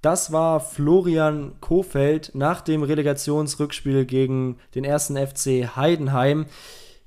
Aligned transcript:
Das 0.00 0.30
war 0.30 0.60
Florian 0.60 1.52
Kofeld 1.60 2.30
nach 2.34 2.60
dem 2.60 2.82
Relegationsrückspiel 2.82 4.04
gegen 4.04 4.58
den 4.74 4.84
ersten 4.84 5.16
FC 5.16 5.76
Heidenheim. 5.76 6.46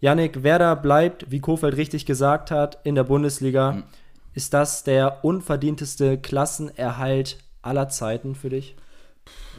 Yannick, 0.02 0.44
Werder 0.44 0.76
bleibt, 0.76 1.32
wie 1.32 1.40
Kofeld 1.40 1.78
richtig 1.78 2.06
gesagt 2.06 2.52
hat, 2.52 2.80
in 2.84 2.96
der 2.96 3.04
Bundesliga. 3.04 3.74
Mhm. 3.74 3.84
Ist 4.34 4.54
das 4.54 4.84
der 4.84 5.24
unverdienteste 5.24 6.18
Klassenerhalt 6.18 7.38
aller 7.62 7.90
Zeiten 7.90 8.36
für 8.36 8.50
dich? 8.50 8.76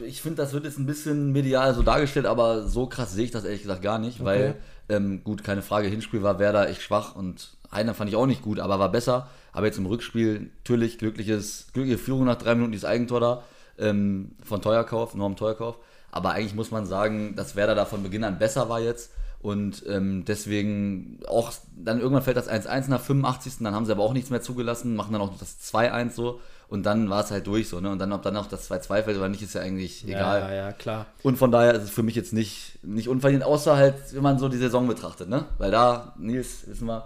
Ich 0.05 0.21
finde, 0.21 0.41
das 0.41 0.53
wird 0.53 0.65
jetzt 0.65 0.77
ein 0.77 0.85
bisschen 0.85 1.31
medial 1.31 1.73
so 1.73 1.81
dargestellt, 1.81 2.25
aber 2.25 2.67
so 2.67 2.87
krass 2.87 3.13
sehe 3.13 3.25
ich 3.25 3.31
das 3.31 3.45
ehrlich 3.45 3.61
gesagt 3.61 3.81
gar 3.81 3.99
nicht, 3.99 4.19
okay. 4.19 4.25
weil, 4.25 4.55
ähm, 4.89 5.23
gut, 5.23 5.43
keine 5.43 5.61
Frage, 5.61 5.87
Hinspiel 5.87 6.23
war 6.23 6.39
Werder 6.39 6.69
echt 6.69 6.81
schwach 6.81 7.15
und 7.15 7.55
Heiner 7.73 7.93
fand 7.93 8.09
ich 8.09 8.15
auch 8.15 8.25
nicht 8.25 8.41
gut, 8.41 8.59
aber 8.59 8.79
war 8.79 8.91
besser. 8.91 9.27
Aber 9.51 9.65
jetzt 9.67 9.77
im 9.77 9.85
Rückspiel 9.85 10.51
natürlich 10.59 10.97
glückliches, 10.97 11.67
glückliche 11.73 11.97
Führung 11.97 12.25
nach 12.25 12.37
drei 12.37 12.55
Minuten, 12.55 12.71
dieses 12.71 12.85
Eigentor 12.85 13.19
da 13.19 13.43
ähm, 13.77 14.31
von 14.43 14.61
Teuerkauf, 14.61 15.15
Norm 15.15 15.35
Teuerkauf. 15.35 15.77
Aber 16.11 16.31
eigentlich 16.31 16.55
muss 16.55 16.71
man 16.71 16.85
sagen, 16.85 17.35
dass 17.35 17.55
Werder 17.55 17.75
da 17.75 17.85
von 17.85 18.03
Beginn 18.03 18.23
an 18.23 18.37
besser 18.37 18.69
war 18.69 18.79
jetzt. 18.79 19.11
Und 19.41 19.83
ähm, 19.89 20.23
deswegen 20.25 21.19
auch, 21.27 21.51
dann 21.75 21.99
irgendwann 21.99 22.23
fällt 22.23 22.37
das 22.37 22.49
1-1 22.49 22.89
nach 22.89 23.01
85. 23.01 23.55
Dann 23.59 23.75
haben 23.75 23.85
sie 23.85 23.91
aber 23.91 24.03
auch 24.03 24.13
nichts 24.13 24.29
mehr 24.29 24.41
zugelassen, 24.41 24.95
machen 24.95 25.11
dann 25.11 25.21
auch 25.21 25.37
das 25.37 25.57
2-1 25.59 26.11
so. 26.11 26.39
Und 26.69 26.83
dann 26.83 27.09
war 27.09 27.23
es 27.23 27.29
halt 27.29 27.45
durch 27.45 27.67
so, 27.67 27.81
ne? 27.81 27.91
Und 27.91 27.99
dann, 27.99 28.13
ob 28.13 28.23
dann 28.23 28.37
auch 28.37 28.47
das 28.47 28.71
2-2 28.71 29.03
fällt 29.03 29.17
oder 29.17 29.29
nicht, 29.29 29.43
ist 29.43 29.53
ja 29.53 29.61
eigentlich 29.61 30.07
egal. 30.07 30.39
Ja, 30.39 30.53
ja, 30.53 30.71
klar. 30.71 31.07
Und 31.21 31.37
von 31.37 31.51
daher 31.51 31.75
ist 31.75 31.83
es 31.83 31.89
für 31.89 32.03
mich 32.03 32.15
jetzt 32.15 32.33
nicht, 32.33 32.79
nicht 32.83 33.09
unverdient, 33.09 33.43
außer 33.43 33.75
halt, 33.75 33.95
wenn 34.13 34.23
man 34.23 34.39
so 34.39 34.49
die 34.49 34.57
Saison 34.57 34.87
betrachtet, 34.87 35.29
ne? 35.29 35.45
Weil 35.57 35.71
da, 35.71 36.13
Nils, 36.17 36.65
wissen 36.65 36.87
wir, 36.87 37.05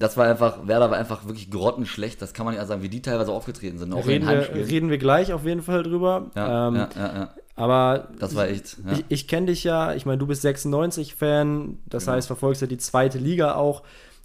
das 0.00 0.16
war 0.16 0.26
einfach, 0.26 0.66
Werder 0.66 0.90
war 0.90 0.96
einfach 0.98 1.26
wirklich 1.26 1.50
grottenschlecht. 1.50 2.20
Das 2.22 2.32
kann 2.32 2.46
man 2.46 2.54
ja 2.54 2.64
sagen, 2.64 2.82
wie 2.82 2.88
die 2.88 3.02
teilweise 3.02 3.32
aufgetreten 3.32 3.78
sind. 3.78 3.92
Auch 3.92 4.06
reden, 4.06 4.26
wir, 4.26 4.48
reden 4.54 4.88
wir 4.88 4.96
gleich 4.96 5.32
auf 5.34 5.44
jeden 5.44 5.62
Fall 5.62 5.82
drüber. 5.82 6.30
Ja, 6.34 6.68
ähm, 6.68 6.74
ja, 6.74 6.88
ja, 6.96 7.14
ja. 7.14 7.34
Aber 7.54 8.08
das 8.18 8.34
war 8.34 8.48
echt. 8.48 8.78
Ja. 8.78 8.92
Ich, 8.92 9.04
ich 9.08 9.28
kenne 9.28 9.48
dich 9.48 9.62
ja, 9.62 9.94
ich 9.94 10.06
meine, 10.06 10.16
du 10.16 10.26
bist 10.26 10.42
96-Fan, 10.44 11.80
das 11.84 12.04
genau. 12.04 12.16
heißt, 12.16 12.26
verfolgst 12.26 12.62
ja 12.62 12.66
die 12.66 12.78
zweite 12.78 13.18
Liga 13.18 13.56
auch. 13.56 13.82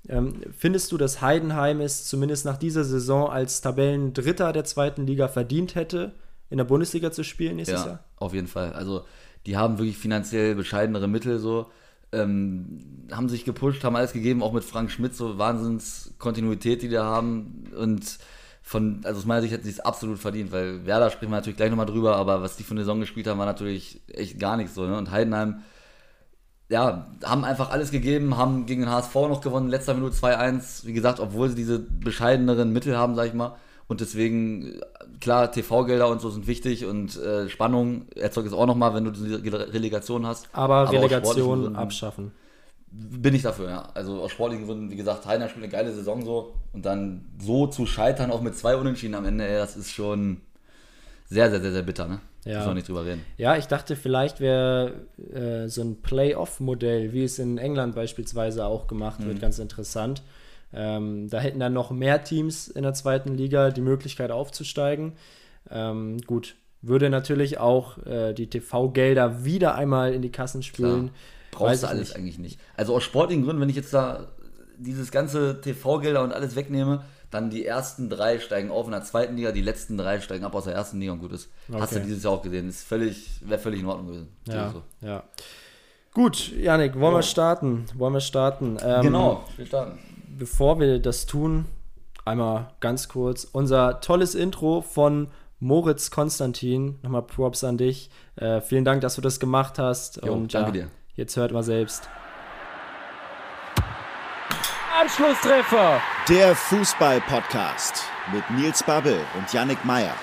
Ähm, 0.07 0.35
findest 0.57 0.93
du, 0.93 0.97
dass 0.97 1.19
Heidenheim 1.19 1.81
es 1.81 2.05
zumindest 2.05 2.45
nach 2.45 2.57
dieser 2.57 2.85
Saison 2.85 3.29
als 3.29 3.59
Tabellendritter 3.59 4.53
der 4.53 4.63
zweiten 4.63 5.05
Liga 5.05 5.27
verdient 5.27 5.75
hätte, 5.75 6.13
in 6.49 6.57
der 6.57 6.65
Bundesliga 6.65 7.11
zu 7.11 7.23
spielen 7.23 7.57
nächstes 7.57 7.81
ja, 7.81 7.87
Jahr? 7.87 8.03
Auf 8.15 8.33
jeden 8.33 8.47
Fall. 8.47 8.71
Also, 8.71 9.03
die 9.45 9.57
haben 9.57 9.77
wirklich 9.77 9.97
finanziell 9.97 10.55
bescheidenere 10.55 11.09
Mittel 11.09 11.37
so. 11.39 11.65
Ähm, 12.16 12.80
haben 13.11 13.30
sich 13.30 13.45
gepusht, 13.45 13.83
haben 13.83 13.95
alles 13.95 14.13
gegeben, 14.13 14.41
auch 14.41 14.53
mit 14.53 14.63
Frank 14.63 14.89
Schmidt, 14.89 15.16
so 15.16 15.38
Wahnsinnskontinuität, 15.38 16.81
die 16.81 16.89
da 16.89 17.03
haben. 17.03 17.66
Und 17.77 18.17
von, 18.61 19.02
also 19.03 19.19
aus 19.19 19.25
meiner 19.25 19.41
Sicht 19.41 19.53
hätten 19.53 19.63
sie 19.63 19.69
es 19.69 19.80
absolut 19.80 20.17
verdient, 20.17 20.52
weil 20.52 20.86
Werder 20.88 21.11
sprechen 21.11 21.31
wir 21.31 21.36
natürlich 21.36 21.58
gleich 21.58 21.69
nochmal 21.69 21.86
drüber, 21.86 22.16
aber 22.16 22.41
was 22.41 22.58
die 22.58 22.63
von 22.63 22.77
der 22.77 22.86
Saison 22.86 22.99
gespielt 22.99 23.27
haben, 23.27 23.38
war 23.38 23.45
natürlich 23.45 24.02
echt 24.08 24.39
gar 24.39 24.58
nichts 24.58 24.73
so. 24.73 24.88
Ne? 24.88 24.97
Und 24.97 25.11
Heidenheim, 25.11 25.61
ja, 26.69 27.05
haben 27.23 27.45
einfach 27.45 27.69
alles 27.69 27.91
gegeben, 27.91 28.38
haben 28.38 28.66
gegen 28.66 28.81
den 28.81 28.89
HSV 28.89 29.13
noch 29.13 29.41
gewonnen, 29.41 29.69
letzter 29.69 29.93
Minute 29.93 30.16
2-1, 30.16 30.86
wie 30.86 30.93
gesagt, 30.93 31.19
obwohl 31.19 31.49
sie 31.49 31.55
diese 31.55 31.77
bescheideneren 31.77 32.73
Mittel 32.73 32.97
haben, 32.97 33.14
sag 33.14 33.27
ich 33.27 33.33
mal. 33.33 33.55
Und 33.87 34.01
deswegen, 34.01 34.81
klar, 35.19 35.51
TV-Gelder 35.51 36.07
und 36.07 36.19
so 36.19 36.31
sind 36.31 36.47
wichtig 36.47 36.85
und 36.85 37.17
äh, 37.17 37.49
Spannung 37.49 38.07
erzeugt 38.15 38.47
es 38.47 38.53
auch 38.53 38.65
nochmal, 38.65 38.95
wenn 38.95 39.05
du 39.05 39.11
diese 39.11 39.43
Relegation 39.43 40.25
hast. 40.25 40.49
Aber, 40.53 40.77
aber 40.77 40.91
Relegation 40.91 41.75
abschaffen 41.75 42.31
bin 42.97 43.35
ich 43.35 43.41
dafür, 43.41 43.69
ja. 43.69 43.89
Also 43.93 44.21
aus 44.21 44.31
sportlichen 44.31 44.65
Gründen, 44.65 44.89
wie 44.89 44.95
gesagt, 44.95 45.25
Heiner 45.25 45.49
spielt 45.49 45.63
eine 45.63 45.71
geile 45.71 45.93
Saison 45.93 46.23
so 46.23 46.53
und 46.73 46.85
dann 46.85 47.25
so 47.39 47.67
zu 47.67 47.85
scheitern, 47.85 48.31
auch 48.31 48.41
mit 48.41 48.55
zwei 48.57 48.75
Unentschieden 48.75 49.15
am 49.15 49.25
Ende, 49.25 49.47
ey, 49.47 49.57
das 49.57 49.75
ist 49.75 49.91
schon 49.91 50.37
sehr, 51.27 51.49
sehr, 51.49 51.61
sehr, 51.61 51.71
sehr 51.71 51.81
bitter, 51.81 52.07
ne? 52.07 52.19
Ja. 52.45 52.59
Muss 52.59 52.67
man 52.67 52.75
nicht 52.75 52.87
drüber 52.87 53.05
reden. 53.05 53.25
Ja, 53.37 53.57
ich 53.57 53.65
dachte, 53.65 53.95
vielleicht 53.95 54.39
wäre 54.39 55.07
äh, 55.33 55.67
so 55.67 55.81
ein 55.81 56.02
Playoff-Modell, 56.03 57.11
wie 57.11 57.23
es 57.23 57.39
in 57.39 57.57
England 57.57 57.95
beispielsweise 57.95 58.65
auch 58.65 58.85
gemacht 58.85 59.19
mhm. 59.19 59.25
wird, 59.25 59.41
ganz 59.41 59.57
interessant. 59.57 60.21
Ähm, 60.75 61.30
da 61.30 61.39
hätten 61.39 61.59
dann 61.59 61.73
noch 61.73 61.91
mehr 61.91 62.23
Teams 62.23 62.67
in 62.67 62.83
der 62.83 62.93
zweiten 62.93 63.36
Liga 63.36 63.71
die 63.71 63.81
Möglichkeit 63.81 64.30
aufzusteigen. 64.30 65.13
Ähm, 65.71 66.19
gut, 66.27 66.55
würde 66.81 67.09
natürlich 67.09 67.58
auch 67.58 67.97
äh, 68.05 68.33
die 68.33 68.49
TV-Gelder 68.49 69.45
wieder 69.45 69.75
einmal 69.75 70.14
in 70.14 70.21
die 70.21 70.31
Kassen. 70.31 70.61
Klar 70.61 71.09
brauchst 71.52 71.83
du 71.83 71.87
alles 71.87 72.09
nicht. 72.09 72.17
eigentlich 72.17 72.39
nicht. 72.39 72.59
Also 72.75 72.95
aus 72.95 73.03
sportlichen 73.03 73.43
Gründen, 73.45 73.61
wenn 73.61 73.69
ich 73.69 73.75
jetzt 73.75 73.93
da 73.93 74.27
dieses 74.77 75.11
ganze 75.11 75.61
TV-Gelder 75.61 76.21
und 76.23 76.33
alles 76.33 76.55
wegnehme, 76.55 77.05
dann 77.31 77.49
die 77.49 77.65
ersten 77.65 78.09
drei 78.09 78.39
steigen 78.39 78.69
auf 78.69 78.85
in 78.85 78.91
der 78.91 79.03
zweiten 79.03 79.35
Liga, 79.35 79.52
die 79.52 79.61
letzten 79.61 79.97
drei 79.97 80.19
steigen 80.19 80.43
ab 80.43 80.55
aus 80.55 80.65
der 80.65 80.73
ersten 80.73 80.99
Liga 80.99 81.14
und 81.14 81.19
gut 81.19 81.31
ist. 81.31 81.49
Okay. 81.69 81.81
Hast 81.81 81.95
du 81.95 81.99
dieses 82.02 82.23
Jahr 82.23 82.33
auch 82.33 82.41
gesehen. 82.41 82.69
Ist 82.69 82.83
völlig, 82.83 83.39
wäre 83.41 83.59
völlig 83.59 83.80
in 83.80 83.85
Ordnung 83.87 84.08
gewesen. 84.08 84.27
Ja, 84.47 84.69
so. 84.71 84.83
ja. 85.02 85.23
Gut, 86.14 86.52
Janik, 86.55 86.95
wollen 86.95 87.14
ja. 87.14 87.19
wir 87.19 87.23
starten? 87.23 87.85
Wollen 87.95 88.14
wir 88.14 88.21
starten? 88.21 88.77
Ähm, 88.81 89.02
genau, 89.02 89.43
wir 89.58 89.65
starten. 89.65 89.99
Bevor 90.37 90.81
wir 90.81 90.99
das 90.99 91.27
tun, 91.27 91.63
einmal 92.25 92.67
ganz 92.81 93.07
kurz 93.07 93.45
unser 93.45 94.01
tolles 94.01 94.35
Intro 94.35 94.81
von 94.81 95.29
Moritz 95.61 96.11
Konstantin. 96.11 96.99
Nochmal 97.03 97.21
Props 97.21 97.63
an 97.63 97.77
dich. 97.77 98.09
Äh, 98.35 98.59
vielen 98.59 98.83
Dank, 98.83 98.99
dass 98.99 99.15
du 99.15 99.21
das 99.21 99.39
gemacht 99.39 99.79
hast. 99.79 100.25
Jo, 100.25 100.33
und, 100.33 100.53
danke 100.53 100.77
ja, 100.77 100.85
dir. 100.87 100.91
Jetzt 101.13 101.37
hört 101.37 101.53
mal 101.53 101.63
selbst. 101.63 102.09
Anschlusstreffer. 105.01 106.01
Der 106.27 106.53
Fußball-Podcast 106.53 108.03
mit 108.33 108.43
Nils 108.59 108.83
Babbel 108.83 109.17
und 109.37 109.53
Yannick 109.53 109.85
Meyer. 109.85 110.15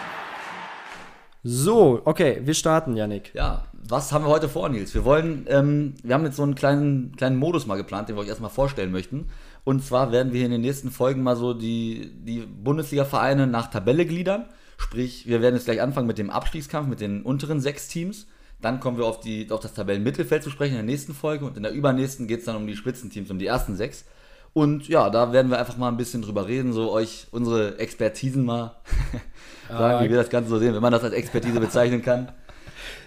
So, 1.42 2.02
okay, 2.04 2.42
wir 2.44 2.54
starten, 2.54 2.96
Yannick. 2.96 3.34
Ja, 3.34 3.64
was 3.72 4.12
haben 4.12 4.24
wir 4.24 4.28
heute 4.28 4.48
vor, 4.48 4.68
Nils? 4.68 4.94
Wir 4.94 5.04
wollen, 5.04 5.46
ähm, 5.48 5.94
wir 6.02 6.14
haben 6.14 6.24
jetzt 6.24 6.36
so 6.36 6.42
einen 6.42 6.54
kleinen, 6.54 7.16
kleinen 7.16 7.36
Modus 7.36 7.66
mal 7.66 7.76
geplant, 7.76 8.08
den 8.08 8.16
wir 8.16 8.20
euch 8.20 8.28
erstmal 8.28 8.50
vorstellen 8.50 8.92
möchten. 8.92 9.28
Und 9.64 9.84
zwar 9.84 10.10
werden 10.10 10.32
wir 10.32 10.44
in 10.44 10.50
den 10.50 10.60
nächsten 10.60 10.90
Folgen 10.90 11.22
mal 11.22 11.36
so 11.36 11.54
die, 11.54 12.12
die 12.24 12.40
Bundesliga-Vereine 12.40 13.46
nach 13.46 13.68
Tabelle 13.68 14.06
gliedern. 14.06 14.46
Sprich, 14.76 15.26
wir 15.26 15.40
werden 15.40 15.54
jetzt 15.54 15.66
gleich 15.66 15.80
anfangen 15.80 16.08
mit 16.08 16.18
dem 16.18 16.30
Abstiegskampf 16.30 16.88
mit 16.88 17.00
den 17.00 17.22
unteren 17.22 17.60
sechs 17.60 17.86
Teams. 17.88 18.26
Dann 18.60 18.80
kommen 18.80 18.96
wir 18.96 19.06
auf, 19.06 19.20
die, 19.20 19.50
auf 19.50 19.60
das 19.60 19.74
Tabellenmittelfeld 19.74 20.42
zu 20.42 20.50
sprechen 20.50 20.72
in 20.72 20.86
der 20.86 20.94
nächsten 20.94 21.14
Folge 21.14 21.44
und 21.44 21.56
in 21.56 21.62
der 21.62 21.72
übernächsten 21.72 22.26
geht 22.26 22.40
es 22.40 22.44
dann 22.46 22.56
um 22.56 22.66
die 22.66 22.76
Spitzenteams, 22.76 23.30
um 23.30 23.38
die 23.38 23.46
ersten 23.46 23.76
sechs. 23.76 24.04
Und 24.52 24.88
ja, 24.88 25.08
da 25.10 25.32
werden 25.32 25.50
wir 25.50 25.58
einfach 25.58 25.76
mal 25.76 25.88
ein 25.88 25.96
bisschen 25.96 26.22
drüber 26.22 26.46
reden, 26.46 26.72
so 26.72 26.92
euch 26.92 27.26
unsere 27.30 27.78
Expertisen 27.78 28.44
mal 28.44 28.76
sagen, 29.68 30.04
wie 30.04 30.10
wir 30.10 30.18
das 30.18 30.28
Ganze 30.28 30.50
so 30.50 30.58
sehen, 30.58 30.74
wenn 30.74 30.82
man 30.82 30.92
das 30.92 31.04
als 31.04 31.14
Expertise 31.14 31.58
bezeichnen 31.58 32.02
kann. 32.02 32.32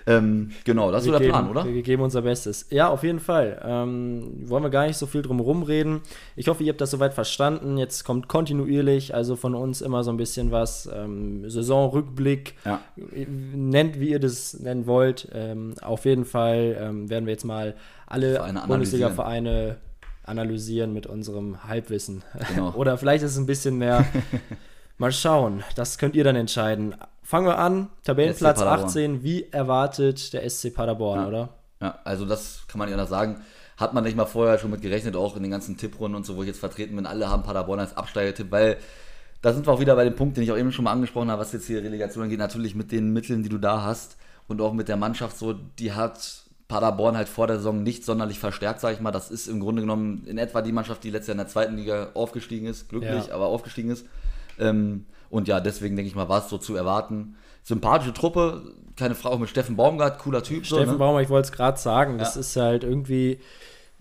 Ähm, 0.07 0.51
genau, 0.63 0.91
das 0.91 1.01
ist 1.01 1.11
so 1.11 1.17
der 1.17 1.27
Plan, 1.27 1.49
oder? 1.49 1.65
Wir 1.65 1.81
geben 1.81 2.03
unser 2.03 2.21
Bestes. 2.21 2.67
Ja, 2.69 2.89
auf 2.89 3.03
jeden 3.03 3.19
Fall. 3.19 3.61
Ähm, 3.65 4.43
wollen 4.45 4.63
wir 4.63 4.69
gar 4.69 4.85
nicht 4.85 4.97
so 4.97 5.07
viel 5.07 5.21
drum 5.21 5.39
rumreden. 5.39 6.01
Ich 6.35 6.47
hoffe, 6.47 6.63
ihr 6.63 6.71
habt 6.71 6.81
das 6.81 6.91
soweit 6.91 7.13
verstanden. 7.13 7.77
Jetzt 7.77 8.03
kommt 8.03 8.27
kontinuierlich, 8.27 9.15
also 9.15 9.35
von 9.35 9.55
uns 9.55 9.81
immer 9.81 10.03
so 10.03 10.11
ein 10.11 10.17
bisschen 10.17 10.51
was. 10.51 10.89
Ähm, 10.93 11.49
Saisonrückblick. 11.49 12.55
Ja. 12.65 12.81
Nennt, 12.95 13.99
wie 13.99 14.09
ihr 14.09 14.19
das 14.19 14.59
nennen 14.59 14.85
wollt. 14.85 15.27
Ähm, 15.33 15.73
auf 15.81 16.05
jeden 16.05 16.25
Fall 16.25 16.77
ähm, 16.79 17.09
werden 17.09 17.25
wir 17.25 17.33
jetzt 17.33 17.45
mal 17.45 17.75
alle 18.05 18.43
Bundesliga-Vereine 18.67 19.77
analysieren 20.23 20.93
mit 20.93 21.07
unserem 21.07 21.63
Halbwissen. 21.63 22.23
Genau. 22.49 22.73
Oder 22.75 22.97
vielleicht 22.97 23.23
ist 23.23 23.31
es 23.31 23.37
ein 23.37 23.45
bisschen 23.45 23.77
mehr. 23.77 24.05
mal 24.97 25.11
schauen. 25.11 25.63
Das 25.75 25.97
könnt 25.97 26.15
ihr 26.15 26.23
dann 26.23 26.35
entscheiden. 26.35 26.95
Fangen 27.25 27.47
wir 27.47 27.57
an. 27.57 27.89
Tabellenplatz 28.03 28.61
18, 28.61 29.23
wie 29.23 29.47
erwartet 29.51 30.31
der 30.31 30.47
SC 30.47 30.71
Paderborn, 30.71 31.21
ja. 31.21 31.27
oder? 31.27 31.49
Ja, 31.81 31.99
also 32.03 32.23
das 32.23 32.61
kann 32.67 32.77
man 32.77 32.87
ja 32.87 32.97
noch 32.97 33.07
sagen. 33.07 33.41
Hat 33.77 33.95
man 33.95 34.03
nicht 34.03 34.15
mal 34.15 34.25
vorher 34.25 34.59
schon 34.59 34.69
mit 34.69 34.83
gerechnet, 34.83 35.15
auch 35.15 35.35
in 35.35 35.41
den 35.41 35.51
ganzen 35.51 35.75
Tipprunden 35.75 36.15
und 36.15 36.25
so, 36.25 36.37
wo 36.37 36.43
ich 36.43 36.47
jetzt 36.47 36.59
vertreten 36.59 36.95
bin. 36.95 37.07
Alle 37.07 37.27
haben 37.27 37.41
Paderborn 37.41 37.79
als 37.79 37.97
Absteigertipp, 37.97 38.51
weil 38.51 38.77
da 39.41 39.53
sind 39.53 39.65
wir 39.65 39.73
auch 39.73 39.79
wieder 39.79 39.95
bei 39.95 40.03
dem 40.03 40.15
Punkt, 40.15 40.37
den 40.37 40.43
ich 40.43 40.51
auch 40.51 40.57
eben 40.57 40.71
schon 40.71 40.85
mal 40.85 40.91
angesprochen 40.91 41.31
habe, 41.31 41.41
was 41.41 41.51
jetzt 41.51 41.65
hier 41.65 41.83
Relegation 41.83 42.23
angeht. 42.23 42.37
Natürlich 42.37 42.75
mit 42.75 42.91
den 42.91 43.11
Mitteln, 43.11 43.41
die 43.41 43.49
du 43.49 43.57
da 43.57 43.81
hast 43.81 44.17
und 44.47 44.61
auch 44.61 44.73
mit 44.73 44.87
der 44.87 44.95
Mannschaft 44.95 45.35
so, 45.35 45.53
die 45.53 45.93
hat 45.93 46.43
Paderborn 46.67 47.17
halt 47.17 47.27
vor 47.27 47.47
der 47.47 47.57
Saison 47.57 47.81
nicht 47.81 48.05
sonderlich 48.05 48.37
verstärkt, 48.37 48.81
sage 48.81 48.93
ich 48.93 49.01
mal. 49.01 49.11
Das 49.11 49.31
ist 49.31 49.47
im 49.47 49.59
Grunde 49.59 49.81
genommen 49.81 50.27
in 50.27 50.37
etwa 50.37 50.61
die 50.61 50.71
Mannschaft, 50.71 51.03
die 51.03 51.09
letztes 51.09 51.29
Jahr 51.29 51.33
in 51.33 51.39
der 51.39 51.47
zweiten 51.47 51.75
Liga 51.75 52.11
aufgestiegen 52.13 52.67
ist, 52.67 52.87
glücklich, 52.87 53.27
ja. 53.27 53.33
aber 53.33 53.47
aufgestiegen 53.47 53.89
ist. 53.89 54.05
Ähm, 54.59 55.05
und 55.35 55.47
ja, 55.47 55.59
deswegen 55.59 55.95
denke 55.95 56.07
ich 56.09 56.15
mal, 56.15 56.29
war 56.29 56.39
es 56.43 56.49
so 56.49 56.57
zu 56.57 56.75
erwarten. 56.75 57.35
Sympathische 57.63 58.13
Truppe, 58.13 58.63
keine 58.95 59.15
Frage, 59.15 59.35
auch 59.35 59.39
mit 59.39 59.49
Steffen 59.49 59.75
Baumgart, 59.75 60.19
cooler 60.19 60.43
Typ. 60.43 60.65
Steffen 60.65 60.85
so, 60.85 60.91
ne? 60.93 60.97
Baumgart, 60.97 61.23
ich 61.23 61.29
wollte 61.29 61.47
es 61.47 61.51
gerade 61.51 61.77
sagen, 61.79 62.17
das 62.17 62.35
Ja. 62.35 62.41
ist 62.41 62.55
halt 62.55 62.83
irgendwie 62.83 63.39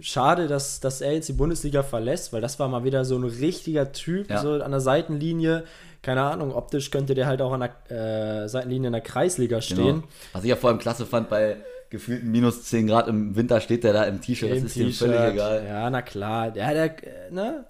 schade, 0.01 0.49
dass, 0.49 0.81
dass 0.81 1.01
er 1.01 1.13
jetzt 1.13 1.29
die 1.29 1.33
Bundesliga 1.35 1.83
verlässt, 1.83 2.33
weil 2.33 2.41
das 2.41 2.59
war 2.59 2.69
mal 2.69 2.85
wieder 2.85 3.05
so 3.05 3.17
ein 3.17 3.25
richtiger 3.25 3.93
Typ, 3.93 4.31
Ja. 4.31 4.41
so 4.41 4.53
an 4.63 4.71
der 4.71 4.81
Seitenlinie. 4.81 5.65
Keine 6.03 6.23
Ahnung, 6.23 6.53
optisch 6.55 6.91
könnte 6.91 7.15
der 7.15 7.27
halt 7.27 7.41
auch 7.41 7.53
an 7.53 7.61
der 7.89 8.43
äh, 8.45 8.49
Seitenlinie 8.49 8.89
in 8.89 8.93
der 8.93 9.01
Kreisliga 9.03 9.61
stehen. 9.63 9.77
Genau. 10.03 10.03
Was 10.35 10.45
ich 10.45 10.51
ja 10.51 10.57
vor 10.57 10.71
allem 10.71 10.79
klasse 10.79 11.07
fand, 11.07 11.31
bei 11.31 11.57
gefühlten 11.89 12.31
minus 12.31 12.65
10 12.65 12.89
Grad 12.89 13.09
im 13.09 13.37
Winter 13.37 13.61
steht 13.61 13.85
der 13.85 13.93
da 13.93 14.05
im 14.05 14.21
T-Shirt, 14.21 14.51
das 14.51 14.63
ist 14.65 14.77
ihm 14.77 14.93
völlig 14.93 15.21
egal. 15.21 15.65
Ja, 15.67 15.89
na 15.91 16.03
klar. 16.03 16.51
Der, 16.51 16.75
der, 16.75 16.85
äh, 17.05 17.31
ne? 17.31 17.65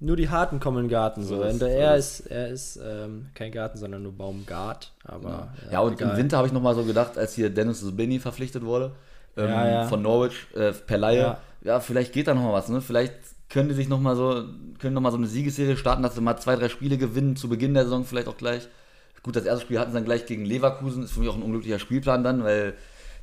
Nur 0.00 0.16
die 0.16 0.28
Harten 0.28 0.60
kommen 0.60 0.78
in 0.78 0.84
den 0.84 0.90
Garten. 0.90 1.22
So. 1.22 1.36
So 1.52 1.64
er 1.66 1.96
ist- 1.96 2.20
er 2.26 2.48
ist 2.48 2.78
ähm, 2.82 3.26
kein 3.34 3.52
Garten, 3.52 3.78
sondern 3.78 4.02
nur 4.02 4.12
Baumgart. 4.12 4.92
Aber 5.04 5.52
Ja, 5.70 5.80
und 5.80 5.94
egal. 5.94 6.10
im 6.12 6.16
Winter 6.16 6.36
habe 6.38 6.46
ich 6.46 6.52
nochmal 6.52 6.74
so 6.74 6.84
gedacht, 6.84 7.16
als 7.18 7.34
hier 7.34 7.50
Dennis 7.50 7.80
Subini 7.80 8.18
verpflichtet 8.18 8.64
wurde, 8.64 8.92
ähm, 9.36 9.48
Ja, 9.48 9.68
ja. 9.68 9.84
von 9.86 10.02
Norwich 10.02 10.46
äh, 10.54 10.72
per 10.72 10.98
Laie, 10.98 11.18
Ja. 11.18 11.38
ja. 11.62 11.80
vielleicht 11.80 12.12
geht 12.12 12.26
da 12.28 12.34
nochmal 12.34 12.52
was, 12.54 12.68
ne? 12.68 12.80
Vielleicht 12.80 13.14
können 13.48 13.68
die 13.68 13.74
sich 13.74 13.88
nochmal 13.88 14.16
so, 14.16 14.44
können 14.78 14.94
noch 14.94 15.00
mal 15.00 15.10
so 15.10 15.16
eine 15.18 15.26
Siegesserie 15.26 15.76
starten, 15.76 16.02
dass 16.02 16.14
sie 16.14 16.20
mal 16.20 16.36
zwei, 16.38 16.56
drei 16.56 16.68
Spiele 16.68 16.98
gewinnen, 16.98 17.36
zu 17.36 17.48
Beginn 17.48 17.74
der 17.74 17.84
Saison 17.84 18.04
vielleicht 18.04 18.28
auch 18.28 18.36
gleich. 18.36 18.68
Gut, 19.22 19.36
das 19.36 19.44
erste 19.44 19.64
Spiel 19.64 19.78
hatten 19.78 19.90
sie 19.92 19.96
dann 19.96 20.04
gleich 20.04 20.26
gegen 20.26 20.44
Leverkusen, 20.44 21.02
ist 21.04 21.12
für 21.12 21.20
mich 21.20 21.28
auch 21.30 21.36
ein 21.36 21.42
unglücklicher 21.42 21.78
Spielplan 21.78 22.22
dann, 22.24 22.44
weil 22.44 22.74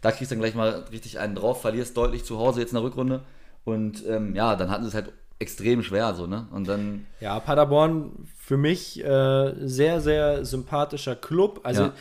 da 0.01 0.11
kriegst 0.11 0.31
du 0.31 0.35
dann 0.35 0.41
gleich 0.41 0.55
mal 0.55 0.85
richtig 0.91 1.19
einen 1.19 1.35
drauf, 1.35 1.61
verlierst 1.61 1.95
deutlich 1.95 2.23
zu 2.25 2.39
Hause 2.39 2.59
jetzt 2.61 2.71
in 2.71 2.75
der 2.77 2.83
Rückrunde. 2.83 3.21
Und 3.65 4.03
ähm, 4.07 4.33
ja, 4.35 4.55
dann 4.55 4.71
hatten 4.71 4.81
sie 4.83 4.89
es 4.89 4.95
halt 4.95 5.11
extrem 5.41 5.83
schwer 5.83 6.13
so, 6.13 6.27
ne? 6.27 6.47
Und 6.51 6.67
dann, 6.67 7.05
Ja, 7.19 7.39
Paderborn 7.39 8.11
für 8.37 8.57
mich 8.57 9.03
äh, 9.03 9.53
sehr, 9.67 9.99
sehr 10.01 10.45
sympathischer 10.45 11.15
Club. 11.15 11.61
Also 11.63 11.83
Ja. 11.83 11.93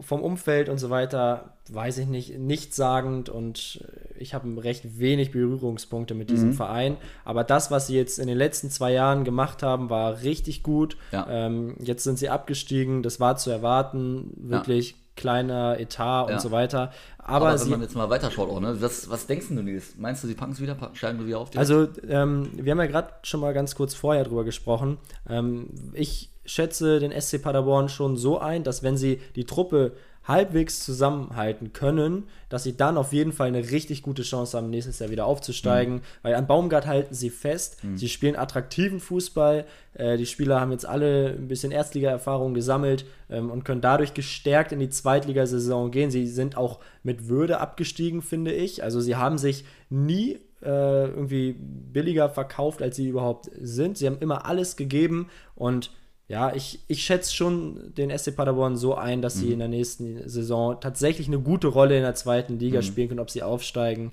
vom 0.00 0.22
Umfeld 0.22 0.68
und 0.68 0.78
so 0.78 0.88
weiter 0.90 1.56
weiß 1.70 1.98
ich 1.98 2.06
nicht, 2.06 2.38
nichtssagend 2.38 3.28
und 3.28 3.84
ich 4.18 4.34
habe 4.34 4.62
recht 4.64 4.98
wenig 4.98 5.30
Berührungspunkte 5.30 6.14
mit 6.14 6.28
Mhm. 6.28 6.34
diesem 6.34 6.52
Verein. 6.52 6.96
Aber 7.24 7.44
das, 7.44 7.70
was 7.70 7.86
sie 7.86 7.96
jetzt 7.96 8.18
in 8.18 8.26
den 8.28 8.36
letzten 8.38 8.70
zwei 8.70 8.92
Jahren 8.92 9.24
gemacht 9.24 9.62
haben, 9.62 9.88
war 9.90 10.22
richtig 10.22 10.62
gut. 10.62 10.96
Ja. 11.12 11.26
Ähm, 11.28 11.76
jetzt 11.80 12.04
sind 12.04 12.18
sie 12.18 12.28
abgestiegen, 12.30 13.02
das 13.02 13.20
war 13.20 13.36
zu 13.36 13.50
erwarten, 13.50 14.32
wirklich 14.36 14.96
kleiner 15.16 15.78
Etat 15.78 16.24
und 16.24 16.32
Ja. 16.32 16.40
so 16.40 16.50
weiter. 16.50 16.92
Aber, 17.18 17.50
aber, 17.50 17.60
wenn 17.60 17.68
man 17.70 17.82
jetzt 17.82 17.94
mal 17.94 18.10
weiterschaut 18.10 18.48
auch, 18.48 18.60
ne? 18.60 18.80
Was, 18.80 19.08
was 19.08 19.26
denkst 19.26 19.48
du, 19.48 19.54
Nils? 19.54 19.94
Meinst 19.96 20.24
du, 20.24 20.28
sie 20.28 20.34
packen 20.34 20.52
es 20.52 20.60
wieder, 20.60 20.76
steigen 20.94 21.18
wir 21.18 21.26
wieder 21.26 21.38
auf? 21.38 21.50
direkt? 21.50 21.70
Also, 21.70 21.88
ähm, 22.08 22.50
wir 22.54 22.72
haben 22.72 22.80
ja 22.80 22.86
gerade 22.86 23.12
schon 23.22 23.40
mal 23.40 23.52
ganz 23.54 23.74
kurz 23.74 23.94
vorher 23.94 24.24
drüber 24.24 24.44
gesprochen. 24.44 24.98
Ähm, 25.28 25.68
ich 25.92 26.30
schätze 26.44 26.98
den 26.98 27.12
SC 27.18 27.40
Paderborn 27.40 27.88
schon 27.88 28.16
so 28.16 28.38
ein, 28.38 28.64
dass 28.64 28.82
wenn 28.82 28.96
sie 28.96 29.20
die 29.36 29.44
Truppe 29.44 29.92
halbwegs 30.24 30.84
zusammenhalten 30.84 31.72
können, 31.72 32.24
dass 32.48 32.62
sie 32.62 32.76
dann 32.76 32.96
auf 32.96 33.12
jeden 33.12 33.32
Fall 33.32 33.48
eine 33.48 33.70
richtig 33.70 34.02
gute 34.02 34.22
Chance 34.22 34.56
haben, 34.56 34.70
nächstes 34.70 34.98
Jahr 34.98 35.10
wieder 35.10 35.26
aufzusteigen. 35.26 36.00
Weil 36.22 36.34
an 36.34 36.46
Baumgart 36.46 36.86
halten 36.86 37.14
sie 37.14 37.30
fest. 37.30 37.78
Sie 37.96 38.08
spielen 38.08 38.36
attraktiven 38.36 39.00
Fußball. 39.00 39.64
Äh, 39.94 40.16
die 40.16 40.26
Spieler 40.26 40.60
haben 40.60 40.70
jetzt 40.70 40.86
alle 40.86 41.30
ein 41.30 41.48
bisschen 41.48 41.72
Erstliga-Erfahrung 41.72 42.54
gesammelt 42.54 43.04
ähm, 43.30 43.50
und 43.50 43.64
können 43.64 43.80
dadurch 43.80 44.14
gestärkt 44.14 44.72
in 44.72 44.78
die 44.78 44.90
Zweitligasaison 44.90 45.90
gehen. 45.90 46.10
Sie 46.10 46.26
sind 46.26 46.56
auch 46.56 46.80
mit 47.02 47.28
Würde 47.28 47.58
abgestiegen, 47.58 48.22
finde 48.22 48.52
ich. 48.52 48.82
Also 48.84 49.00
sie 49.00 49.16
haben 49.16 49.38
sich 49.38 49.64
nie 49.90 50.38
äh, 50.62 51.06
irgendwie 51.08 51.56
billiger 51.58 52.30
verkauft, 52.30 52.82
als 52.82 52.96
sie 52.96 53.08
überhaupt 53.08 53.50
sind. 53.60 53.98
Sie 53.98 54.06
haben 54.06 54.18
immer 54.20 54.46
alles 54.46 54.76
gegeben 54.76 55.28
und 55.56 55.90
ja, 56.28 56.54
ich, 56.54 56.80
ich 56.88 57.04
schätze 57.04 57.34
schon 57.34 57.92
den 57.94 58.16
SC 58.16 58.34
Paderborn 58.34 58.76
so 58.76 58.94
ein, 58.94 59.20
dass 59.20 59.34
sie 59.34 59.52
in 59.52 59.58
der 59.58 59.68
nächsten 59.68 60.28
Saison 60.28 60.80
tatsächlich 60.80 61.26
eine 61.26 61.40
gute 61.40 61.66
Rolle 61.68 61.96
in 61.96 62.02
der 62.02 62.14
zweiten 62.14 62.58
Liga 62.58 62.80
spielen 62.82 63.08
können, 63.08 63.20
ob 63.20 63.30
sie 63.30 63.42
aufsteigen. 63.42 64.12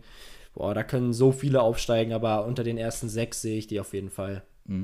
Boah, 0.54 0.74
da 0.74 0.84
können 0.84 1.14
so 1.14 1.32
viele 1.32 1.62
aufsteigen, 1.62 2.12
aber 2.12 2.46
unter 2.46 2.64
den 2.64 2.78
ersten 2.78 3.08
sechs 3.08 3.42
sehe 3.42 3.58
ich 3.58 3.68
die 3.68 3.80
auf 3.80 3.94
jeden 3.94 4.10
Fall. 4.10 4.44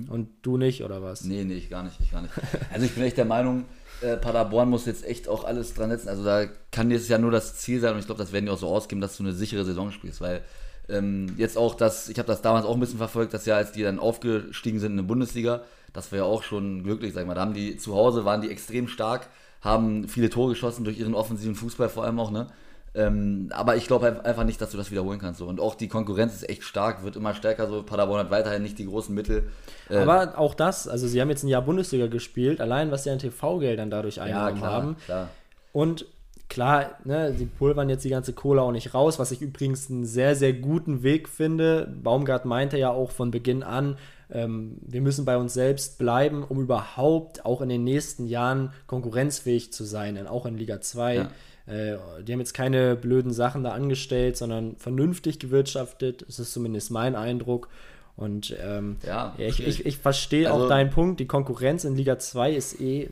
Und 0.10 0.30
du 0.42 0.58
nicht, 0.58 0.84
oder 0.84 1.04
was? 1.04 1.26
Nee, 1.26 1.44
nee, 1.44 1.54
ich 1.54 1.70
gar 1.70 1.84
nicht, 1.84 2.00
ich 2.00 2.12
gar 2.12 2.24
nicht. 2.24 2.34
Also 2.74 2.88
ich 2.88 2.94
bin 2.94 3.04
echt 3.04 3.18
der 3.18 3.26
Meinung, 3.26 3.66
äh, 4.02 4.18
Paderborn 4.18 4.68
muss 4.68 4.88
jetzt 4.88 5.06
echt 5.06 5.28
auch 5.28 5.44
alles 5.44 5.76
dran 5.76 5.92
setzen. 5.92 6.10
Also 6.10 6.24
da 6.24 6.48
kann 6.72 6.90
jetzt 6.90 7.08
ja 7.08 7.20
nur 7.20 7.30
das 7.30 7.58
Ziel 7.58 7.80
sein 7.80 7.94
und 7.94 8.00
ich 8.00 8.08
glaube, 8.08 8.18
das 8.18 8.32
werden 8.34 8.46
die 8.46 8.52
auch 8.52 8.58
so 8.58 8.68
ausgeben, 8.68 9.00
dass 9.00 9.16
du 9.16 9.24
eine 9.24 9.34
sichere 9.34 9.64
Saison 9.64 9.92
spielst, 9.92 10.22
weil 10.22 10.42
ähm, 10.90 11.36
jetzt 11.38 11.56
auch 11.56 11.76
das, 11.76 12.10
ich 12.10 12.18
habe 12.18 12.28
das 12.28 12.42
damals 12.42 12.66
auch 12.66 12.74
ein 12.74 12.80
bisschen 12.80 12.98
verfolgt, 12.98 13.36
das 13.36 13.46
Jahr, 13.46 13.58
als 13.58 13.74
die 13.74 13.84
dann 13.84 14.00
aufgestiegen 14.00 14.80
sind 14.80 14.94
in 14.94 14.98
der 14.98 15.04
Bundesliga, 15.04 15.62
das 15.96 16.12
war 16.12 16.20
ja 16.20 16.26
auch 16.26 16.44
schon 16.44 16.84
glücklich, 16.84 17.14
sag 17.14 17.22
ich 17.22 17.28
mal. 17.28 17.36
Da 17.36 17.42
haben 17.42 17.54
die 17.54 17.78
zu 17.78 17.96
Hause 17.96 18.26
waren 18.26 18.42
die 18.42 18.52
extrem 18.52 18.88
stark, 18.88 19.30
haben 19.62 20.08
viele 20.08 20.30
Tore 20.30 20.50
geschossen 20.50 20.84
durch 20.84 21.00
ihren 21.00 21.16
offensiven 21.16 21.56
Fußball 21.56 21.90
vor 21.90 22.04
allem 22.04 22.20
auch, 22.20 22.32
ne? 22.32 22.48
Ähm, 22.94 23.50
aber 23.52 23.76
ich 23.76 23.88
glaube 23.88 24.24
einfach 24.24 24.46
nicht, 24.46 24.62
dass 24.62 24.72
du 24.72 24.78
das 24.78 24.90
wiederholen 24.90 25.20
kannst. 25.20 25.40
So. 25.40 25.48
Und 25.48 25.60
auch 25.60 25.76
die 25.76 25.90
Konkurrenz 25.90 26.34
ist 26.34 26.50
echt 26.50 26.64
stark, 26.64 27.04
wird 27.04 27.18
immer 27.18 27.34
stärker. 27.34 27.68
So 27.68 27.84
Paderborn 27.84 28.22
hat 28.22 28.32
weiterhin 28.32 28.64
nicht 28.64 28.80
die 28.80 28.86
großen 28.86 29.14
Mittel. 29.14 29.50
Äh, 29.90 29.98
Aber 29.98 30.38
auch 30.38 30.54
das, 30.54 30.88
also 30.88 31.06
sie 31.06 31.20
haben 31.20 31.30
jetzt 31.30 31.44
ein 31.44 31.50
Jahr 31.50 31.62
Bundesliga 31.62 32.08
gespielt, 32.08 32.62
allein 32.62 32.92
was 32.92 33.04
sie 33.04 33.10
an 33.10 33.20
TV-Geldern 33.20 33.90
dadurch 33.90 34.16
ja, 34.16 34.24
eingenommen 34.24 34.58
klar, 34.60 34.72
haben. 34.72 34.98
klar. 35.06 35.30
Und 35.74 36.06
klar, 36.48 36.92
ne, 37.04 37.34
sie 37.34 37.46
pulvern 37.46 37.90
jetzt 37.90 38.06
die 38.06 38.10
ganze 38.10 38.32
Kohle 38.32 38.62
auch 38.62 38.72
nicht 38.72 38.94
raus, 38.94 39.20
was 39.20 39.32
ich 39.32 39.42
übrigens 39.42 39.90
einen 39.90 40.06
sehr, 40.06 40.36
sehr 40.36 40.54
guten 40.54 41.04
Weg 41.04 41.28
finde. 41.28 41.94
Baumgart 42.02 42.46
meinte 42.46 42.78
ja 42.78 42.92
auch 42.92 43.12
von 43.12 43.30
Beginn 43.30 43.62
an, 43.62 43.98
ähm, 44.32 44.78
wir 44.82 45.02
müssen 45.02 45.26
bei 45.26 45.38
uns 45.38 45.54
selbst 45.54 45.98
bleiben, 45.98 46.44
um 46.44 46.60
überhaupt 46.62 47.46
auch 47.46 47.62
in 47.62 47.70
den 47.70 47.84
nächsten 47.84 48.26
Jahren 48.26 48.72
konkurrenzfähig 48.88 49.72
zu 49.74 49.84
sein, 49.84 50.16
denn 50.16 50.28
auch 50.28 50.46
in 50.46 50.58
Liga 50.58 50.82
2. 50.82 51.16
Ja. 51.16 51.30
Äh, 51.68 51.98
die 52.24 52.32
haben 52.34 52.40
jetzt 52.40 52.54
keine 52.54 52.96
blöden 52.96 53.34
Sachen 53.34 53.64
da 53.64 53.72
angestellt, 53.72 54.38
sondern 54.38 54.76
vernünftig 54.78 55.40
gewirtschaftet. 55.40 56.26
Das 56.28 56.40
ist 56.40 56.54
zumindest 56.54 56.92
mein 56.92 57.16
Eindruck. 57.16 57.70
Und 58.16 58.56
ähm, 58.64 58.98
Ja, 59.06 59.34
ich, 59.38 59.56
verstehe 59.56 59.68
ich, 59.68 59.86
ich. 59.86 59.98
verstehe 59.98 60.52
Also- 60.52 60.66
auch 60.66 60.70
deinen 60.70 60.90
Punkt. 60.90 61.20
Die 61.20 61.28
Konkurrenz 61.28 61.84
in 61.84 61.96
Liga 61.96 62.18
2 62.20 62.52
ist 62.54 62.80
eh 62.80 63.10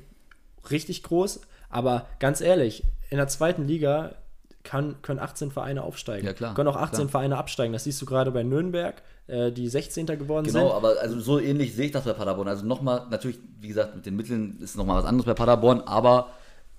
richtig 0.72 1.04
groß. 1.04 1.42
Aber 1.70 2.06
ganz 2.20 2.40
ehrlich, 2.42 2.84
in 3.10 3.18
der 3.18 3.28
zweiten 3.28 3.68
Liga 3.68 4.16
kann, 4.64 5.02
können 5.02 5.20
18 5.20 5.52
Vereine 5.52 5.82
aufsteigen. 5.84 6.26
Ja, 6.26 6.34
klar, 6.34 6.54
Können 6.54 6.70
auch 6.70 6.78
18 6.78 6.98
klar. 7.00 7.10
Vereine 7.10 7.38
absteigen. 7.38 7.74
Das 7.74 7.84
siehst 7.84 8.02
du 8.02 8.06
gerade 8.06 8.32
bei 8.32 8.44
Nürnberg, 8.44 9.02
die 9.28 9.68
16. 9.70 10.06
geworden 10.06 10.46
Genau, 10.46 10.68
sind. 10.68 10.76
aber 10.76 11.00
also 11.02 11.20
so 11.20 11.40
ähnlich 11.40 11.74
sehe 11.76 11.86
ich 11.86 11.92
das 11.92 12.04
bei 12.04 12.14
Paderborn. 12.14 12.48
Also 12.50 12.66
nochmal, 12.66 13.08
natürlich, 13.10 13.40
wie 13.62 13.70
gesagt, 13.70 13.96
mit 13.96 14.06
den 14.06 14.16
Mitteln 14.18 14.60
ist 14.62 14.76
nochmal 14.76 14.98
was 14.98 15.06
anderes 15.06 15.26
bei 15.26 15.34
Paderborn, 15.34 15.82
aber 15.82 16.30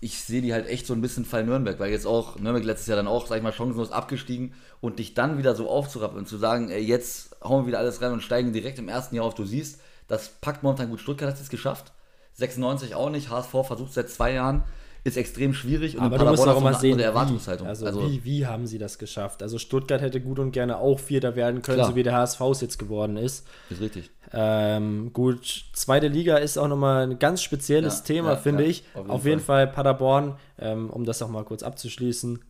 ich 0.01 0.21
sehe 0.21 0.43
die 0.43 0.53
halt 0.53 0.69
echt 0.69 0.87
so 0.87 0.93
ein 0.93 1.01
bisschen 1.01 1.25
Fall 1.25 1.45
Nürnberg, 1.45 1.81
weil 1.81 1.91
jetzt 1.91 2.07
auch 2.07 2.39
Nürnberg 2.39 2.63
letztes 2.65 2.87
Jahr 2.89 2.97
dann 2.97 3.07
auch, 3.07 3.27
sag 3.27 3.39
ich 3.39 3.43
mal, 3.43 3.53
chancenlos 3.53 3.91
abgestiegen 3.91 4.53
und 4.83 4.99
dich 4.99 5.15
dann 5.15 5.39
wieder 5.39 5.55
so 5.55 5.71
aufzurappeln 5.71 6.21
und 6.21 6.29
zu 6.29 6.37
sagen, 6.37 6.69
ey, 6.69 6.83
jetzt 6.83 7.35
hauen 7.43 7.63
wir 7.63 7.69
wieder 7.69 7.79
alles 7.79 8.03
rein 8.03 8.13
und 8.13 8.23
steigen 8.23 8.53
direkt 8.53 8.79
im 8.79 8.91
ersten 8.91 9.17
Jahr 9.17 9.25
auf. 9.25 9.35
Du 9.35 9.47
siehst, 9.47 9.81
das 10.07 10.29
packt 10.29 10.63
momentan 10.63 10.91
gut. 10.91 11.01
Stuttgart 11.01 11.31
hat 11.31 11.41
es 11.41 11.49
geschafft, 11.49 11.93
96 12.35 12.95
auch 12.95 13.09
nicht, 13.09 13.31
HSV 13.31 13.51
versucht 13.67 13.95
seit 13.95 14.11
zwei 14.11 14.35
Jahren, 14.35 14.65
ist 15.05 15.17
extrem 15.19 15.53
schwierig 15.53 15.97
und 15.99 16.03
Aber 16.03 16.17
du 16.19 16.25
musst 16.25 16.49
auch 16.49 16.61
mal 16.63 16.75
sehen, 16.75 16.95
eine 16.95 17.05
andere 17.05 17.05
wie, 17.05 17.05
Erwartungshaltung. 17.05 17.67
also, 17.69 18.11
wie, 18.11 18.25
wie 18.25 18.47
haben 18.47 18.67
sie 18.67 18.79
das 18.79 18.99
geschafft? 18.99 19.43
Also 19.43 19.59
Stuttgart 19.59 20.01
hätte 20.01 20.19
gut 20.21 20.39
und 20.39 20.53
gerne 20.53 20.79
auch 20.79 20.99
Vierter 20.99 21.37
werden 21.37 21.61
können, 21.61 21.77
Klar. 21.79 21.91
so 21.91 21.95
wie 21.95 22.03
der 22.03 22.15
HSV 22.15 22.41
es 22.53 22.61
jetzt 22.63 22.79
geworden 22.79 23.19
ist. 23.19 23.47
ist 23.69 23.81
richtig. 23.83 24.11
Ähm, 24.33 25.13
gut, 25.13 25.67
zweite 25.75 26.09
Liga 26.09 26.39
ist 26.39 26.57
auch 26.57 26.69
nochmal 26.69 27.03
ein 27.07 27.19
ganz 27.19 27.43
spezielles 27.43 27.99
Ja, 27.99 28.05
Thema, 28.05 28.31
ja, 28.31 28.37
finde 28.37 28.65
ja, 28.65 28.71
ich. 28.71 28.83
auf 28.95 28.97
jeden 29.03 29.11
Auf 29.11 29.25
jeden 29.27 29.41
Fall 29.41 29.67
Paderborn, 29.69 30.37
ähm, 30.59 30.89
um 30.91 31.05
das 31.05 31.21
auch 31.23 31.29
mal 31.29 31.45
kurz 31.45 31.63
abzuschließen, 31.63 32.43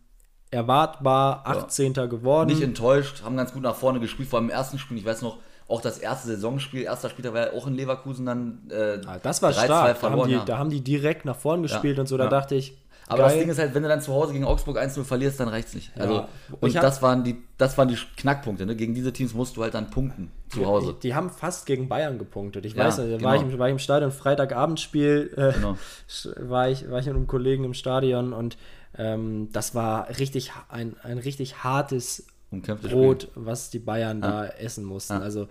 erwartbar 0.52 1.42
18. 1.46 1.92
geworden. 2.08 2.48
nicht 2.50 2.62
enttäuscht, 2.62 3.22
haben 3.24 3.36
ganz 3.36 3.52
gut 3.52 3.62
nach 3.62 3.74
vorne 3.74 3.98
gespielt, 4.00 4.28
vor 4.28 4.38
allem 4.38 4.48
im 4.48 4.54
ersten 4.54 4.78
Spiel, 4.78 4.96
ich 4.96 5.04
weiß 5.04 5.22
noch, 5.22 5.38
auch 5.68 5.80
das 5.80 5.98
erste 5.98 6.28
Saisonspiel, 6.28 6.82
erster 6.82 7.08
Spieltag 7.08 7.32
war 7.34 7.46
ja 7.48 7.52
auch 7.54 7.66
in 7.66 7.74
Leverkusen 7.74 8.26
dann 8.26 8.58
äh, 8.70 8.98
Ah, 9.06 9.18
das 9.22 9.40
war 9.42 9.50
3-2 9.52 9.54
stark. 9.64 9.68
Da 9.68 9.78
haben, 9.88 9.96
verloren, 9.98 10.28
die, 10.28 10.34
ja. 10.34 10.44
da 10.44 10.58
haben 10.58 10.70
die 10.70 10.80
direkt 10.82 11.24
nach 11.24 11.36
vorn 11.36 11.62
gespielt 11.62 11.96
Ja, 11.96 12.02
und 12.02 12.06
so. 12.06 12.16
Da 12.18 12.24
ja. 12.24 12.30
dachte 12.30 12.54
ich, 12.54 12.76
Aber 13.06 13.22
das 13.22 13.32
geil. 13.32 13.40
Ding 13.42 13.50
ist 13.50 13.58
halt, 13.58 13.74
wenn 13.74 13.82
du 13.82 13.88
dann 13.88 14.00
zu 14.02 14.12
Hause 14.12 14.32
gegen 14.34 14.44
Augsburg 14.44 14.78
1-0 14.78 15.04
verlierst, 15.04 15.40
dann 15.40 15.48
reicht's 15.48 15.74
nicht. 15.74 15.90
Also, 15.98 16.14
Ja. 16.14 16.28
und 16.60 16.74
das 16.74 17.00
waren 17.02 17.24
die, 17.24 17.42
das 17.58 17.76
waren 17.78 17.88
die 17.88 17.96
Knackpunkte. 18.16 18.66
Ne? 18.66 18.76
Gegen 18.76 18.94
diese 18.94 19.12
Teams 19.12 19.32
musst 19.34 19.56
du 19.56 19.62
halt 19.62 19.72
dann 19.74 19.90
punkten 19.90 20.30
zu 20.50 20.66
Hause. 20.66 20.92
Die, 20.94 21.08
die 21.08 21.14
haben 21.14 21.30
fast 21.30 21.64
gegen 21.66 21.88
Bayern 21.88 22.18
gepunktet. 22.18 22.66
Ich 22.66 22.74
Ja, 22.74 22.84
weiß, 22.86 22.98
nicht, 22.98 23.20
da 23.20 23.24
war, 23.24 23.34
ich, 23.36 23.40
genau. 23.42 23.52
im- 23.54 23.58
war 23.58 23.68
ich 23.68 23.72
im 23.72 23.78
Stadion, 23.78 24.10
Freitagabendspiel, 24.12 25.32
äh, 25.36 25.52
Genau. 25.54 25.76
war, 26.48 26.68
ich, 26.68 26.90
war 26.90 26.98
ich 26.98 27.06
mit 27.06 27.16
einem 27.16 27.26
Kollegen 27.26 27.64
im 27.64 27.74
Stadion 27.74 28.32
und 28.32 28.56
ähm, 28.96 29.48
das 29.52 29.74
war 29.74 30.08
richtig 30.18 30.52
ein, 30.68 30.94
ein 31.02 31.18
richtig 31.18 31.64
hartes 31.64 32.26
Umkämpftes 32.54 32.90
Brot, 32.90 33.28
was 33.34 33.70
die 33.70 33.78
Bayern 33.78 34.20
da 34.20 34.46
essen 34.46 34.84
mussten. 34.84 35.14
Also 35.14 35.48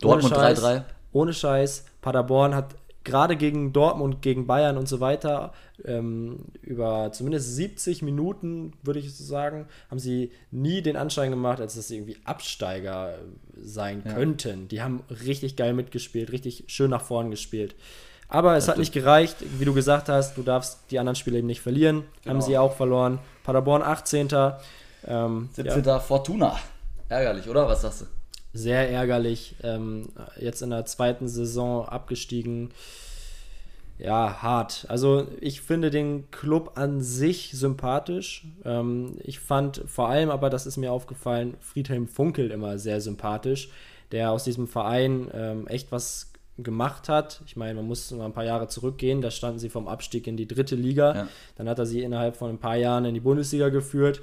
Dortmund 0.00 0.34
ohne 0.34 0.42
Scheiß, 0.42 0.62
3-3. 0.62 0.82
Ohne 1.12 1.32
Scheiß, 1.32 1.84
Paderborn 2.00 2.54
hat 2.54 2.74
gerade 3.04 3.36
gegen 3.36 3.72
Dortmund, 3.72 4.22
gegen 4.22 4.46
Bayern 4.46 4.76
und 4.76 4.88
so 4.88 5.00
weiter 5.00 5.52
ähm, 5.84 6.40
über 6.62 7.10
zumindest 7.12 7.56
70 7.56 8.02
Minuten, 8.02 8.74
würde 8.82 9.00
ich 9.00 9.14
so 9.14 9.24
sagen, 9.24 9.66
haben 9.90 9.98
sie 9.98 10.32
nie 10.50 10.82
den 10.82 10.96
Anschein 10.96 11.30
gemacht, 11.30 11.60
als 11.60 11.74
dass 11.74 11.88
sie 11.88 11.96
irgendwie 11.96 12.18
Absteiger 12.24 13.18
sein 13.60 14.04
könnten. 14.04 14.68
Die 14.68 14.82
haben 14.82 15.02
richtig 15.24 15.56
geil 15.56 15.72
mitgespielt, 15.72 16.30
richtig 16.30 16.64
schön 16.66 16.90
nach 16.90 17.02
vorn 17.02 17.30
gespielt. 17.30 17.74
Aber 18.28 18.56
es 18.56 18.68
hat 18.68 18.78
nicht 18.78 18.92
gereicht. 18.92 19.38
Wie 19.58 19.64
du 19.64 19.74
gesagt 19.74 20.08
hast, 20.08 20.36
du 20.36 20.42
darfst 20.42 20.78
die 20.90 21.00
anderen 21.00 21.16
Spiele 21.16 21.38
eben 21.38 21.48
nicht 21.48 21.60
verlieren. 21.60 22.04
Genau. 22.22 22.34
Haben 22.34 22.42
sie 22.42 22.56
auch 22.56 22.76
verloren. 22.76 23.18
Paderborn 23.42 23.82
18. 23.82 24.28
Ähm, 25.06 25.48
17. 25.52 25.84
Ja. 25.84 25.98
Fortuna. 25.98 26.58
Ärgerlich, 27.08 27.48
oder? 27.48 27.66
Was 27.68 27.82
sagst 27.82 28.02
du? 28.02 28.04
Sehr 28.52 28.90
ärgerlich. 28.90 29.56
Ähm, 29.62 30.08
jetzt 30.38 30.62
in 30.62 30.70
der 30.70 30.84
zweiten 30.84 31.28
Saison 31.28 31.86
abgestiegen. 31.86 32.70
Ja, 33.98 34.40
hart. 34.42 34.86
Also 34.88 35.26
ich 35.40 35.60
finde 35.60 35.90
den 35.90 36.30
Club 36.30 36.72
an 36.76 37.02
sich 37.02 37.52
sympathisch. 37.52 38.46
Ähm, 38.64 39.18
ich 39.22 39.40
fand 39.40 39.82
vor 39.86 40.08
allem, 40.08 40.30
aber 40.30 40.48
das 40.48 40.66
ist 40.66 40.78
mir 40.78 40.90
aufgefallen, 40.90 41.56
Friedhelm 41.60 42.08
Funkel 42.08 42.50
immer 42.50 42.78
sehr 42.78 43.00
sympathisch, 43.00 43.70
der 44.10 44.30
aus 44.30 44.44
diesem 44.44 44.68
Verein 44.68 45.28
ähm, 45.34 45.66
echt 45.66 45.92
was 45.92 46.32
gemacht 46.58 47.08
hat. 47.08 47.42
Ich 47.46 47.56
meine, 47.56 47.74
man 47.74 47.86
muss 47.86 48.10
mal 48.10 48.24
ein 48.24 48.32
paar 48.32 48.44
Jahre 48.44 48.68
zurückgehen, 48.68 49.20
da 49.20 49.30
standen 49.30 49.58
sie 49.58 49.68
vom 49.68 49.86
Abstieg 49.86 50.26
in 50.26 50.36
die 50.36 50.48
dritte 50.48 50.76
Liga. 50.76 51.14
Ja. 51.14 51.28
Dann 51.56 51.68
hat 51.68 51.78
er 51.78 51.86
sie 51.86 52.02
innerhalb 52.02 52.36
von 52.36 52.50
ein 52.50 52.58
paar 52.58 52.76
Jahren 52.76 53.04
in 53.04 53.14
die 53.14 53.20
Bundesliga 53.20 53.68
geführt. 53.68 54.22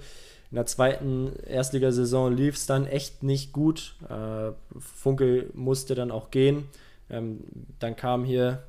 In 0.52 0.56
der 0.56 0.66
zweiten 0.66 1.34
Erstligasaison 1.46 2.36
lief 2.36 2.56
es 2.56 2.66
dann 2.66 2.86
echt 2.86 3.22
nicht 3.22 3.52
gut. 3.52 3.96
Äh, 4.10 4.52
Funkel 4.80 5.50
musste 5.54 5.94
dann 5.94 6.10
auch 6.12 6.32
gehen. 6.32 6.66
Ähm, 7.10 7.44
dann 7.80 7.96
kam 7.96 8.24
hier 8.24 8.64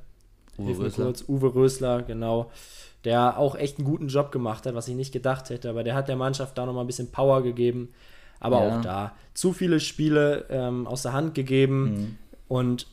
Uwe 0.57 0.77
Rösler. 0.77 1.05
Kurz, 1.05 1.23
Uwe 1.27 1.55
Rösler, 1.55 2.01
genau, 2.03 2.51
der 3.05 3.37
auch 3.37 3.55
echt 3.55 3.77
einen 3.77 3.87
guten 3.87 4.09
Job 4.09 4.31
gemacht 4.31 4.65
hat, 4.65 4.75
was 4.75 4.89
ich 4.89 4.95
nicht 4.95 5.13
gedacht 5.13 5.49
hätte. 5.49 5.69
Aber 5.69 5.83
der 5.83 5.95
hat 5.95 6.09
der 6.09 6.17
Mannschaft 6.17 6.57
da 6.57 6.65
nochmal 6.65 6.83
ein 6.83 6.87
bisschen 6.87 7.11
Power 7.11 7.43
gegeben. 7.43 7.89
Aber 8.41 8.63
ja. 8.63 8.77
auch 8.77 8.81
da 8.81 9.13
zu 9.33 9.53
viele 9.53 9.79
Spiele 9.79 10.45
ähm, 10.49 10.85
aus 10.85 11.03
der 11.03 11.13
Hand 11.13 11.33
gegeben. 11.33 11.83
Mhm. 11.83 12.17
Und 12.49 12.87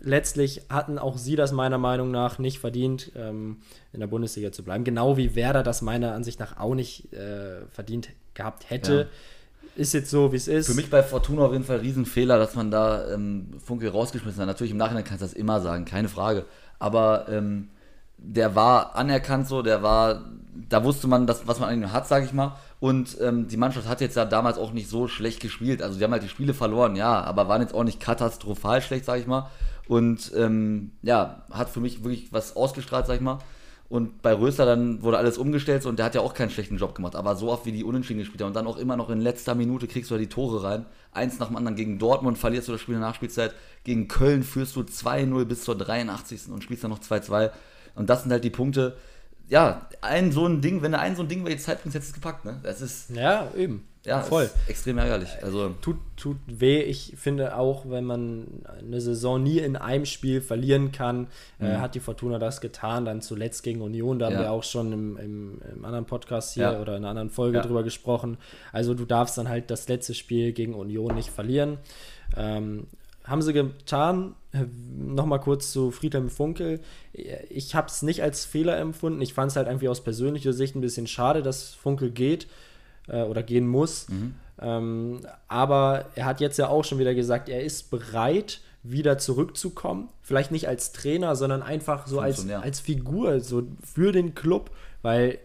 letztlich 0.00 0.62
hatten 0.68 0.98
auch 0.98 1.18
sie 1.18 1.36
das 1.36 1.52
meiner 1.52 1.78
Meinung 1.78 2.10
nach 2.10 2.38
nicht 2.38 2.58
verdient, 2.58 3.12
ähm, 3.16 3.58
in 3.92 4.00
der 4.00 4.06
Bundesliga 4.08 4.50
zu 4.50 4.64
bleiben. 4.64 4.82
Genau 4.82 5.16
wie 5.16 5.34
Werder 5.36 5.62
das 5.62 5.82
meiner 5.82 6.12
Ansicht 6.12 6.40
nach 6.40 6.58
auch 6.58 6.74
nicht 6.74 7.12
äh, 7.12 7.66
verdient 7.70 8.08
gehabt 8.34 8.70
hätte. 8.70 8.94
Ja. 8.94 9.06
Ist 9.76 9.92
jetzt 9.92 10.10
so, 10.10 10.32
wie 10.32 10.36
es 10.36 10.46
ist. 10.46 10.66
Für 10.68 10.74
mich 10.74 10.88
bei 10.88 11.02
Fortuna 11.02 11.46
auf 11.46 11.52
jeden 11.52 11.64
Fall 11.64 11.78
ein 11.78 11.82
Riesenfehler, 11.82 12.38
dass 12.38 12.54
man 12.54 12.70
da 12.70 13.12
ähm, 13.12 13.54
Funke 13.64 13.90
rausgeschmissen 13.90 14.40
hat. 14.40 14.46
Natürlich 14.46 14.70
im 14.70 14.76
Nachhinein 14.76 15.02
kannst 15.02 15.22
du 15.22 15.26
das 15.26 15.34
immer 15.34 15.60
sagen, 15.60 15.84
keine 15.84 16.08
Frage. 16.08 16.44
Aber 16.78 17.26
ähm, 17.28 17.70
der 18.18 18.54
war 18.54 18.94
anerkannt 18.94 19.48
so, 19.48 19.62
der 19.62 19.82
war, 19.82 20.24
da 20.68 20.84
wusste 20.84 21.08
man, 21.08 21.26
das, 21.26 21.46
was 21.46 21.58
man 21.58 21.70
an 21.70 21.82
ihm 21.82 21.92
hat, 21.92 22.06
sage 22.06 22.24
ich 22.24 22.32
mal. 22.32 22.56
Und 22.78 23.16
ähm, 23.20 23.48
die 23.48 23.56
Mannschaft 23.56 23.88
hat 23.88 24.00
jetzt 24.00 24.16
ja 24.16 24.24
damals 24.24 24.58
auch 24.58 24.72
nicht 24.72 24.88
so 24.88 25.08
schlecht 25.08 25.40
gespielt. 25.40 25.82
Also 25.82 25.98
die 25.98 26.04
haben 26.04 26.12
halt 26.12 26.22
die 26.22 26.28
Spiele 26.28 26.54
verloren, 26.54 26.96
ja, 26.96 27.22
aber 27.22 27.48
waren 27.48 27.62
jetzt 27.62 27.74
auch 27.74 27.84
nicht 27.84 27.98
katastrophal 27.98 28.80
schlecht, 28.82 29.06
sage 29.06 29.22
ich 29.22 29.26
mal. 29.26 29.50
Und 29.88 30.32
ähm, 30.36 30.92
ja, 31.02 31.42
hat 31.50 31.68
für 31.68 31.80
mich 31.80 32.04
wirklich 32.04 32.32
was 32.32 32.56
ausgestrahlt, 32.56 33.06
sag 33.06 33.16
ich 33.16 33.20
mal. 33.20 33.38
Und 33.88 34.22
bei 34.22 34.32
Röster 34.32 34.64
dann 34.64 35.02
wurde 35.02 35.18
alles 35.18 35.36
umgestellt 35.38 35.84
und 35.86 35.98
der 35.98 36.06
hat 36.06 36.14
ja 36.14 36.22
auch 36.22 36.34
keinen 36.34 36.50
schlechten 36.50 36.78
Job 36.78 36.94
gemacht. 36.94 37.14
Aber 37.14 37.36
so 37.36 37.50
oft 37.50 37.66
wie 37.66 37.72
die 37.72 37.84
Unentschieden 37.84 38.20
gespielt 38.20 38.40
haben 38.40 38.48
und 38.48 38.56
dann 38.56 38.66
auch 38.66 38.78
immer 38.78 38.96
noch 38.96 39.10
in 39.10 39.20
letzter 39.20 39.54
Minute 39.54 39.86
kriegst 39.86 40.10
du 40.10 40.14
da 40.14 40.18
die 40.18 40.28
Tore 40.28 40.62
rein. 40.62 40.86
Eins 41.12 41.38
nach 41.38 41.48
dem 41.48 41.56
anderen 41.56 41.76
gegen 41.76 41.98
Dortmund 41.98 42.38
verlierst 42.38 42.68
du 42.68 42.72
das 42.72 42.80
Spiel 42.80 42.94
in 42.94 43.00
der 43.00 43.08
Nachspielzeit. 43.08 43.54
Gegen 43.84 44.08
Köln 44.08 44.42
führst 44.42 44.74
du 44.76 44.80
2-0 44.80 45.44
bis 45.44 45.64
zur 45.64 45.76
83. 45.76 46.48
und 46.48 46.64
spielst 46.64 46.82
dann 46.82 46.90
noch 46.90 47.00
2-2. 47.00 47.50
Und 47.94 48.10
das 48.10 48.22
sind 48.22 48.32
halt 48.32 48.42
die 48.42 48.50
Punkte. 48.50 48.96
Ja, 49.48 49.86
ein 50.00 50.32
so 50.32 50.46
ein 50.46 50.62
Ding, 50.62 50.82
wenn 50.82 50.92
du 50.92 50.98
ein 50.98 51.14
so 51.14 51.22
ein 51.22 51.28
Ding 51.28 51.44
bei 51.44 51.50
die 51.50 51.58
Zeit 51.58 51.82
bringst, 51.82 51.94
hättest 51.94 52.12
du 52.12 52.16
es 52.16 52.22
gepackt, 52.22 52.46
ne? 52.46 52.60
Das 52.62 52.80
ist. 52.80 53.10
Ja, 53.10 53.52
eben. 53.54 53.86
Ja, 54.04 54.20
voll. 54.20 54.50
extrem 54.68 54.98
ärgerlich. 54.98 55.30
Also 55.42 55.70
tut, 55.80 55.96
tut 56.16 56.36
weh. 56.46 56.82
Ich 56.82 57.14
finde 57.16 57.56
auch, 57.56 57.88
wenn 57.88 58.04
man 58.04 58.62
eine 58.78 59.00
Saison 59.00 59.42
nie 59.42 59.58
in 59.58 59.76
einem 59.76 60.04
Spiel 60.04 60.42
verlieren 60.42 60.92
kann, 60.92 61.28
äh, 61.58 61.64
mhm. 61.64 61.70
äh, 61.70 61.76
hat 61.78 61.94
die 61.94 62.00
Fortuna 62.00 62.38
das 62.38 62.60
getan. 62.60 63.06
Dann 63.06 63.22
zuletzt 63.22 63.62
gegen 63.62 63.80
Union, 63.80 64.18
da 64.18 64.28
ja. 64.28 64.36
haben 64.36 64.42
wir 64.42 64.50
auch 64.50 64.62
schon 64.62 64.92
im, 64.92 65.16
im, 65.16 65.62
im 65.74 65.84
anderen 65.86 66.04
Podcast 66.04 66.52
hier 66.52 66.64
ja. 66.64 66.80
oder 66.80 66.96
in 66.96 66.98
einer 66.98 67.10
anderen 67.10 67.30
Folge 67.30 67.58
ja. 67.58 67.62
drüber 67.62 67.82
gesprochen. 67.82 68.36
Also 68.72 68.92
du 68.92 69.06
darfst 69.06 69.38
dann 69.38 69.48
halt 69.48 69.70
das 69.70 69.88
letzte 69.88 70.12
Spiel 70.12 70.52
gegen 70.52 70.74
Union 70.74 71.14
nicht 71.14 71.30
verlieren. 71.30 71.78
Ähm, 72.36 72.86
haben 73.24 73.40
sie 73.40 73.54
getan. 73.54 74.34
Nochmal 74.98 75.40
kurz 75.40 75.72
zu 75.72 75.90
Friedhelm 75.90 76.28
Funkel. 76.28 76.80
Ich 77.48 77.74
habe 77.74 77.86
es 77.86 78.02
nicht 78.02 78.22
als 78.22 78.44
Fehler 78.44 78.76
empfunden. 78.76 79.22
Ich 79.22 79.32
fand 79.32 79.50
es 79.50 79.56
halt 79.56 79.66
irgendwie 79.66 79.88
aus 79.88 80.04
persönlicher 80.04 80.52
Sicht 80.52 80.76
ein 80.76 80.82
bisschen 80.82 81.06
schade, 81.06 81.42
dass 81.42 81.72
Funkel 81.72 82.10
geht 82.10 82.48
äh, 83.08 83.22
oder 83.22 83.42
gehen 83.42 83.66
muss. 83.66 84.08
Mhm. 84.08 84.34
Ähm, 84.60 85.20
aber 85.48 86.06
er 86.14 86.26
hat 86.26 86.40
jetzt 86.40 86.58
ja 86.58 86.68
auch 86.68 86.84
schon 86.84 86.98
wieder 86.98 87.14
gesagt, 87.14 87.48
er 87.48 87.62
ist 87.62 87.90
bereit, 87.90 88.60
wieder 88.82 89.18
zurückzukommen. 89.18 90.10
Vielleicht 90.22 90.50
nicht 90.50 90.68
als 90.68 90.92
Trainer, 90.92 91.36
sondern 91.36 91.62
einfach 91.62 92.06
so 92.06 92.20
als, 92.20 92.48
als 92.48 92.80
Figur, 92.80 93.40
so 93.40 93.66
für 93.82 94.12
den 94.12 94.34
Club, 94.34 94.70
weil 95.02 95.38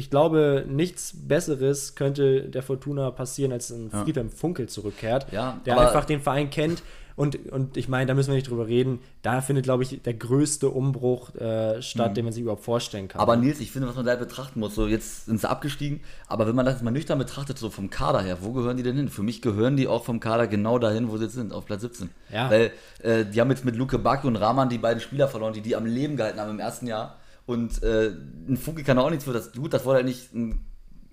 ich 0.00 0.08
glaube, 0.08 0.64
nichts 0.66 1.12
Besseres 1.14 1.94
könnte 1.94 2.48
der 2.48 2.62
Fortuna 2.62 3.10
passieren, 3.10 3.52
als 3.52 3.70
ein 3.70 3.90
Friedhelm 3.90 4.30
Funkel 4.30 4.66
zurückkehrt, 4.66 5.30
ja, 5.30 5.60
der 5.66 5.78
einfach 5.78 6.06
den 6.06 6.20
Verein 6.20 6.48
kennt, 6.48 6.82
und, 7.16 7.52
und 7.52 7.76
ich 7.76 7.86
meine, 7.86 8.06
da 8.06 8.14
müssen 8.14 8.30
wir 8.30 8.36
nicht 8.36 8.48
drüber 8.48 8.66
reden. 8.66 9.00
Da 9.20 9.42
findet, 9.42 9.64
glaube 9.64 9.82
ich, 9.82 10.00
der 10.00 10.14
größte 10.14 10.70
Umbruch 10.70 11.34
äh, 11.34 11.82
statt, 11.82 12.12
mhm. 12.12 12.14
den 12.14 12.24
man 12.24 12.32
sich 12.32 12.40
überhaupt 12.40 12.64
vorstellen 12.64 13.08
kann. 13.08 13.20
Aber 13.20 13.36
Nils, 13.36 13.60
ich 13.60 13.70
finde, 13.72 13.88
was 13.88 13.96
man 13.96 14.06
da 14.06 14.16
betrachten 14.16 14.58
muss, 14.58 14.74
so 14.74 14.86
jetzt 14.86 15.26
sind 15.26 15.38
sie 15.38 15.50
abgestiegen, 15.50 16.00
aber 16.28 16.46
wenn 16.46 16.54
man 16.54 16.64
das 16.64 16.80
mal 16.80 16.92
nüchtern 16.92 17.18
betrachtet, 17.18 17.58
so 17.58 17.68
vom 17.68 17.90
Kader 17.90 18.22
her, 18.22 18.38
wo 18.40 18.52
gehören 18.52 18.78
die 18.78 18.82
denn 18.82 18.96
hin? 18.96 19.10
Für 19.10 19.22
mich 19.22 19.42
gehören 19.42 19.76
die 19.76 19.86
auch 19.86 20.04
vom 20.04 20.18
Kader 20.18 20.46
genau 20.46 20.78
dahin, 20.78 21.10
wo 21.10 21.18
sie 21.18 21.24
jetzt 21.24 21.34
sind, 21.34 21.52
auf 21.52 21.66
Platz 21.66 21.82
17. 21.82 22.08
Ja. 22.32 22.50
Weil 22.50 22.72
äh, 23.02 23.26
die 23.26 23.38
haben 23.38 23.50
jetzt 23.50 23.66
mit 23.66 23.76
Luke 23.76 23.98
Baki 23.98 24.26
und 24.26 24.36
Rahman 24.36 24.70
die 24.70 24.78
beiden 24.78 25.02
Spieler 25.02 25.28
verloren, 25.28 25.52
die 25.52 25.60
die 25.60 25.76
am 25.76 25.84
Leben 25.84 26.16
gehalten 26.16 26.40
haben 26.40 26.52
im 26.52 26.58
ersten 26.58 26.86
Jahr. 26.86 27.18
Und 27.46 27.82
äh, 27.82 28.12
ein 28.48 28.56
Funke 28.56 28.84
kann 28.84 28.98
auch 28.98 29.10
nichts 29.10 29.24
für 29.24 29.32
das. 29.32 29.52
Gut, 29.52 29.72
das 29.72 29.84
war 29.86 29.98
ja 29.98 30.04
nicht 30.04 30.34
ein, 30.34 30.64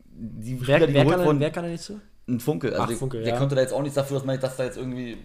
die 0.10 0.56
Spieler, 0.56 0.80
wer, 0.80 0.88
die 0.88 0.94
wer, 0.94 1.06
kann, 1.06 1.26
wurden, 1.26 1.40
wer 1.40 1.52
kann 1.52 1.64
er 1.64 1.72
nichts 1.72 1.88
für? 1.88 2.00
Ein 2.28 2.40
Funke. 2.40 2.70
Also 2.70 2.84
Ach, 2.84 2.88
der, 2.88 2.98
Funke, 2.98 3.22
der 3.22 3.34
ja. 3.34 3.38
konnte 3.38 3.56
da 3.56 3.62
jetzt 3.62 3.74
auch 3.74 3.82
nichts 3.82 3.96
dafür, 3.96 4.18
dass 4.18 4.26
man 4.26 4.40
dass 4.40 4.58
da 4.58 4.64
jetzt 4.64 4.78
irgendwie 4.78 5.18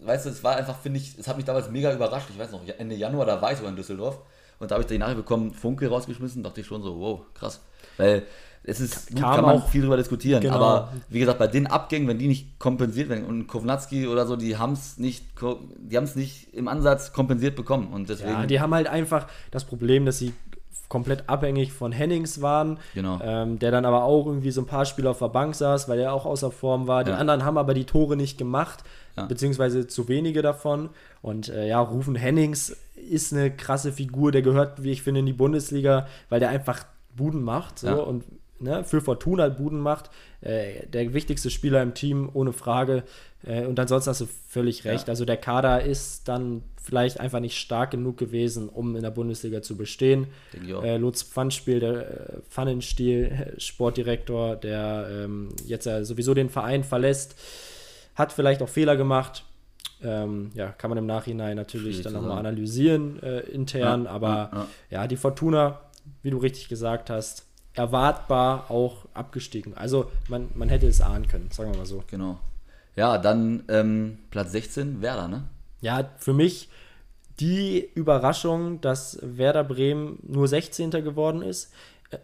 weißt 0.00 0.26
du, 0.26 0.30
es 0.30 0.44
war 0.44 0.56
einfach, 0.56 0.78
finde 0.78 0.98
ich, 1.00 1.18
es 1.18 1.28
hat 1.28 1.36
mich 1.36 1.44
damals 1.44 1.70
mega 1.70 1.92
überrascht. 1.92 2.28
Ich 2.30 2.38
weiß 2.38 2.52
noch, 2.52 2.60
Ende 2.78 2.94
Januar, 2.94 3.26
da 3.26 3.40
war 3.40 3.52
ich 3.52 3.58
sogar 3.58 3.70
in 3.70 3.76
Düsseldorf. 3.76 4.20
Und 4.58 4.70
da 4.70 4.74
habe 4.74 4.82
ich 4.82 4.88
die 4.88 4.98
Nachricht 4.98 5.18
bekommen, 5.18 5.52
Funke 5.52 5.88
rausgeschmissen, 5.88 6.42
dachte 6.42 6.60
ich 6.60 6.66
schon 6.66 6.82
so, 6.82 6.98
wow, 6.98 7.20
krass. 7.34 7.60
Weil 7.96 8.24
es 8.64 8.80
ist, 8.80 9.10
gut, 9.10 9.20
kann 9.20 9.44
man 9.44 9.56
auch 9.56 9.68
viel 9.68 9.82
drüber 9.82 9.96
diskutieren. 9.96 10.42
Genau. 10.42 10.56
Aber 10.56 10.92
wie 11.08 11.20
gesagt, 11.20 11.38
bei 11.38 11.46
den 11.46 11.68
Abgängen, 11.68 12.08
wenn 12.08 12.18
die 12.18 12.26
nicht 12.26 12.58
kompensiert 12.58 13.08
werden, 13.08 13.24
und 13.24 13.46
Kovnatski 13.46 14.08
oder 14.08 14.26
so, 14.26 14.34
die 14.34 14.56
haben 14.56 14.72
es 14.72 14.98
nicht, 14.98 15.24
die 15.78 15.96
haben 15.96 16.04
es 16.04 16.16
nicht 16.16 16.52
im 16.54 16.66
Ansatz 16.66 17.12
kompensiert 17.12 17.54
bekommen. 17.54 17.92
Und 17.92 18.08
deswegen. 18.08 18.30
Ja, 18.30 18.46
die 18.46 18.60
haben 18.60 18.74
halt 18.74 18.88
einfach 18.88 19.28
das 19.52 19.64
Problem, 19.64 20.04
dass 20.04 20.18
sie 20.18 20.32
komplett 20.88 21.28
abhängig 21.28 21.72
von 21.72 21.92
Hennings 21.92 22.40
waren, 22.40 22.78
genau. 22.94 23.20
ähm, 23.22 23.58
der 23.58 23.70
dann 23.70 23.84
aber 23.84 24.04
auch 24.04 24.26
irgendwie 24.26 24.50
so 24.50 24.62
ein 24.62 24.66
paar 24.66 24.86
Spiele 24.86 25.10
auf 25.10 25.18
der 25.18 25.28
Bank 25.28 25.54
saß, 25.54 25.88
weil 25.88 25.98
er 25.98 26.12
auch 26.12 26.24
außer 26.24 26.50
Form 26.50 26.86
war. 26.86 27.04
Die 27.04 27.10
ja. 27.10 27.16
anderen 27.16 27.44
haben 27.44 27.58
aber 27.58 27.74
die 27.74 27.84
Tore 27.84 28.16
nicht 28.16 28.38
gemacht 28.38 28.84
ja. 29.18 29.26
beziehungsweise 29.26 29.86
zu 29.86 30.08
wenige 30.08 30.42
davon. 30.42 30.90
Und 31.22 31.48
äh, 31.48 31.68
ja, 31.68 31.80
Rufen 31.80 32.14
Hennings 32.14 32.76
ist 32.96 33.32
eine 33.32 33.50
krasse 33.50 33.92
Figur, 33.92 34.32
der 34.32 34.42
gehört, 34.42 34.82
wie 34.82 34.92
ich 34.92 35.02
finde, 35.02 35.20
in 35.20 35.26
die 35.26 35.32
Bundesliga, 35.32 36.06
weil 36.28 36.40
der 36.40 36.48
einfach 36.48 36.84
Buden 37.16 37.42
macht 37.42 37.80
so, 37.80 37.86
ja. 37.86 37.94
und 37.94 38.24
ne, 38.60 38.84
für 38.84 39.00
Fortuna 39.00 39.48
Buden 39.48 39.80
macht. 39.80 40.10
Äh, 40.40 40.86
der 40.86 41.12
wichtigste 41.14 41.50
Spieler 41.50 41.82
im 41.82 41.94
Team, 41.94 42.30
ohne 42.32 42.52
Frage. 42.52 43.04
Äh, 43.44 43.66
und 43.66 43.78
ansonsten 43.78 44.10
hast 44.10 44.20
du 44.20 44.28
völlig 44.48 44.84
recht. 44.84 45.08
Ja. 45.08 45.12
Also 45.12 45.24
der 45.24 45.36
Kader 45.36 45.82
ist 45.82 46.28
dann 46.28 46.62
vielleicht 46.82 47.20
einfach 47.20 47.40
nicht 47.40 47.58
stark 47.58 47.90
genug 47.90 48.16
gewesen, 48.16 48.68
um 48.68 48.96
in 48.96 49.02
der 49.02 49.10
Bundesliga 49.10 49.62
zu 49.62 49.76
bestehen. 49.76 50.28
Äh, 50.82 50.96
Lutz 50.96 51.22
Pfannspiel, 51.22 51.80
der 51.80 51.92
äh, 51.92 52.40
Pfannenstiel, 52.48 53.54
Sportdirektor, 53.58 54.56
der 54.56 55.08
ähm, 55.10 55.50
jetzt 55.66 55.86
ja 55.86 56.04
sowieso 56.04 56.34
den 56.34 56.48
Verein 56.48 56.84
verlässt, 56.84 57.36
hat 58.14 58.32
vielleicht 58.32 58.62
auch 58.62 58.68
Fehler 58.68 58.96
gemacht. 58.96 59.44
Ähm, 60.02 60.50
ja, 60.54 60.68
kann 60.68 60.90
man 60.90 60.98
im 60.98 61.06
Nachhinein 61.06 61.56
natürlich 61.56 61.96
Schwierig 61.96 62.04
dann 62.04 62.12
nochmal 62.14 62.38
analysieren 62.38 63.20
äh, 63.20 63.40
intern, 63.40 64.04
ja, 64.04 64.10
aber 64.10 64.28
ja, 64.28 64.50
ja. 64.52 64.66
ja, 64.90 65.06
die 65.08 65.16
Fortuna, 65.16 65.80
wie 66.22 66.30
du 66.30 66.38
richtig 66.38 66.68
gesagt 66.68 67.10
hast, 67.10 67.47
erwartbar 67.78 68.70
auch 68.70 69.06
abgestiegen. 69.14 69.74
Also 69.74 70.10
man, 70.28 70.48
man 70.54 70.68
hätte 70.68 70.86
es 70.86 71.00
ahnen 71.00 71.28
können, 71.28 71.50
sagen 71.50 71.72
wir 71.72 71.78
mal 71.78 71.86
so. 71.86 72.02
Genau. 72.08 72.38
Ja, 72.96 73.18
dann 73.18 73.64
ähm, 73.68 74.18
Platz 74.30 74.52
16, 74.52 75.00
Werder, 75.00 75.28
ne? 75.28 75.44
Ja, 75.80 76.10
für 76.18 76.32
mich 76.32 76.68
die 77.38 77.88
Überraschung, 77.94 78.80
dass 78.80 79.18
Werder 79.22 79.62
Bremen 79.62 80.18
nur 80.22 80.48
16. 80.48 80.90
geworden 80.90 81.42
ist 81.42 81.72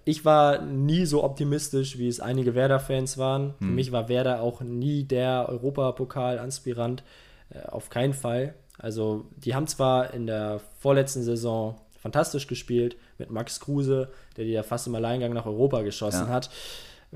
ich 0.04 0.24
war 0.24 0.62
nie 0.62 1.04
so 1.04 1.22
optimistisch, 1.24 1.98
wie 1.98 2.08
es 2.08 2.20
einige 2.20 2.54
Werder-Fans 2.54 3.18
waren. 3.18 3.54
Hm. 3.58 3.68
Für 3.68 3.74
mich 3.74 3.92
war 3.92 4.08
Werder 4.08 4.40
auch 4.40 4.60
nie 4.60 5.04
der 5.04 5.48
Europapokal-Aspirant. 5.48 7.02
Äh, 7.50 7.66
auf 7.66 7.90
keinen 7.90 8.14
Fall. 8.14 8.54
Also, 8.78 9.26
die 9.36 9.54
haben 9.54 9.66
zwar 9.66 10.14
in 10.14 10.26
der 10.26 10.60
vorletzten 10.80 11.22
Saison 11.22 11.76
fantastisch 12.00 12.46
gespielt 12.46 12.96
mit 13.18 13.30
Max 13.30 13.60
Kruse, 13.60 14.10
der 14.36 14.44
die 14.44 14.52
ja 14.52 14.62
fast 14.62 14.86
im 14.86 14.94
Alleingang 14.94 15.32
nach 15.32 15.46
Europa 15.46 15.82
geschossen 15.82 16.26
ja. 16.26 16.28
hat. 16.28 16.50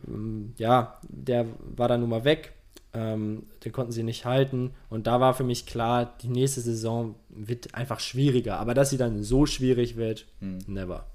Ähm, 0.06 0.54
ja, 0.58 0.98
der 1.08 1.46
war 1.76 1.88
dann 1.88 2.00
nun 2.00 2.10
mal 2.10 2.24
weg. 2.24 2.52
Ähm, 2.94 3.44
den 3.64 3.72
konnten 3.72 3.92
sie 3.92 4.02
nicht 4.02 4.24
halten. 4.24 4.72
Und 4.88 5.06
da 5.06 5.20
war 5.20 5.34
für 5.34 5.44
mich 5.44 5.66
klar, 5.66 6.14
die 6.22 6.28
nächste 6.28 6.60
Saison 6.60 7.14
wird 7.28 7.74
einfach 7.74 8.00
schwieriger. 8.00 8.58
Aber 8.58 8.74
dass 8.74 8.90
sie 8.90 8.96
dann 8.96 9.22
so 9.22 9.44
schwierig 9.44 9.96
wird, 9.96 10.26
hm. 10.40 10.58
never. 10.66 11.06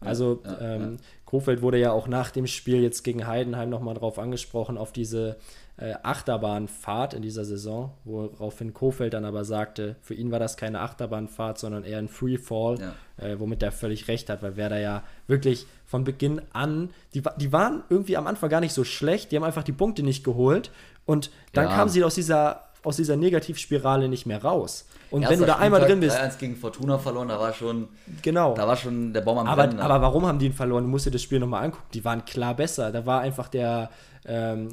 Also 0.00 0.42
ja, 0.44 0.60
ähm, 0.60 0.82
ja. 0.92 1.04
Kofeld 1.24 1.62
wurde 1.62 1.78
ja 1.78 1.92
auch 1.92 2.06
nach 2.06 2.30
dem 2.30 2.46
Spiel 2.46 2.82
jetzt 2.82 3.02
gegen 3.02 3.26
Heidenheim 3.26 3.70
nochmal 3.70 3.94
drauf 3.94 4.18
angesprochen, 4.18 4.78
auf 4.78 4.92
diese 4.92 5.36
äh, 5.76 5.94
Achterbahnfahrt 6.02 7.14
in 7.14 7.22
dieser 7.22 7.44
Saison, 7.44 7.92
woraufhin 8.04 8.72
Kofeld 8.72 9.14
dann 9.14 9.24
aber 9.24 9.44
sagte, 9.44 9.96
für 10.02 10.14
ihn 10.14 10.30
war 10.30 10.38
das 10.38 10.56
keine 10.56 10.80
Achterbahnfahrt, 10.80 11.58
sondern 11.58 11.84
eher 11.84 11.98
ein 11.98 12.08
Freefall, 12.08 12.78
ja. 12.78 13.24
äh, 13.24 13.40
womit 13.40 13.62
er 13.62 13.72
völlig 13.72 14.06
recht 14.06 14.30
hat, 14.30 14.42
weil 14.42 14.56
Werder 14.56 14.78
ja 14.78 15.02
wirklich 15.26 15.66
von 15.84 16.04
Beginn 16.04 16.40
an, 16.52 16.90
die, 17.12 17.22
die 17.38 17.52
waren 17.52 17.82
irgendwie 17.88 18.16
am 18.16 18.26
Anfang 18.26 18.50
gar 18.50 18.60
nicht 18.60 18.72
so 18.72 18.84
schlecht, 18.84 19.32
die 19.32 19.36
haben 19.36 19.44
einfach 19.44 19.64
die 19.64 19.72
Punkte 19.72 20.04
nicht 20.04 20.22
geholt 20.22 20.70
und 21.06 21.30
dann 21.52 21.68
kamen 21.68 21.90
sie 21.90 22.04
aus 22.04 22.14
dieser 22.14 22.62
aus 22.84 22.96
dieser 22.96 23.16
Negativspirale 23.16 24.08
nicht 24.10 24.26
mehr 24.26 24.42
raus. 24.42 24.86
Und 25.10 25.22
Erster 25.22 25.32
wenn 25.32 25.40
du 25.40 25.46
da 25.46 25.56
einmal 25.56 25.80
drin 25.80 26.00
bist. 26.00 26.16
3-1 26.16 26.38
gegen 26.38 26.56
Fortuna 26.56 26.98
verloren, 26.98 27.28
da 27.28 27.40
war 27.40 27.52
schon. 27.52 27.88
Genau. 28.20 28.54
Da 28.54 28.68
war 28.68 28.76
schon 28.76 29.12
der 29.12 29.22
Baum 29.22 29.38
am 29.38 29.46
aber, 29.46 29.66
Brennen. 29.66 29.80
Aber 29.80 30.02
warum 30.02 30.26
haben 30.26 30.38
die 30.38 30.46
ihn 30.46 30.52
verloren? 30.52 30.84
Du 30.84 30.90
musst 30.90 31.06
dir 31.06 31.10
das 31.10 31.22
Spiel 31.22 31.38
nochmal 31.38 31.64
angucken. 31.64 31.86
Die 31.94 32.04
waren 32.04 32.24
klar 32.26 32.54
besser. 32.54 32.92
Da 32.92 33.06
war 33.06 33.20
einfach 33.20 33.48
der 33.48 33.90
ähm, 34.26 34.68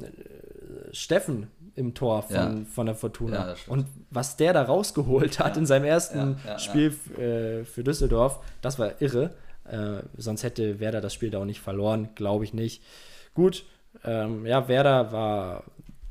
Steffen 0.92 1.48
im 1.74 1.94
Tor 1.94 2.22
von, 2.22 2.34
ja. 2.34 2.64
von 2.70 2.86
der 2.86 2.94
Fortuna. 2.94 3.50
Ja, 3.50 3.54
und 3.66 3.86
was 4.10 4.36
der 4.36 4.52
da 4.52 4.62
rausgeholt 4.62 5.38
hat 5.38 5.56
ja. 5.56 5.60
in 5.60 5.66
seinem 5.66 5.84
ersten 5.84 6.36
Spiel 6.58 6.94
äh, 7.18 7.64
für 7.64 7.82
Düsseldorf, 7.82 8.40
das 8.60 8.78
war 8.78 9.00
irre. 9.00 9.34
Äh, 9.64 10.02
sonst 10.16 10.42
hätte 10.42 10.80
Werder 10.80 11.00
das 11.00 11.14
Spiel 11.14 11.30
da 11.30 11.38
auch 11.38 11.44
nicht 11.44 11.60
verloren, 11.60 12.10
glaube 12.14 12.44
ich 12.44 12.52
nicht. 12.52 12.82
Gut, 13.34 13.64
ähm, 14.04 14.44
ja, 14.44 14.68
Werder 14.68 15.12
war 15.12 15.64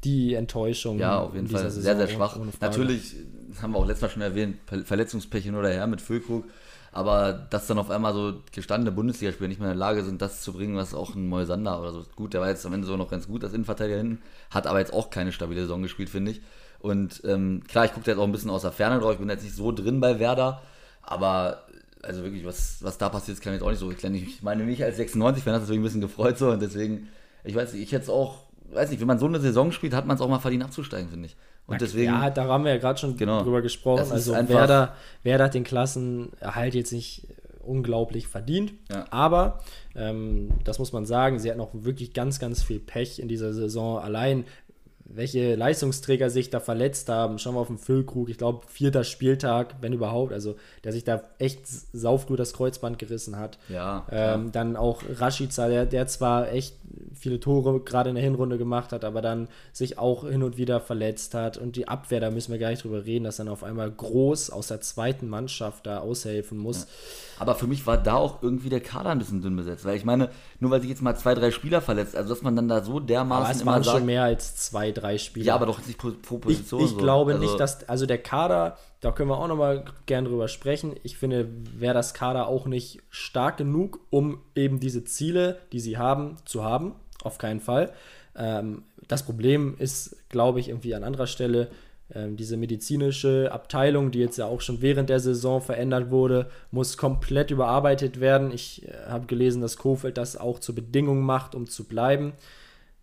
die 0.03 0.33
Enttäuschung. 0.33 0.99
Ja, 0.99 1.19
auf 1.19 1.35
jeden 1.35 1.47
Fall 1.47 1.69
sehr, 1.69 1.95
sehr 1.95 2.07
schwach. 2.07 2.37
Natürlich 2.59 3.15
haben 3.61 3.73
wir 3.73 3.79
auch 3.79 3.85
letztes 3.85 4.01
Mal 4.01 4.09
schon 4.09 4.21
erwähnt, 4.21 4.57
Verletzungspech 4.85 5.43
hin 5.43 5.55
oder 5.55 5.69
her 5.69 5.85
mit 5.87 6.01
Füllkrug. 6.01 6.45
Aber 6.93 7.33
dass 7.49 7.67
dann 7.67 7.79
auf 7.79 7.89
einmal 7.89 8.13
so 8.13 8.41
gestandene 8.51 8.91
Bundesligaspieler 8.91 9.47
nicht 9.47 9.59
mehr 9.59 9.71
in 9.71 9.77
der 9.77 9.87
Lage 9.87 10.03
sind, 10.03 10.21
das 10.21 10.41
zu 10.41 10.51
bringen, 10.51 10.75
was 10.75 10.93
auch 10.93 11.15
ein 11.15 11.27
Moisander 11.27 11.79
oder 11.79 11.93
so. 11.93 12.05
Gut, 12.15 12.33
der 12.33 12.41
war 12.41 12.49
jetzt 12.49 12.65
am 12.65 12.73
Ende 12.73 12.85
so 12.85 12.97
noch 12.97 13.09
ganz 13.09 13.27
gut 13.27 13.43
als 13.43 13.53
Innenverteidiger 13.53 13.97
hinten, 13.97 14.21
hat 14.49 14.67
aber 14.67 14.79
jetzt 14.79 14.93
auch 14.93 15.09
keine 15.09 15.31
stabile 15.31 15.61
Saison 15.61 15.81
gespielt, 15.81 16.09
finde 16.09 16.31
ich. 16.31 16.41
Und 16.79 17.21
ähm, 17.25 17.63
klar, 17.67 17.85
ich 17.85 17.93
gucke 17.93 18.09
jetzt 18.09 18.19
auch 18.19 18.25
ein 18.25 18.31
bisschen 18.31 18.49
aus 18.49 18.63
der 18.63 18.71
Ferne 18.71 18.99
drauf, 18.99 19.13
ich 19.13 19.19
bin 19.19 19.29
jetzt 19.29 19.43
nicht 19.43 19.55
so 19.55 19.71
drin 19.71 20.01
bei 20.01 20.19
Werder, 20.19 20.61
aber 21.01 21.65
also 22.01 22.23
wirklich, 22.23 22.45
was, 22.45 22.83
was 22.83 22.97
da 22.97 23.09
passiert, 23.09 23.39
kann 23.41 23.53
ich 23.53 23.59
jetzt 23.59 23.65
auch 23.65 23.69
nicht 23.69 23.79
so 23.79 23.89
erklären. 23.89 24.15
Ich 24.15 24.41
meine, 24.41 24.63
mich 24.63 24.83
als 24.83 24.97
96-Fan 24.97 25.53
hat 25.53 25.61
deswegen 25.61 25.81
ein 25.81 25.83
bisschen 25.83 26.01
gefreut 26.01 26.37
so 26.37 26.49
und 26.49 26.61
deswegen, 26.61 27.07
ich 27.43 27.55
weiß 27.55 27.73
nicht, 27.73 27.83
ich 27.83 27.93
es 27.93 28.09
auch 28.09 28.51
weiß 28.73 28.89
nicht, 28.89 28.99
wenn 28.99 29.07
man 29.07 29.19
so 29.19 29.25
eine 29.25 29.39
Saison 29.39 29.71
spielt, 29.71 29.93
hat 29.93 30.05
man 30.05 30.15
es 30.15 30.21
auch 30.21 30.29
mal 30.29 30.39
verdient 30.39 30.63
abzusteigen, 30.63 31.09
finde 31.09 31.27
ich. 31.27 31.35
Und 31.67 31.81
deswegen, 31.81 32.11
ja, 32.11 32.29
da 32.29 32.45
haben 32.45 32.65
wir 32.65 32.71
ja 32.73 32.79
gerade 32.79 32.99
schon 32.99 33.15
genau, 33.15 33.43
drüber 33.43 33.61
gesprochen. 33.61 34.11
Also 34.11 34.33
Werder, 34.33 34.95
Werder 35.23 35.45
hat 35.45 35.53
den 35.53 35.63
Klassenerhalt 35.63 36.75
jetzt 36.75 36.91
nicht 36.91 37.27
unglaublich 37.63 38.27
verdient. 38.27 38.73
Ja. 38.91 39.05
Aber 39.11 39.61
ähm, 39.95 40.49
das 40.63 40.79
muss 40.79 40.91
man 40.91 41.05
sagen, 41.05 41.39
sie 41.39 41.49
hatten 41.49 41.61
auch 41.61 41.69
wirklich 41.73 42.13
ganz, 42.13 42.39
ganz 42.39 42.63
viel 42.63 42.79
Pech 42.79 43.19
in 43.19 43.27
dieser 43.27 43.53
Saison. 43.53 43.99
Allein 43.99 44.45
welche 45.15 45.55
Leistungsträger 45.55 46.29
sich 46.29 46.49
da 46.49 46.59
verletzt 46.59 47.09
haben. 47.09 47.39
Schauen 47.39 47.55
wir 47.55 47.59
auf 47.59 47.67
den 47.67 47.77
Füllkrug, 47.77 48.29
ich 48.29 48.37
glaube, 48.37 48.65
vierter 48.67 49.03
Spieltag, 49.03 49.75
wenn 49.81 49.93
überhaupt, 49.93 50.33
also 50.33 50.55
der 50.83 50.91
sich 50.91 51.03
da 51.03 51.21
echt 51.39 51.67
saufrüh 51.67 52.35
das 52.35 52.53
Kreuzband 52.53 52.99
gerissen 52.99 53.37
hat. 53.37 53.57
Ja. 53.69 54.05
Ähm, 54.11 54.51
dann 54.51 54.75
auch 54.75 55.03
Rashica, 55.17 55.67
der, 55.67 55.85
der 55.85 56.07
zwar 56.07 56.51
echt 56.51 56.75
viele 57.13 57.39
Tore 57.39 57.79
gerade 57.81 58.09
in 58.09 58.15
der 58.15 58.23
Hinrunde 58.23 58.57
gemacht 58.57 58.91
hat, 58.91 59.03
aber 59.03 59.21
dann 59.21 59.47
sich 59.71 59.97
auch 59.97 60.27
hin 60.27 60.43
und 60.43 60.57
wieder 60.57 60.79
verletzt 60.79 61.33
hat. 61.33 61.57
Und 61.57 61.75
die 61.75 61.87
Abwehr, 61.87 62.19
da 62.19 62.31
müssen 62.31 62.51
wir 62.51 62.59
gar 62.59 62.69
nicht 62.69 62.83
drüber 62.83 63.05
reden, 63.05 63.25
dass 63.25 63.37
dann 63.37 63.47
auf 63.47 63.63
einmal 63.63 63.89
groß 63.91 64.49
aus 64.49 64.67
der 64.67 64.81
zweiten 64.81 65.29
Mannschaft 65.29 65.85
da 65.87 65.99
aushelfen 65.99 66.57
muss. 66.57 66.81
Ja. 66.81 66.87
Aber 67.39 67.55
für 67.55 67.67
mich 67.67 67.87
war 67.87 67.97
da 67.97 68.15
auch 68.15 68.43
irgendwie 68.43 68.69
der 68.69 68.81
Kader 68.81 69.09
ein 69.09 69.19
bisschen 69.19 69.41
dünn 69.41 69.55
besetzt, 69.55 69.85
weil 69.85 69.97
ich 69.97 70.05
meine, 70.05 70.29
nur 70.59 70.71
weil 70.71 70.81
sich 70.81 70.89
jetzt 70.89 71.01
mal 71.01 71.15
zwei, 71.15 71.33
drei 71.33 71.51
Spieler 71.51 71.81
verletzt, 71.81 72.15
also 72.15 72.29
dass 72.29 72.43
man 72.43 72.55
dann 72.55 72.67
da 72.67 72.83
so 72.83 72.99
dermaßen 72.99 73.45
aber 73.45 73.55
es 73.55 73.65
waren 73.65 73.83
schon 73.83 74.05
mehr 74.05 74.23
als 74.23 74.55
zwei, 74.57 74.91
drei 74.91 75.17
Spieler. 75.17 75.47
Ja, 75.47 75.55
aber 75.55 75.65
doch 75.65 75.85
nicht 75.85 75.97
pro, 75.97 76.11
pro 76.11 76.37
Position. 76.37 76.81
Ich, 76.81 76.85
ich 76.87 76.91
so. 76.91 76.97
glaube 76.97 77.33
also, 77.33 77.43
nicht, 77.43 77.59
dass, 77.59 77.87
also 77.89 78.05
der 78.05 78.19
Kader, 78.19 78.77
da 79.01 79.11
können 79.11 79.29
wir 79.29 79.39
auch 79.39 79.47
nochmal 79.47 79.83
gern 80.05 80.25
drüber 80.25 80.47
sprechen. 80.47 80.95
Ich 81.01 81.17
finde, 81.17 81.49
wäre 81.75 81.95
das 81.95 82.13
Kader 82.13 82.47
auch 82.47 82.67
nicht 82.67 82.99
stark 83.09 83.57
genug, 83.57 83.99
um 84.11 84.39
eben 84.55 84.79
diese 84.79 85.03
Ziele, 85.03 85.57
die 85.71 85.79
sie 85.79 85.97
haben, 85.97 86.37
zu 86.45 86.63
haben. 86.63 86.93
Auf 87.23 87.39
keinen 87.39 87.59
Fall. 87.59 87.91
Ähm, 88.35 88.83
das 89.07 89.23
Problem 89.23 89.75
ist, 89.79 90.17
glaube 90.29 90.59
ich, 90.59 90.69
irgendwie 90.69 90.93
an 90.93 91.03
anderer 91.03 91.27
Stelle. 91.27 91.69
Ähm, 92.13 92.37
diese 92.37 92.57
medizinische 92.57 93.51
Abteilung, 93.51 94.11
die 94.11 94.19
jetzt 94.19 94.37
ja 94.37 94.45
auch 94.45 94.61
schon 94.61 94.81
während 94.81 95.09
der 95.09 95.19
Saison 95.19 95.61
verändert 95.61 96.11
wurde, 96.11 96.49
muss 96.69 96.95
komplett 96.95 97.49
überarbeitet 97.49 98.19
werden. 98.19 98.51
Ich 98.51 98.87
äh, 98.87 98.93
habe 99.07 99.25
gelesen, 99.25 99.61
dass 99.61 99.77
Kofeld 99.77 100.17
das 100.17 100.37
auch 100.37 100.59
zur 100.59 100.75
Bedingung 100.75 101.21
macht, 101.21 101.55
um 101.55 101.67
zu 101.67 101.85
bleiben. 101.85 102.33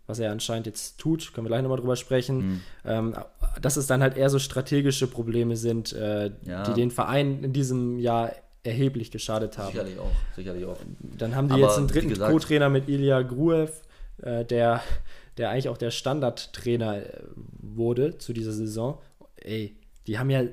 Was 0.09 0.19
er 0.19 0.31
anscheinend 0.31 0.65
jetzt 0.65 0.99
tut, 0.99 1.33
können 1.33 1.45
wir 1.45 1.49
gleich 1.49 1.61
nochmal 1.61 1.79
drüber 1.79 1.95
sprechen. 1.95 2.37
Mhm. 2.37 2.61
Ähm, 2.85 3.15
dass 3.61 3.77
es 3.77 3.87
dann 3.87 4.01
halt 4.01 4.17
eher 4.17 4.29
so 4.29 4.39
strategische 4.39 5.07
Probleme 5.07 5.55
sind, 5.55 5.93
äh, 5.93 6.31
ja. 6.45 6.63
die 6.63 6.73
den 6.73 6.91
Verein 6.91 7.43
in 7.43 7.53
diesem 7.53 7.99
Jahr 7.99 8.31
erheblich 8.63 9.11
geschadet 9.11 9.57
haben. 9.57 9.71
Sicherlich 9.71 9.99
auch, 9.99 10.11
sicherlich 10.35 10.65
auch. 10.65 10.77
Dann 10.99 11.35
haben 11.35 11.47
die 11.47 11.53
Aber 11.53 11.63
jetzt 11.63 11.77
einen 11.77 11.87
dritten 11.87 12.17
Co-Trainer 12.17 12.69
mit 12.69 12.89
Ilya 12.89 13.21
Gruev, 13.21 13.71
äh, 14.21 14.43
der 14.43 14.81
der 15.39 15.49
eigentlich 15.49 15.69
auch 15.69 15.77
der 15.77 15.89
Standardtrainer 15.89 16.97
äh, 16.97 17.23
wurde 17.35 18.17
zu 18.17 18.33
dieser 18.33 18.51
Saison, 18.51 18.99
ey, 19.37 19.77
die 20.05 20.19
haben 20.19 20.29
ja 20.29 20.43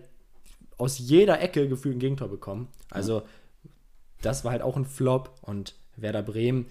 aus 0.78 0.98
jeder 0.98 1.40
Ecke 1.40 1.68
gefühlt 1.68 1.96
ein 1.96 1.98
Gegentor 1.98 2.28
bekommen. 2.28 2.68
Also, 2.90 3.22
das 4.22 4.44
war 4.44 4.52
halt 4.52 4.62
auch 4.62 4.76
ein 4.76 4.84
Flop 4.84 5.38
und 5.42 5.74
Werder 5.96 6.22
Bremen 6.22 6.66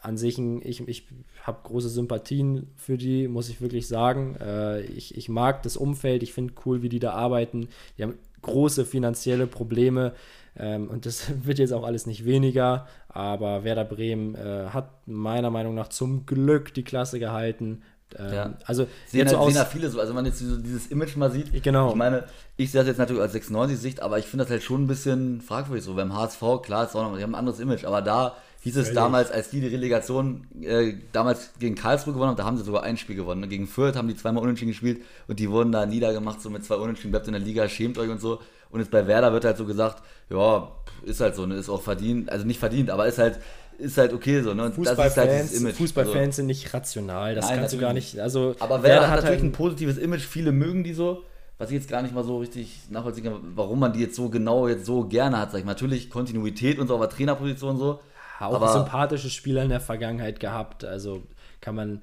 an 0.00 0.16
sich, 0.16 0.38
ein, 0.38 0.62
ich, 0.62 0.86
ich 0.86 1.08
habe 1.48 1.58
große 1.64 1.88
Sympathien 1.88 2.68
für 2.76 2.96
die, 2.96 3.26
muss 3.26 3.48
ich 3.48 3.60
wirklich 3.60 3.88
sagen. 3.88 4.36
Äh, 4.40 4.82
ich, 4.82 5.16
ich 5.16 5.28
mag 5.28 5.62
das 5.64 5.76
Umfeld, 5.76 6.22
ich 6.22 6.32
finde 6.32 6.54
cool, 6.64 6.82
wie 6.82 6.88
die 6.88 7.00
da 7.00 7.12
arbeiten. 7.12 7.68
Die 7.96 8.04
haben 8.04 8.14
große 8.42 8.84
finanzielle 8.84 9.48
Probleme. 9.48 10.12
Ähm, 10.56 10.88
und 10.88 11.06
das 11.06 11.32
wird 11.44 11.58
jetzt 11.58 11.72
auch 11.72 11.84
alles 11.84 12.06
nicht 12.06 12.24
weniger. 12.24 12.86
Aber 13.08 13.64
Werder 13.64 13.84
Bremen 13.84 14.36
äh, 14.36 14.68
hat 14.68 14.90
meiner 15.06 15.50
Meinung 15.50 15.74
nach 15.74 15.88
zum 15.88 16.26
Glück 16.26 16.72
die 16.74 16.84
Klasse 16.84 17.18
gehalten. 17.18 17.82
Ähm, 18.16 18.32
ja. 18.32 18.54
Also 18.64 18.86
sehen, 19.06 19.26
halt, 19.26 19.36
so 19.36 19.44
sehen 19.46 19.56
ja 19.56 19.64
viele 19.64 19.90
so, 19.90 20.00
also 20.00 20.10
wenn 20.10 20.16
man 20.16 20.26
jetzt 20.26 20.40
dieses 20.40 20.86
Image 20.86 21.16
mal 21.16 21.30
sieht, 21.30 21.62
genau. 21.62 21.90
ich 21.90 21.94
meine, 21.94 22.24
ich 22.56 22.70
sehe 22.70 22.80
das 22.80 22.88
jetzt 22.88 22.96
natürlich 22.96 23.20
als 23.20 23.34
96-Sicht, 23.34 24.00
aber 24.00 24.18
ich 24.18 24.24
finde 24.24 24.44
das 24.44 24.50
halt 24.50 24.62
schon 24.62 24.84
ein 24.84 24.86
bisschen 24.86 25.42
fragwürdig 25.42 25.84
so. 25.84 25.94
Beim 25.94 26.14
HSV, 26.14 26.40
klar, 26.62 26.86
ist 26.86 26.96
auch 26.96 27.02
noch, 27.02 27.16
die 27.18 27.22
haben 27.22 27.34
ein 27.34 27.38
anderes 27.38 27.60
Image, 27.60 27.84
aber 27.84 28.00
da 28.00 28.36
hieß 28.68 28.76
es 28.76 28.92
damals, 28.92 29.30
als 29.30 29.48
die 29.48 29.60
die 29.60 29.68
Relegation 29.68 30.46
äh, 30.60 30.94
damals 31.12 31.50
gegen 31.58 31.74
Karlsruhe 31.74 32.12
gewonnen 32.12 32.30
haben, 32.30 32.36
da 32.36 32.44
haben 32.44 32.58
sie 32.58 32.64
sogar 32.64 32.82
ein 32.82 32.98
Spiel 32.98 33.16
gewonnen. 33.16 33.40
Ne? 33.40 33.48
Gegen 33.48 33.66
Fürth 33.66 33.96
haben 33.96 34.08
die 34.08 34.16
zweimal 34.16 34.42
unentschieden 34.42 34.72
gespielt 34.72 35.02
und 35.26 35.38
die 35.38 35.50
wurden 35.50 35.72
da 35.72 35.86
niedergemacht, 35.86 36.42
so 36.42 36.50
mit 36.50 36.64
zwei 36.64 36.74
Unentschieden, 36.74 37.12
bleibt 37.12 37.26
in 37.26 37.32
der 37.32 37.40
Liga, 37.40 37.68
schämt 37.68 37.96
euch 37.96 38.10
und 38.10 38.20
so. 38.20 38.40
Und 38.70 38.80
jetzt 38.80 38.90
bei 38.90 39.06
Werder 39.06 39.32
wird 39.32 39.46
halt 39.46 39.56
so 39.56 39.64
gesagt, 39.64 40.02
ja, 40.28 40.70
ist 41.04 41.20
halt 41.20 41.34
so, 41.34 41.46
ne, 41.46 41.54
ist 41.54 41.70
auch 41.70 41.80
verdient, 41.80 42.30
also 42.30 42.44
nicht 42.44 42.60
verdient, 42.60 42.90
aber 42.90 43.06
ist 43.06 43.16
halt, 43.16 43.38
ist 43.78 43.96
halt 43.96 44.12
okay 44.12 44.42
so. 44.42 44.52
Ne? 44.52 44.70
Fußballfans, 44.70 45.64
halt 45.64 45.74
Fußballfans 45.76 46.16
also, 46.16 46.32
sind 46.32 46.46
nicht 46.46 46.74
rational, 46.74 47.34
das 47.34 47.48
nein, 47.48 47.60
kannst 47.60 47.74
du 47.74 47.78
gar 47.78 47.94
nicht. 47.94 48.18
Also, 48.20 48.54
aber 48.58 48.82
Werder, 48.82 48.82
Werder 48.82 49.08
hat 49.08 49.16
natürlich 49.22 49.40
halt 49.40 49.50
ein 49.50 49.52
positives 49.52 49.96
Image, 49.96 50.26
viele 50.26 50.52
mögen 50.52 50.84
die 50.84 50.92
so, 50.92 51.24
was 51.56 51.70
ich 51.70 51.76
jetzt 51.76 51.88
gar 51.88 52.02
nicht 52.02 52.14
mal 52.14 52.24
so 52.24 52.38
richtig 52.38 52.82
nachvollziehen 52.90 53.24
kann, 53.24 53.40
warum 53.54 53.80
man 53.80 53.92
die 53.92 54.00
jetzt 54.00 54.14
so 54.14 54.28
genau 54.28 54.68
jetzt 54.68 54.84
so 54.84 55.04
gerne 55.04 55.38
hat, 55.38 55.50
sag 55.50 55.58
ich 55.58 55.64
mal. 55.64 55.72
Natürlich 55.72 56.10
Kontinuität 56.10 56.78
und 56.78 56.88
so, 56.88 56.94
aber 56.94 57.08
Trainerposition 57.08 57.78
so. 57.78 58.00
Auch 58.40 58.54
aber, 58.54 58.72
sympathische 58.72 59.30
Spieler 59.30 59.62
in 59.62 59.70
der 59.70 59.80
Vergangenheit 59.80 60.40
gehabt, 60.40 60.84
also 60.84 61.22
kann 61.60 61.74
man 61.74 62.02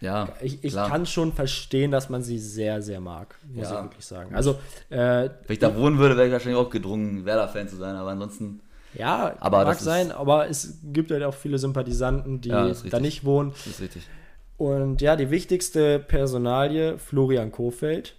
ja, 0.00 0.28
ich, 0.42 0.62
ich 0.62 0.74
kann 0.74 1.06
schon 1.06 1.32
verstehen, 1.32 1.90
dass 1.90 2.10
man 2.10 2.22
sie 2.22 2.38
sehr, 2.38 2.82
sehr 2.82 3.00
mag, 3.00 3.38
muss 3.48 3.70
ja. 3.70 3.78
ich 3.78 3.84
wirklich 3.84 4.04
sagen. 4.04 4.34
Also, 4.34 4.58
äh, 4.90 4.96
wenn 4.98 5.30
ich 5.48 5.58
da 5.58 5.74
wohnen 5.76 5.98
würde, 5.98 6.14
wäre 6.16 6.26
ich 6.26 6.32
wahrscheinlich 6.32 6.60
auch 6.60 6.68
gedrungen, 6.68 7.24
Werder-Fan 7.24 7.68
zu 7.68 7.76
sein, 7.76 7.96
aber 7.96 8.10
ansonsten. 8.10 8.60
Ja, 8.92 9.34
aber 9.40 9.64
mag 9.64 9.80
sein, 9.80 10.12
aber 10.12 10.48
es 10.48 10.78
gibt 10.84 11.10
halt 11.10 11.22
auch 11.22 11.34
viele 11.34 11.58
Sympathisanten, 11.58 12.40
die 12.42 12.50
ja, 12.50 12.70
da 12.90 13.00
nicht 13.00 13.24
wohnen. 13.24 13.52
Das 13.52 13.66
ist 13.66 13.80
richtig. 13.80 14.02
Und 14.56 15.00
ja, 15.00 15.16
die 15.16 15.30
wichtigste 15.30 15.98
Personalie, 15.98 16.98
Florian 16.98 17.50
Kofeld, 17.50 18.14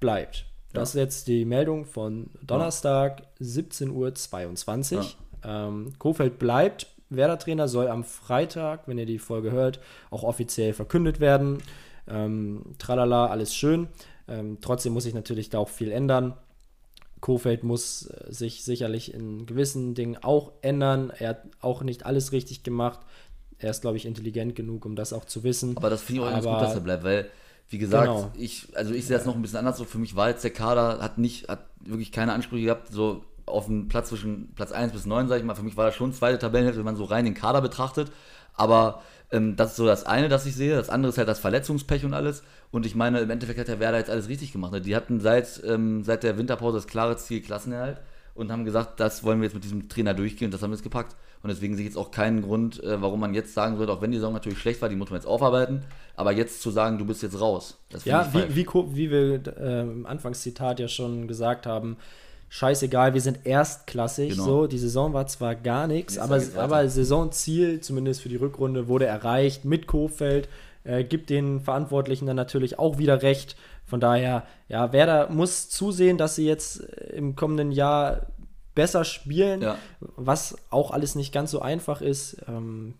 bleibt. 0.00 0.46
Das 0.72 0.94
ja. 0.94 1.00
ist 1.00 1.04
jetzt 1.04 1.28
die 1.28 1.44
Meldung 1.44 1.84
von 1.84 2.30
Donnerstag, 2.42 3.22
17.22 3.40 4.96
Uhr. 4.96 5.04
Ja. 5.44 5.68
Ähm, 5.68 5.92
Kofeld 5.98 6.38
bleibt 6.38 6.86
Werder-Trainer 7.10 7.68
soll 7.68 7.88
am 7.88 8.04
Freitag, 8.04 8.86
wenn 8.86 8.98
ihr 8.98 9.06
die 9.06 9.18
Folge 9.18 9.50
hört, 9.50 9.80
auch 10.10 10.22
offiziell 10.22 10.72
verkündet 10.72 11.20
werden. 11.20 11.58
Ähm, 12.06 12.74
tralala, 12.78 13.26
alles 13.26 13.54
schön. 13.54 13.88
Ähm, 14.26 14.58
trotzdem 14.60 14.92
muss 14.92 15.04
sich 15.04 15.14
natürlich 15.14 15.50
da 15.50 15.58
auch 15.58 15.68
viel 15.68 15.90
ändern. 15.90 16.34
Kofeld 17.20 17.64
muss 17.64 18.06
äh, 18.06 18.32
sich 18.32 18.64
sicherlich 18.64 19.12
in 19.14 19.46
gewissen 19.46 19.94
Dingen 19.94 20.16
auch 20.22 20.52
ändern. 20.62 21.12
Er 21.18 21.30
hat 21.30 21.42
auch 21.60 21.82
nicht 21.82 22.06
alles 22.06 22.32
richtig 22.32 22.62
gemacht. 22.62 23.00
Er 23.58 23.70
ist, 23.70 23.80
glaube 23.80 23.96
ich, 23.96 24.06
intelligent 24.06 24.54
genug, 24.54 24.84
um 24.84 24.94
das 24.94 25.12
auch 25.12 25.24
zu 25.24 25.42
wissen. 25.42 25.76
Aber 25.76 25.90
das 25.90 26.02
finde 26.02 26.22
ich 26.22 26.28
auch 26.28 26.32
ganz 26.32 26.44
gut, 26.44 26.60
dass 26.60 26.74
er 26.74 26.80
bleibt, 26.80 27.04
weil 27.04 27.30
Wie 27.70 27.78
gesagt, 27.78 28.06
genau. 28.06 28.30
ich, 28.36 28.68
also 28.74 28.94
ich 28.94 29.06
sehe 29.06 29.16
das 29.16 29.26
noch 29.26 29.34
ein 29.34 29.42
bisschen 29.42 29.58
anders. 29.58 29.76
So 29.76 29.84
für 29.84 29.98
mich 29.98 30.16
war 30.16 30.28
jetzt 30.28 30.42
der 30.42 30.52
Kader, 30.52 31.00
hat 31.00 31.18
nicht, 31.18 31.48
hat 31.48 31.66
wirklich 31.80 32.12
keine 32.12 32.32
Ansprüche 32.32 32.66
gehabt, 32.66 32.92
so 32.92 33.24
auf 33.48 33.68
einen 33.68 33.88
Platz 33.88 34.08
zwischen 34.08 34.52
Platz 34.54 34.72
1 34.72 34.92
bis 34.92 35.06
9, 35.06 35.28
sage 35.28 35.40
ich 35.40 35.46
mal. 35.46 35.54
Für 35.54 35.62
mich 35.62 35.76
war 35.76 35.86
das 35.86 35.94
schon 35.94 36.12
zweite 36.12 36.38
Tabellenhälfte, 36.38 36.78
wenn 36.78 36.84
man 36.84 36.96
so 36.96 37.04
rein 37.04 37.24
den 37.24 37.34
Kader 37.34 37.60
betrachtet. 37.60 38.10
Aber 38.54 39.02
ähm, 39.30 39.56
das 39.56 39.70
ist 39.70 39.76
so 39.76 39.86
das 39.86 40.04
eine, 40.04 40.28
das 40.28 40.46
ich 40.46 40.54
sehe. 40.54 40.74
Das 40.74 40.90
andere 40.90 41.10
ist 41.10 41.18
halt 41.18 41.28
das 41.28 41.38
Verletzungspech 41.38 42.04
und 42.04 42.14
alles. 42.14 42.42
Und 42.70 42.86
ich 42.86 42.94
meine, 42.94 43.20
im 43.20 43.30
Endeffekt 43.30 43.58
hat 43.58 43.68
der 43.68 43.80
Werder 43.80 43.98
jetzt 43.98 44.10
alles 44.10 44.28
richtig 44.28 44.52
gemacht. 44.52 44.72
Ne? 44.72 44.80
Die 44.80 44.96
hatten 44.96 45.20
seit, 45.20 45.62
ähm, 45.66 46.02
seit 46.04 46.22
der 46.22 46.38
Winterpause 46.38 46.78
das 46.78 46.86
klare 46.86 47.16
Ziel 47.16 47.40
Klassenerhalt 47.40 48.00
und 48.34 48.52
haben 48.52 48.64
gesagt, 48.64 49.00
das 49.00 49.24
wollen 49.24 49.40
wir 49.40 49.46
jetzt 49.46 49.54
mit 49.54 49.64
diesem 49.64 49.88
Trainer 49.88 50.14
durchgehen 50.14 50.46
und 50.46 50.54
das 50.54 50.62
haben 50.62 50.70
wir 50.70 50.76
jetzt 50.76 50.84
gepackt. 50.84 51.16
Und 51.42 51.50
deswegen 51.50 51.74
sehe 51.74 51.84
ich 51.84 51.90
jetzt 51.90 51.98
auch 51.98 52.10
keinen 52.10 52.42
Grund, 52.42 52.82
äh, 52.82 53.00
warum 53.00 53.20
man 53.20 53.34
jetzt 53.34 53.54
sagen 53.54 53.78
würde, 53.78 53.92
auch 53.92 54.00
wenn 54.00 54.10
die 54.10 54.18
Saison 54.18 54.32
natürlich 54.32 54.58
schlecht 54.58 54.80
war, 54.82 54.88
die 54.88 54.96
muss 54.96 55.10
man 55.10 55.18
jetzt 55.18 55.26
aufarbeiten, 55.26 55.82
aber 56.16 56.32
jetzt 56.32 56.62
zu 56.62 56.70
sagen, 56.70 56.98
du 56.98 57.04
bist 57.04 57.22
jetzt 57.22 57.40
raus. 57.40 57.78
ja, 58.04 58.32
wie, 58.32 58.54
wie, 58.54 58.66
wie, 58.66 59.10
wir 59.10 59.56
äh, 59.56 59.80
im 59.82 60.06
Anfangszitat 60.06 60.80
ja 60.80 60.88
schon 60.88 61.28
gesagt 61.28 61.66
haben, 61.66 61.96
scheißegal, 62.48 63.14
wir 63.14 63.20
sind 63.20 63.44
erstklassig. 63.44 64.30
Genau. 64.30 64.44
So, 64.44 64.66
die 64.66 64.78
Saison 64.78 65.12
war 65.12 65.26
zwar 65.26 65.54
gar 65.54 65.86
nichts, 65.86 66.18
aber, 66.18 66.42
aber 66.56 66.88
Saisonziel, 66.88 67.80
zumindest 67.80 68.22
für 68.22 68.28
die 68.28 68.36
Rückrunde, 68.36 68.88
wurde 68.88 69.06
erreicht 69.06 69.64
mit 69.64 69.86
Kofeld. 69.86 70.48
Äh, 70.84 71.04
gibt 71.04 71.28
den 71.30 71.60
Verantwortlichen 71.60 72.26
dann 72.26 72.36
natürlich 72.36 72.78
auch 72.78 72.98
wieder 72.98 73.22
recht. 73.22 73.56
Von 73.84 74.00
daher, 74.00 74.44
ja, 74.68 74.92
Werder 74.92 75.30
muss 75.30 75.68
zusehen, 75.68 76.18
dass 76.18 76.34
sie 76.34 76.46
jetzt 76.46 76.80
im 76.80 77.36
kommenden 77.36 77.72
Jahr 77.72 78.26
besser 78.74 79.04
spielen, 79.04 79.60
ja. 79.60 79.76
was 80.16 80.56
auch 80.70 80.92
alles 80.92 81.14
nicht 81.14 81.32
ganz 81.32 81.50
so 81.50 81.60
einfach 81.60 82.00
ist. 82.00 82.36
Ähm, 82.46 82.94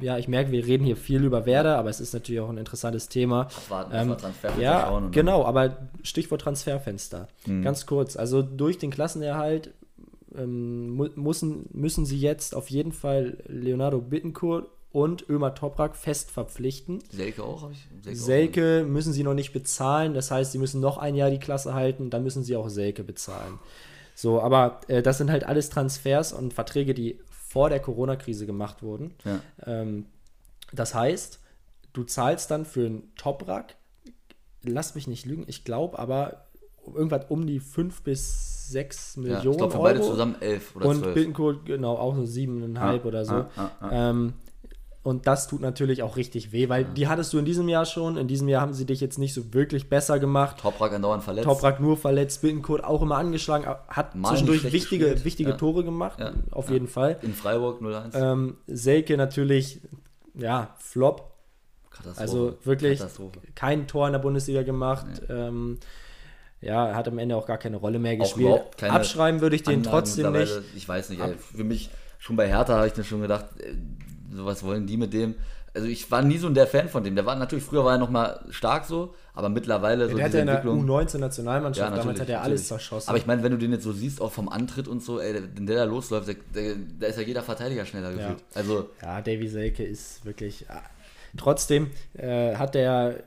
ja, 0.00 0.18
ich 0.18 0.28
merke, 0.28 0.50
wir 0.50 0.66
reden 0.66 0.84
hier 0.84 0.96
viel 0.96 1.24
über 1.24 1.46
Werder, 1.46 1.78
aber 1.78 1.90
es 1.90 2.00
ist 2.00 2.12
natürlich 2.14 2.40
auch 2.40 2.48
ein 2.48 2.58
interessantes 2.58 3.08
Thema. 3.08 3.48
Warten, 3.68 3.92
ähm, 3.94 4.16
ja, 4.60 5.00
genau, 5.10 5.44
aber 5.44 5.76
Stichwort 6.02 6.42
Transferfenster. 6.42 7.28
Mhm. 7.46 7.62
Ganz 7.62 7.86
kurz, 7.86 8.16
also 8.16 8.42
durch 8.42 8.78
den 8.78 8.90
Klassenerhalt 8.90 9.70
ähm, 10.36 10.96
müssen, 11.16 11.68
müssen 11.72 12.06
sie 12.06 12.18
jetzt 12.18 12.54
auf 12.54 12.70
jeden 12.70 12.92
Fall 12.92 13.38
Leonardo 13.46 14.00
Bittencourt 14.00 14.68
und 14.92 15.28
Ömer 15.28 15.54
Toprak 15.54 15.96
fest 15.96 16.30
verpflichten. 16.30 17.00
Selke 17.10 17.42
auch, 17.42 17.70
ich. 17.70 17.88
Selke, 18.02 18.18
Selke 18.18 18.82
auch. 18.84 18.88
müssen 18.88 19.12
sie 19.12 19.24
noch 19.24 19.34
nicht 19.34 19.52
bezahlen, 19.52 20.14
das 20.14 20.30
heißt, 20.30 20.52
sie 20.52 20.58
müssen 20.58 20.80
noch 20.80 20.98
ein 20.98 21.16
Jahr 21.16 21.30
die 21.30 21.40
Klasse 21.40 21.74
halten, 21.74 22.10
dann 22.10 22.22
müssen 22.22 22.44
sie 22.44 22.56
auch 22.56 22.68
Selke 22.68 23.02
bezahlen. 23.02 23.58
So, 24.14 24.40
aber 24.40 24.80
äh, 24.86 25.02
das 25.02 25.18
sind 25.18 25.30
halt 25.30 25.44
alles 25.44 25.70
Transfers 25.70 26.32
und 26.32 26.54
Verträge, 26.54 26.94
die 26.94 27.18
vor 27.54 27.70
der 27.70 27.78
Corona-Krise 27.78 28.46
gemacht 28.46 28.82
wurden. 28.82 29.14
Ja. 29.24 29.40
Ähm, 29.64 30.06
das 30.72 30.92
heißt, 30.92 31.38
du 31.92 32.02
zahlst 32.02 32.50
dann 32.50 32.64
für 32.64 32.84
einen 32.84 33.14
Toprak, 33.14 33.76
lass 34.64 34.96
mich 34.96 35.06
nicht 35.06 35.24
lügen, 35.24 35.44
ich 35.46 35.64
glaube 35.64 35.96
aber 36.00 36.48
irgendwas 36.84 37.26
um 37.28 37.46
die 37.46 37.60
5 37.60 38.02
bis 38.02 38.70
6 38.70 39.18
Millionen 39.18 39.44
ja, 39.44 39.50
ich 39.52 39.56
glaub, 39.56 39.74
Euro. 39.74 39.82
beide 39.84 40.00
zusammen 40.00 40.34
11 40.40 40.74
oder 40.74 40.86
Und 40.86 40.98
12. 40.98 41.14
Bittencourt, 41.14 41.64
genau, 41.64 41.94
auch 41.94 42.16
so 42.16 42.22
7,5 42.22 42.74
ja, 42.74 43.04
oder 43.04 43.24
so. 43.24 43.34
Ja, 43.34 43.70
ähm, 43.92 44.32
und 45.04 45.26
das 45.26 45.46
tut 45.46 45.60
natürlich 45.60 46.02
auch 46.02 46.16
richtig 46.16 46.50
weh, 46.50 46.70
weil 46.70 46.84
ja. 46.84 46.88
die 46.88 47.08
hattest 47.08 47.30
du 47.34 47.38
in 47.38 47.44
diesem 47.44 47.68
Jahr 47.68 47.84
schon. 47.84 48.16
In 48.16 48.26
diesem 48.26 48.48
Jahr 48.48 48.62
haben 48.62 48.72
sie 48.72 48.86
dich 48.86 49.02
jetzt 49.02 49.18
nicht 49.18 49.34
so 49.34 49.52
wirklich 49.52 49.90
besser 49.90 50.18
gemacht. 50.18 50.56
Toprak 50.58 50.94
andauernd 50.94 51.22
verletzt. 51.22 51.44
Toprak 51.44 51.78
nur 51.78 51.98
verletzt, 51.98 52.40
Bittenkurt 52.40 52.82
auch 52.82 53.02
immer 53.02 53.18
angeschlagen, 53.18 53.66
hat 53.88 54.14
Mal 54.14 54.30
zwischendurch 54.30 54.72
wichtige, 54.72 55.22
wichtige 55.22 55.50
ja. 55.50 55.56
Tore 55.56 55.84
gemacht, 55.84 56.18
ja. 56.20 56.32
auf 56.50 56.70
jeden 56.70 56.88
Fall. 56.88 57.18
In 57.20 57.34
Freiburg 57.34 57.82
0-1. 57.82 58.14
Ähm, 58.14 58.56
Selke 58.66 59.18
natürlich, 59.18 59.82
ja, 60.32 60.74
Flop. 60.78 61.34
Also 62.16 62.56
wirklich 62.64 63.00
kein 63.54 63.86
Tor 63.86 64.06
in 64.06 64.14
der 64.14 64.20
Bundesliga 64.20 64.62
gemacht. 64.62 65.06
Ähm, 65.28 65.78
ja, 66.62 66.94
hat 66.94 67.08
am 67.08 67.18
Ende 67.18 67.36
auch 67.36 67.46
gar 67.46 67.58
keine 67.58 67.76
Rolle 67.76 67.98
mehr 67.98 68.16
gespielt. 68.16 68.62
Abschreiben 68.82 69.42
würde 69.42 69.54
ich 69.54 69.64
den 69.64 69.82
trotzdem 69.82 70.32
nicht. 70.32 70.62
Ich 70.74 70.88
weiß 70.88 71.10
nicht, 71.10 71.20
ey, 71.20 71.34
für 71.34 71.62
mich, 71.62 71.90
schon 72.18 72.36
bei 72.36 72.48
Hertha 72.48 72.78
habe 72.78 72.86
ich 72.86 72.96
mir 72.96 73.04
schon 73.04 73.20
gedacht, 73.20 73.44
äh, 74.34 74.36
so 74.36 74.44
was 74.44 74.62
wollen 74.62 74.86
die 74.86 74.96
mit 74.96 75.12
dem? 75.12 75.34
Also 75.74 75.88
ich 75.88 76.08
war 76.10 76.22
nie 76.22 76.38
so 76.38 76.48
der 76.50 76.68
Fan 76.68 76.88
von 76.88 77.02
dem. 77.02 77.16
Der 77.16 77.26
war 77.26 77.34
natürlich, 77.34 77.64
früher 77.64 77.84
war 77.84 77.92
er 77.92 77.98
noch 77.98 78.10
mal 78.10 78.44
stark 78.50 78.84
so, 78.84 79.14
aber 79.34 79.48
mittlerweile 79.48 80.08
so 80.08 80.16
der 80.16 80.26
hat 80.26 80.34
ja 80.34 80.40
in 80.40 80.46
der 80.46 80.64
U19-Nationalmannschaft, 80.64 81.90
ja, 81.90 81.96
damals 81.96 82.20
hat 82.20 82.28
er 82.28 82.42
alles 82.42 82.68
zerschossen. 82.68 83.08
Aber 83.08 83.18
ich 83.18 83.26
meine, 83.26 83.42
wenn 83.42 83.50
du 83.50 83.58
den 83.58 83.72
jetzt 83.72 83.82
so 83.82 83.92
siehst, 83.92 84.20
auch 84.20 84.30
vom 84.30 84.48
Antritt 84.48 84.86
und 84.86 85.02
so, 85.02 85.18
ey, 85.18 85.42
wenn 85.56 85.66
der 85.66 85.76
da 85.76 85.84
losläuft, 85.84 86.28
da 86.28 87.06
ist 87.06 87.18
ja 87.18 87.22
jeder 87.22 87.42
Verteidiger 87.42 87.84
schneller 87.84 88.10
ja. 88.10 88.16
gefühlt. 88.16 88.44
Also, 88.54 88.88
ja, 89.02 89.20
Davy 89.20 89.48
Selke 89.48 89.82
ist 89.82 90.24
wirklich... 90.24 90.62
Äh, 90.68 90.74
trotzdem 91.36 91.90
äh, 92.16 92.54
hat 92.54 92.76
der 92.76 93.24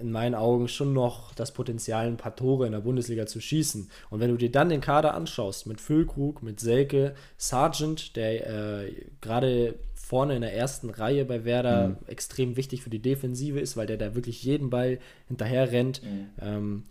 in 0.00 0.10
meinen 0.10 0.34
Augen 0.34 0.68
schon 0.68 0.92
noch 0.92 1.34
das 1.34 1.52
Potenzial, 1.52 2.06
ein 2.06 2.16
paar 2.16 2.36
Tore 2.36 2.66
in 2.66 2.72
der 2.72 2.80
Bundesliga 2.80 3.26
zu 3.26 3.40
schießen. 3.40 3.90
Und 4.10 4.20
wenn 4.20 4.30
du 4.30 4.36
dir 4.36 4.50
dann 4.50 4.68
den 4.68 4.80
Kader 4.80 5.14
anschaust, 5.14 5.66
mit 5.66 5.80
Füllkrug, 5.80 6.42
mit 6.42 6.60
Selke, 6.60 7.14
Sargent, 7.36 8.16
der 8.16 8.84
äh, 8.84 8.92
gerade 9.20 9.74
vorne 9.94 10.34
in 10.34 10.40
der 10.40 10.54
ersten 10.54 10.88
Reihe 10.88 11.26
bei 11.26 11.44
Werder 11.44 11.88
mhm. 11.88 11.96
extrem 12.06 12.56
wichtig 12.56 12.82
für 12.82 12.90
die 12.90 13.02
Defensive 13.02 13.60
ist, 13.60 13.76
weil 13.76 13.86
der 13.86 13.98
da 13.98 14.14
wirklich 14.14 14.42
jeden 14.42 14.70
Ball 14.70 14.98
hinterher 15.26 15.70
rennt, 15.70 16.02
mhm. 16.02 16.28
ähm, 16.40 16.82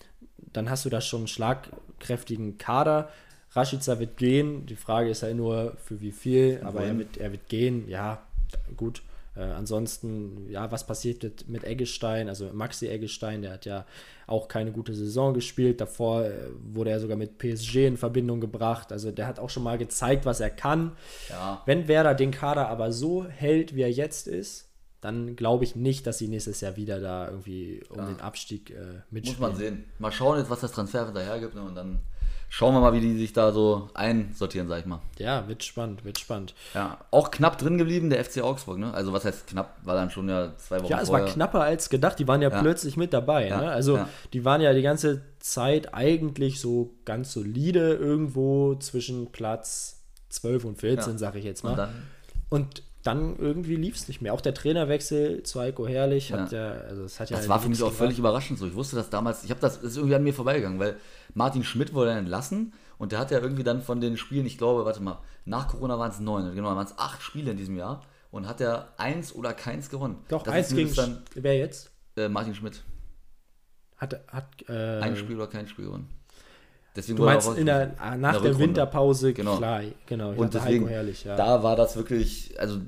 dann 0.53 0.69
hast 0.69 0.85
du 0.85 0.89
da 0.89 1.01
schon 1.01 1.21
einen 1.21 1.27
schlagkräftigen 1.27 2.57
Kader. 2.59 3.09
Rashica 3.51 3.99
wird 3.99 4.17
gehen, 4.17 4.67
die 4.67 4.75
Frage 4.75 5.09
ist 5.09 5.21
ja 5.21 5.33
nur 5.33 5.77
für 5.83 5.99
wie 5.99 6.11
viel, 6.11 6.61
aber 6.63 6.83
er 6.83 6.97
wird, 6.97 7.17
er 7.17 7.31
wird 7.31 7.49
gehen, 7.49 7.89
ja, 7.89 8.21
gut. 8.75 9.01
Äh, 9.37 9.43
ansonsten, 9.43 10.49
ja, 10.49 10.71
was 10.71 10.87
passiert 10.87 11.23
mit, 11.23 11.47
mit 11.47 11.63
Eggestein? 11.63 12.27
Also 12.27 12.49
Maxi 12.53 12.87
Eggestein, 12.87 13.41
der 13.41 13.53
hat 13.53 13.65
ja 13.65 13.85
auch 14.25 14.47
keine 14.47 14.71
gute 14.71 14.95
Saison 14.95 15.33
gespielt. 15.33 15.79
Davor 15.79 16.25
äh, 16.25 16.31
wurde 16.73 16.89
er 16.89 16.99
sogar 16.99 17.17
mit 17.17 17.37
PSG 17.37 17.87
in 17.87 17.97
Verbindung 17.97 18.41
gebracht. 18.41 18.91
Also 18.91 19.11
der 19.11 19.27
hat 19.27 19.39
auch 19.39 19.49
schon 19.49 19.63
mal 19.63 19.77
gezeigt, 19.77 20.25
was 20.25 20.39
er 20.39 20.49
kann. 20.49 20.93
Ja. 21.29 21.61
Wenn 21.65 21.87
Werder 21.87 22.15
den 22.15 22.31
Kader 22.31 22.69
aber 22.69 22.91
so 22.91 23.25
hält, 23.25 23.75
wie 23.75 23.83
er 23.83 23.91
jetzt 23.91 24.27
ist, 24.27 24.69
dann 25.01 25.35
glaube 25.35 25.63
ich 25.63 25.75
nicht, 25.75 26.07
dass 26.07 26.17
sie 26.17 26.27
nächstes 26.27 26.61
Jahr 26.61 26.75
wieder 26.75 26.99
da 26.99 27.29
irgendwie 27.29 27.83
um 27.89 27.99
ja. 27.99 28.05
den 28.07 28.19
Abstieg 28.19 28.71
äh, 28.71 29.01
mitspielen. 29.11 29.39
Muss 29.39 29.39
man 29.39 29.55
sehen. 29.55 29.85
Mal 29.99 30.11
schauen 30.11 30.43
was 30.49 30.61
das 30.61 30.71
Transfer 30.71 31.05
hinterher 31.05 31.39
gibt 31.39 31.53
ne? 31.53 31.61
und 31.61 31.75
dann 31.75 31.99
schauen 32.49 32.73
wir 32.73 32.81
mal, 32.81 32.93
wie 32.93 33.01
die 33.01 33.17
sich 33.17 33.33
da 33.33 33.51
so 33.51 33.89
einsortieren, 33.93 34.67
sag 34.67 34.79
ich 34.79 34.85
mal. 34.85 34.99
Ja, 35.17 35.47
wird 35.47 35.63
spannend, 35.63 36.05
wird 36.05 36.19
spannend. 36.19 36.53
Ja, 36.73 36.97
auch 37.11 37.31
knapp 37.31 37.57
drin 37.57 37.77
geblieben, 37.77 38.09
der 38.09 38.23
FC 38.23 38.41
Augsburg, 38.41 38.77
ne? 38.77 38.93
Also 38.93 39.13
was 39.13 39.25
heißt 39.25 39.47
knapp, 39.47 39.77
war 39.83 39.95
dann 39.95 40.09
schon 40.09 40.29
ja 40.29 40.55
zwei 40.57 40.81
Wochen 40.81 40.91
Ja, 40.91 41.01
es 41.01 41.09
vorher. 41.09 41.25
war 41.25 41.33
knapper 41.33 41.61
als 41.61 41.89
gedacht, 41.89 42.19
die 42.19 42.27
waren 42.27 42.41
ja, 42.41 42.49
ja. 42.49 42.61
plötzlich 42.61 42.97
mit 42.97 43.13
dabei, 43.13 43.47
ja, 43.47 43.61
ne? 43.61 43.71
Also 43.71 43.97
ja. 43.97 44.09
die 44.33 44.45
waren 44.45 44.61
ja 44.61 44.73
die 44.73 44.81
ganze 44.81 45.21
Zeit 45.39 45.93
eigentlich 45.93 46.59
so 46.59 46.95
ganz 47.05 47.33
solide 47.33 47.93
irgendwo 47.93 48.75
zwischen 48.75 49.31
Platz 49.31 50.01
12 50.29 50.65
und 50.65 50.79
14, 50.79 51.13
ja. 51.13 51.17
sag 51.17 51.35
ich 51.35 51.43
jetzt 51.43 51.63
mal. 51.63 51.71
Und 51.71 51.89
und 52.49 52.83
dann 53.07 53.37
irgendwie 53.39 53.77
lief 53.77 53.95
es 53.95 54.07
nicht 54.09 54.21
mehr. 54.21 54.33
Auch 54.33 54.41
der 54.41 54.53
Trainerwechsel 54.53 55.41
zu 55.43 55.61
Heiko 55.61 55.87
Herrlich 55.87 56.33
hat 56.33 56.51
ja, 56.51 56.71
also 56.71 57.03
das 57.03 57.19
hat 57.19 57.29
ja. 57.29 57.37
Das 57.37 57.47
war 57.47 57.59
für 57.59 57.69
mich 57.69 57.81
auch 57.81 57.93
völlig 57.93 58.19
überraschend 58.19 58.59
so. 58.59 58.67
Ich 58.67 58.75
wusste 58.75 58.97
das 58.97 59.09
damals, 59.09 59.45
ich 59.45 59.49
habe 59.49 59.61
das, 59.61 59.75
das 59.75 59.91
ist 59.91 59.97
irgendwie 59.97 60.15
an 60.15 60.23
mir 60.23 60.33
vorbeigegangen, 60.33 60.77
weil 60.77 60.97
Martin 61.33 61.63
Schmidt 61.63 61.93
wurde 61.93 62.11
entlassen 62.11 62.73
und 62.97 63.13
der 63.13 63.19
hat 63.19 63.31
ja 63.31 63.39
irgendwie 63.39 63.63
dann 63.63 63.81
von 63.81 64.01
den 64.01 64.17
Spielen, 64.17 64.45
ich 64.45 64.57
glaube, 64.57 64.83
warte 64.83 65.01
mal, 65.01 65.19
nach 65.45 65.69
Corona 65.69 65.97
waren 65.97 66.11
es 66.11 66.19
neun, 66.19 66.53
genau, 66.53 66.75
waren 66.75 66.85
es 66.85 66.97
acht 66.97 67.21
Spiele 67.21 67.51
in 67.51 67.57
diesem 67.57 67.77
Jahr 67.77 68.03
und 68.29 68.45
hat 68.47 68.59
er 68.59 68.93
eins 68.97 69.33
oder 69.33 69.53
keins 69.53 69.89
gewonnen. 69.89 70.17
Doch, 70.27 70.43
das 70.43 70.53
eins 70.53 70.75
gegen 70.75 70.93
dann, 70.93 71.23
wer 71.33 71.57
jetzt? 71.57 71.91
Äh, 72.17 72.27
Martin 72.27 72.55
Schmidt. 72.55 72.83
Hat, 73.95 74.21
hat 74.27 74.47
äh, 74.67 74.99
ein 74.99 75.15
Spiel 75.15 75.37
oder 75.37 75.47
kein 75.47 75.67
Spiel 75.67 75.85
gewonnen. 75.85 76.09
Deswegen 76.97 77.17
du 77.17 77.25
meinst 77.25 77.55
in 77.55 77.67
der, 77.67 77.93
nach 78.17 78.33
der, 78.33 78.41
der 78.41 78.59
Winterpause, 78.59 79.31
genau. 79.31 79.57
klar, 79.57 79.83
genau. 80.07 80.33
Und 80.33 80.55
deswegen, 80.55 80.87
herrlich, 80.87 81.23
ja. 81.23 81.35
da 81.35 81.61
war 81.61 81.75
das 81.75 81.95
wirklich, 81.95 82.55
also 82.59 82.79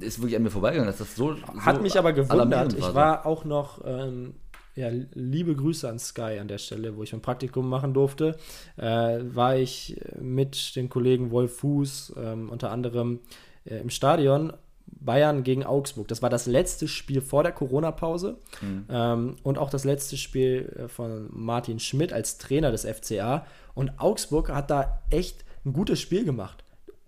ist 0.00 0.18
wirklich 0.18 0.34
an 0.34 0.42
mir 0.42 0.50
vorbeigegangen, 0.50 0.90
dass 0.90 0.98
das 0.98 1.14
so. 1.14 1.36
Hat 1.60 1.76
so 1.76 1.82
mich 1.82 1.96
aber 1.96 2.12
gewundert. 2.12 2.72
Ich 2.76 2.92
war 2.92 3.24
auch 3.24 3.44
noch, 3.44 3.80
ähm, 3.86 4.34
ja, 4.74 4.88
liebe 5.12 5.54
Grüße 5.54 5.88
an 5.88 6.00
Sky 6.00 6.38
an 6.40 6.48
der 6.48 6.58
Stelle, 6.58 6.96
wo 6.96 7.04
ich 7.04 7.12
ein 7.12 7.22
Praktikum 7.22 7.68
machen 7.68 7.94
durfte. 7.94 8.36
Äh, 8.76 9.20
war 9.22 9.56
ich 9.56 10.00
mit 10.20 10.74
den 10.74 10.88
Kollegen 10.88 11.30
Wolf 11.30 11.58
Fuß 11.58 12.14
ähm, 12.16 12.50
unter 12.50 12.72
anderem 12.72 13.20
äh, 13.64 13.76
im 13.76 13.90
Stadion 13.90 14.52
Bayern 15.00 15.42
gegen 15.42 15.64
Augsburg. 15.64 16.08
Das 16.08 16.22
war 16.22 16.30
das 16.30 16.46
letzte 16.46 16.88
Spiel 16.88 17.20
vor 17.20 17.42
der 17.42 17.52
Corona-Pause 17.52 18.38
mhm. 18.60 18.86
ähm, 18.88 19.36
und 19.42 19.58
auch 19.58 19.70
das 19.70 19.84
letzte 19.84 20.16
Spiel 20.16 20.72
äh, 20.76 20.88
von 20.88 21.28
Martin 21.30 21.78
Schmidt 21.78 22.12
als 22.12 22.38
Trainer 22.38 22.70
des 22.70 22.84
FCA. 22.84 23.46
Und 23.74 23.98
Augsburg 23.98 24.50
hat 24.50 24.70
da 24.70 25.02
echt 25.10 25.44
ein 25.64 25.72
gutes 25.72 26.00
Spiel 26.00 26.24
gemacht. 26.24 26.64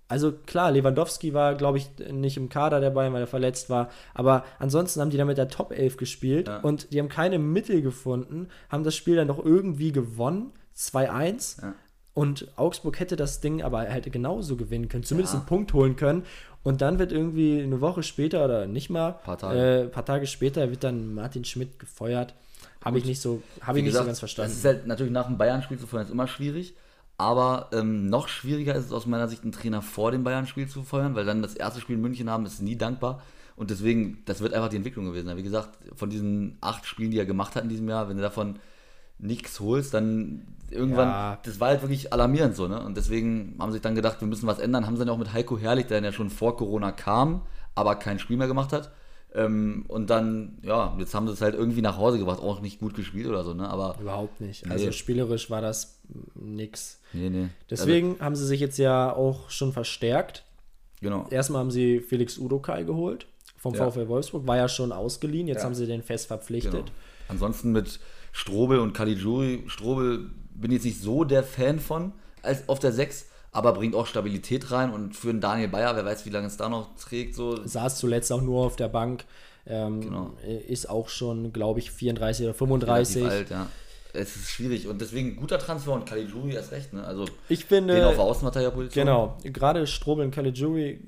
Also 0.07 0.33
klar, 0.33 0.71
Lewandowski 0.71 1.33
war, 1.33 1.55
glaube 1.55 1.79
ich, 1.79 1.89
nicht 2.11 2.37
im 2.37 2.49
Kader 2.49 2.81
der 2.81 2.91
Bayern, 2.91 3.13
weil 3.13 3.23
er 3.23 3.27
verletzt 3.27 3.71
war. 3.71 3.89
Aber 4.13 4.45
ansonsten 4.59 5.01
haben 5.01 5.11
die 5.11 5.17
da 5.17 5.25
mit 5.25 5.39
der 5.39 5.49
Top 5.49 5.73
11 5.73 5.97
gespielt 5.97 6.49
ja. 6.49 6.59
und 6.59 6.93
die 6.93 6.99
haben 6.99 7.09
keine 7.09 7.39
Mittel 7.39 7.81
gefunden, 7.81 8.49
haben 8.69 8.85
das 8.85 8.95
Spiel 8.95 9.17
dann 9.17 9.29
doch 9.29 9.43
irgendwie 9.45 9.93
gewonnen. 9.93 10.53
2-1. 10.77 11.63
Ja. 11.63 11.75
Und 12.15 12.47
Augsburg 12.57 13.01
hätte 13.01 13.17
das 13.17 13.41
Ding 13.41 13.63
aber 13.63 13.81
halt 13.81 14.11
genauso 14.13 14.57
gewinnen 14.57 14.89
können, 14.89 15.03
zumindest 15.03 15.35
ja. 15.35 15.41
einen 15.41 15.49
Punkt 15.49 15.73
holen 15.73 15.97
können. 15.97 16.25
Und 16.63 16.81
dann 16.81 16.99
wird 16.99 17.13
irgendwie 17.13 17.61
eine 17.61 17.81
Woche 17.81 18.03
später 18.03 18.45
oder 18.45 18.67
nicht 18.67 18.89
mal, 18.89 19.13
paar 19.13 19.37
Tage, 19.37 19.83
äh, 19.83 19.87
paar 19.89 20.05
Tage 20.05 20.27
später 20.27 20.71
wird 20.71 20.85
dann 20.85 21.15
Martin 21.15 21.45
Schmidt 21.45 21.79
gefeuert. 21.79 22.35
Habe 22.83 22.99
ich 22.99 23.05
nicht 23.05 23.21
so, 23.21 23.43
habe 23.61 23.79
ich 23.79 23.85
nicht 23.85 23.93
gesagt, 23.93 24.05
so 24.05 24.09
ganz 24.09 24.19
verstanden. 24.21 24.51
Das 24.51 24.59
ist 24.59 24.65
halt 24.65 24.87
natürlich 24.87 25.13
nach 25.13 25.27
dem 25.27 25.39
Bayern-Spiel 25.39 25.79
zu 25.79 25.87
feuern, 25.87 26.05
ist 26.05 26.13
immer 26.13 26.29
schwierig. 26.29 26.75
Aber 27.17 27.69
ähm, 27.73 28.09
noch 28.09 28.29
schwieriger 28.29 28.75
ist 28.75 28.87
es 28.87 28.93
aus 28.93 29.07
meiner 29.07 29.29
Sicht, 29.29 29.43
einen 29.43 29.53
Trainer 29.53 29.83
vor 29.83 30.11
dem 30.11 30.25
Bayern-Spiel 30.25 30.69
zu 30.69 30.83
feuern, 30.83 31.15
weil 31.15 31.25
dann 31.25 31.43
das 31.43 31.55
erste 31.55 31.81
Spiel 31.81 31.97
in 31.97 32.03
München 32.03 32.31
haben, 32.31 32.47
ist 32.47 32.63
nie 32.63 32.77
dankbar. 32.77 33.23
Und 33.57 33.71
deswegen, 33.71 34.23
das 34.25 34.41
wird 34.41 34.53
einfach 34.53 34.69
die 34.69 34.77
Entwicklung 34.77 35.07
gewesen. 35.07 35.37
Wie 35.37 35.43
gesagt, 35.43 35.79
von 35.95 36.11
diesen 36.11 36.59
acht 36.61 36.87
Spielen, 36.87 37.11
die 37.11 37.19
er 37.19 37.27
gemacht 37.27 37.55
hat 37.55 37.63
in 37.63 37.69
diesem 37.69 37.89
Jahr, 37.89 38.09
wenn 38.09 38.17
du 38.17 38.23
davon 38.23 38.59
nichts 39.19 39.61
holst, 39.61 39.95
dann 39.95 40.47
irgendwann, 40.71 41.09
ja. 41.09 41.39
das 41.43 41.61
war 41.61 41.69
halt 41.69 41.83
wirklich 41.83 42.13
alarmierend 42.13 42.57
so, 42.57 42.69
ne? 42.69 42.83
Und 42.85 42.97
deswegen 42.97 43.57
haben 43.59 43.71
sie 43.71 43.75
sich 43.75 43.83
dann 43.83 43.95
gedacht, 43.95 44.21
wir 44.21 44.29
müssen 44.29 44.47
was 44.47 44.59
ändern. 44.59 44.87
Haben 44.87 44.97
sie 44.97 45.05
dann 45.05 45.15
auch 45.15 45.19
mit 45.19 45.33
Heiko 45.33 45.59
Herrlich, 45.59 45.87
der 45.87 46.03
ja 46.03 46.13
schon 46.13 46.31
vor 46.31 46.57
Corona 46.57 46.93
kam, 46.93 47.43
aber 47.75 47.97
kein 47.97 48.19
Spiel 48.19 48.37
mehr 48.37 48.49
gemacht 48.49 48.73
hat. 48.73 48.91
Ähm, 49.35 49.85
und 49.89 50.11
dann, 50.11 50.59
ja, 50.63 50.95
jetzt 50.99 51.15
haben 51.15 51.27
sie 51.27 51.33
es 51.33 51.41
halt 51.41 51.55
irgendwie 51.55 51.83
nach 51.83 51.97
Hause 51.97 52.19
gebracht, 52.19 52.41
auch 52.41 52.61
nicht 52.61 52.79
gut 52.79 52.95
gespielt 52.95 53.27
oder 53.27 53.43
so, 53.45 53.53
ne? 53.55 53.69
Aber. 53.69 53.97
Überhaupt 54.01 54.41
nicht. 54.41 54.71
Also 54.71 54.87
nee. 54.87 54.93
spielerisch 54.93 55.51
war 55.51 55.61
das 55.61 56.01
nix. 56.35 57.01
Nee, 57.13 57.31
nee. 57.31 57.49
Deswegen 57.71 58.13
also, 58.13 58.25
haben 58.25 58.37
sie 58.37 58.47
sich 58.47 58.61
jetzt 58.61 58.79
ja 58.79 59.13
auch 59.15 59.51
schon 59.51 59.73
verstärkt. 59.73 60.45
Genau. 61.01 61.27
Erstmal 61.31 61.61
haben 61.61 61.71
sie 61.71 62.01
Felix 62.01 62.39
Udokai 62.39 62.85
geholt 62.85 63.27
vom 63.57 63.75
ja. 63.75 63.91
VfL 63.91 64.09
Wolfsburg, 64.09 64.47
war 64.47 64.59
ja 64.59 64.69
schon 64.69 64.93
ausgeliehen, 64.93 65.49
jetzt 65.49 65.61
ja. 65.61 65.65
haben 65.65 65.75
sie 65.75 65.87
den 65.87 66.03
fest 66.03 66.27
verpflichtet. 66.27 66.73
Genau. 66.73 66.85
Ansonsten 67.29 67.73
mit 67.73 67.99
Strobel 68.35 68.81
und 68.81 68.93
Caligiuri. 68.93 69.63
Strobel 69.69 70.29
bin 70.55 70.73
ich 70.73 70.79
jetzt 70.79 70.85
nicht 70.85 71.01
so 71.01 71.23
der 71.23 71.45
Fan 71.45 71.79
von 71.79 72.13
als 72.43 72.69
auf 72.69 72.81
der 72.81 72.93
6, 72.93 73.27
aber 73.53 73.73
bringt 73.73 73.95
auch 73.95 74.07
Stabilität 74.07 74.73
rein 74.73 74.93
und 74.93 75.15
für 75.15 75.31
einen 75.31 75.41
Daniel 75.41 75.69
Bayer, 75.69 75.95
wer 75.95 76.05
weiß, 76.05 76.27
wie 76.27 76.31
lange 76.31 76.49
es 76.49 76.57
da 76.57 76.69
noch 76.69 76.97
trägt. 76.97 77.37
So. 77.37 77.65
Saß 77.65 77.97
zuletzt 77.97 78.33
auch 78.33 78.43
nur 78.43 78.67
auf 78.67 78.75
der 78.75 78.89
Bank. 78.89 79.25
Ähm, 79.67 80.01
genau. 80.01 80.35
Ist 80.69 80.91
auch 80.91 81.09
schon, 81.09 81.53
glaube 81.53 81.79
ich, 81.79 81.93
34 81.93 82.47
oder 82.47 82.55
35. 82.55 83.17
Relativ 83.23 83.39
alt, 83.39 83.51
ja. 83.51 83.67
Es 84.13 84.37
ist 84.37 84.51
schwierig 84.51 84.89
und 84.89 85.01
deswegen 85.01 85.37
guter 85.37 85.59
Transfer 85.59 85.93
und 85.93 86.05
Caligiuri 86.05 86.55
erst 86.55 86.73
recht. 86.73 86.93
Ne? 86.93 87.05
Also 87.05 87.25
ich 87.49 87.65
finde, 87.65 87.95
den 87.95 88.05
auf 88.05 88.19
Außenmaterialposition. 88.19 89.07
Genau, 89.07 89.39
gerade 89.45 89.87
Strobel 89.87 90.25
und 90.25 90.33
Caligiuri 90.33 91.01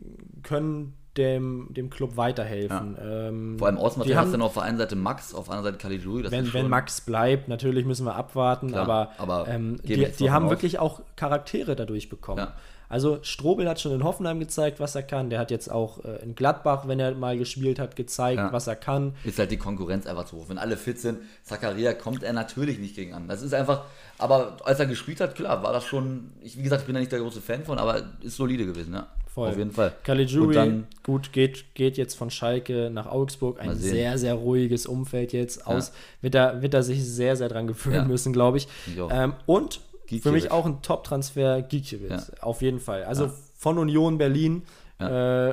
können 0.42 0.94
dem, 1.18 1.68
dem 1.70 1.90
Club 1.90 2.16
weiterhelfen. 2.16 2.96
Ja. 2.96 3.28
Ähm, 3.28 3.58
Vor 3.58 3.68
allem 3.68 3.78
Außenmaterial 3.78 4.20
hast 4.20 4.28
du 4.28 4.32
dann 4.32 4.42
auf 4.42 4.54
der 4.54 4.62
einen 4.62 4.78
Seite 4.78 4.96
Max, 4.96 5.34
auf 5.34 5.46
der 5.46 5.54
anderen 5.54 5.74
Seite 5.74 5.82
Caligiuri. 5.82 6.30
Wenn, 6.30 6.52
wenn 6.52 6.68
Max 6.68 7.00
bleibt, 7.00 7.48
natürlich 7.48 7.84
müssen 7.84 8.06
wir 8.06 8.14
abwarten, 8.14 8.68
Klar, 8.68 8.82
aber, 8.82 9.10
aber 9.18 9.48
ähm, 9.48 9.80
die, 9.82 10.06
die 10.06 10.30
haben 10.30 10.46
auf. 10.46 10.50
wirklich 10.50 10.78
auch 10.78 11.00
Charaktere 11.16 11.76
dadurch 11.76 12.08
bekommen. 12.08 12.38
Ja. 12.38 12.54
Also 12.88 13.18
Strobel 13.22 13.68
hat 13.68 13.80
schon 13.80 13.92
in 13.92 14.04
Hoffenheim 14.04 14.38
gezeigt, 14.38 14.78
was 14.78 14.94
er 14.94 15.02
kann. 15.02 15.28
Der 15.28 15.40
hat 15.40 15.50
jetzt 15.50 15.70
auch 15.70 16.04
äh, 16.04 16.22
in 16.22 16.34
Gladbach, 16.34 16.86
wenn 16.86 17.00
er 17.00 17.14
mal 17.14 17.36
gespielt 17.36 17.78
hat, 17.78 17.96
gezeigt, 17.96 18.38
ja. 18.38 18.52
was 18.52 18.66
er 18.66 18.76
kann. 18.76 19.14
Ist 19.24 19.38
halt 19.38 19.50
die 19.50 19.56
Konkurrenz 19.56 20.06
einfach 20.06 20.24
zu 20.24 20.36
hoch. 20.36 20.48
Wenn 20.48 20.58
alle 20.58 20.76
fit 20.76 21.00
sind, 21.00 21.18
Zakaria 21.42 21.94
kommt 21.94 22.22
er 22.22 22.32
natürlich 22.32 22.78
nicht 22.78 22.94
gegen 22.94 23.12
an. 23.12 23.26
Das 23.26 23.42
ist 23.42 23.54
einfach, 23.54 23.84
aber 24.18 24.58
als 24.64 24.78
er 24.78 24.86
gespielt 24.86 25.20
hat, 25.20 25.34
klar, 25.34 25.62
war 25.62 25.72
das 25.72 25.84
schon, 25.84 26.30
ich, 26.42 26.56
wie 26.56 26.62
gesagt, 26.62 26.82
ich 26.82 26.86
bin 26.86 26.94
da 26.94 27.00
nicht 27.00 27.12
der 27.12 27.20
große 27.20 27.40
Fan 27.40 27.64
von, 27.64 27.78
aber 27.78 28.02
ist 28.22 28.36
solide 28.36 28.66
gewesen, 28.66 28.94
ja. 28.94 29.08
Voll. 29.36 29.50
Auf 29.50 29.58
jeden 29.58 29.70
Fall. 29.70 29.92
Caligiuri, 30.02 30.84
gut, 31.02 31.30
geht, 31.30 31.74
geht 31.74 31.98
jetzt 31.98 32.14
von 32.14 32.30
Schalke 32.30 32.88
nach 32.90 33.04
Augsburg. 33.04 33.60
Ein 33.60 33.76
sehr, 33.76 34.16
sehr 34.16 34.32
ruhiges 34.32 34.86
Umfeld 34.86 35.34
jetzt. 35.34 35.66
Aus, 35.66 35.88
ja. 35.88 35.94
wird, 36.22 36.34
er, 36.36 36.62
wird 36.62 36.72
er 36.72 36.82
sich 36.82 37.04
sehr, 37.04 37.36
sehr 37.36 37.50
dran 37.50 37.66
gewöhnen 37.66 37.96
ja. 37.96 38.04
müssen, 38.06 38.32
glaube 38.32 38.56
ich. 38.56 38.66
ähm, 39.10 39.34
und 39.44 39.80
Gikiewicz. 40.06 40.22
für 40.22 40.32
mich 40.32 40.50
auch 40.50 40.64
ein 40.64 40.80
Top-Transfer, 40.80 41.60
Gikiewicz. 41.60 42.32
Ja. 42.34 42.42
Auf 42.42 42.62
jeden 42.62 42.80
Fall. 42.80 43.04
Also 43.04 43.30
von 43.58 43.76
Union 43.76 44.16
Berlin. 44.16 44.62
Äh, 44.98 45.04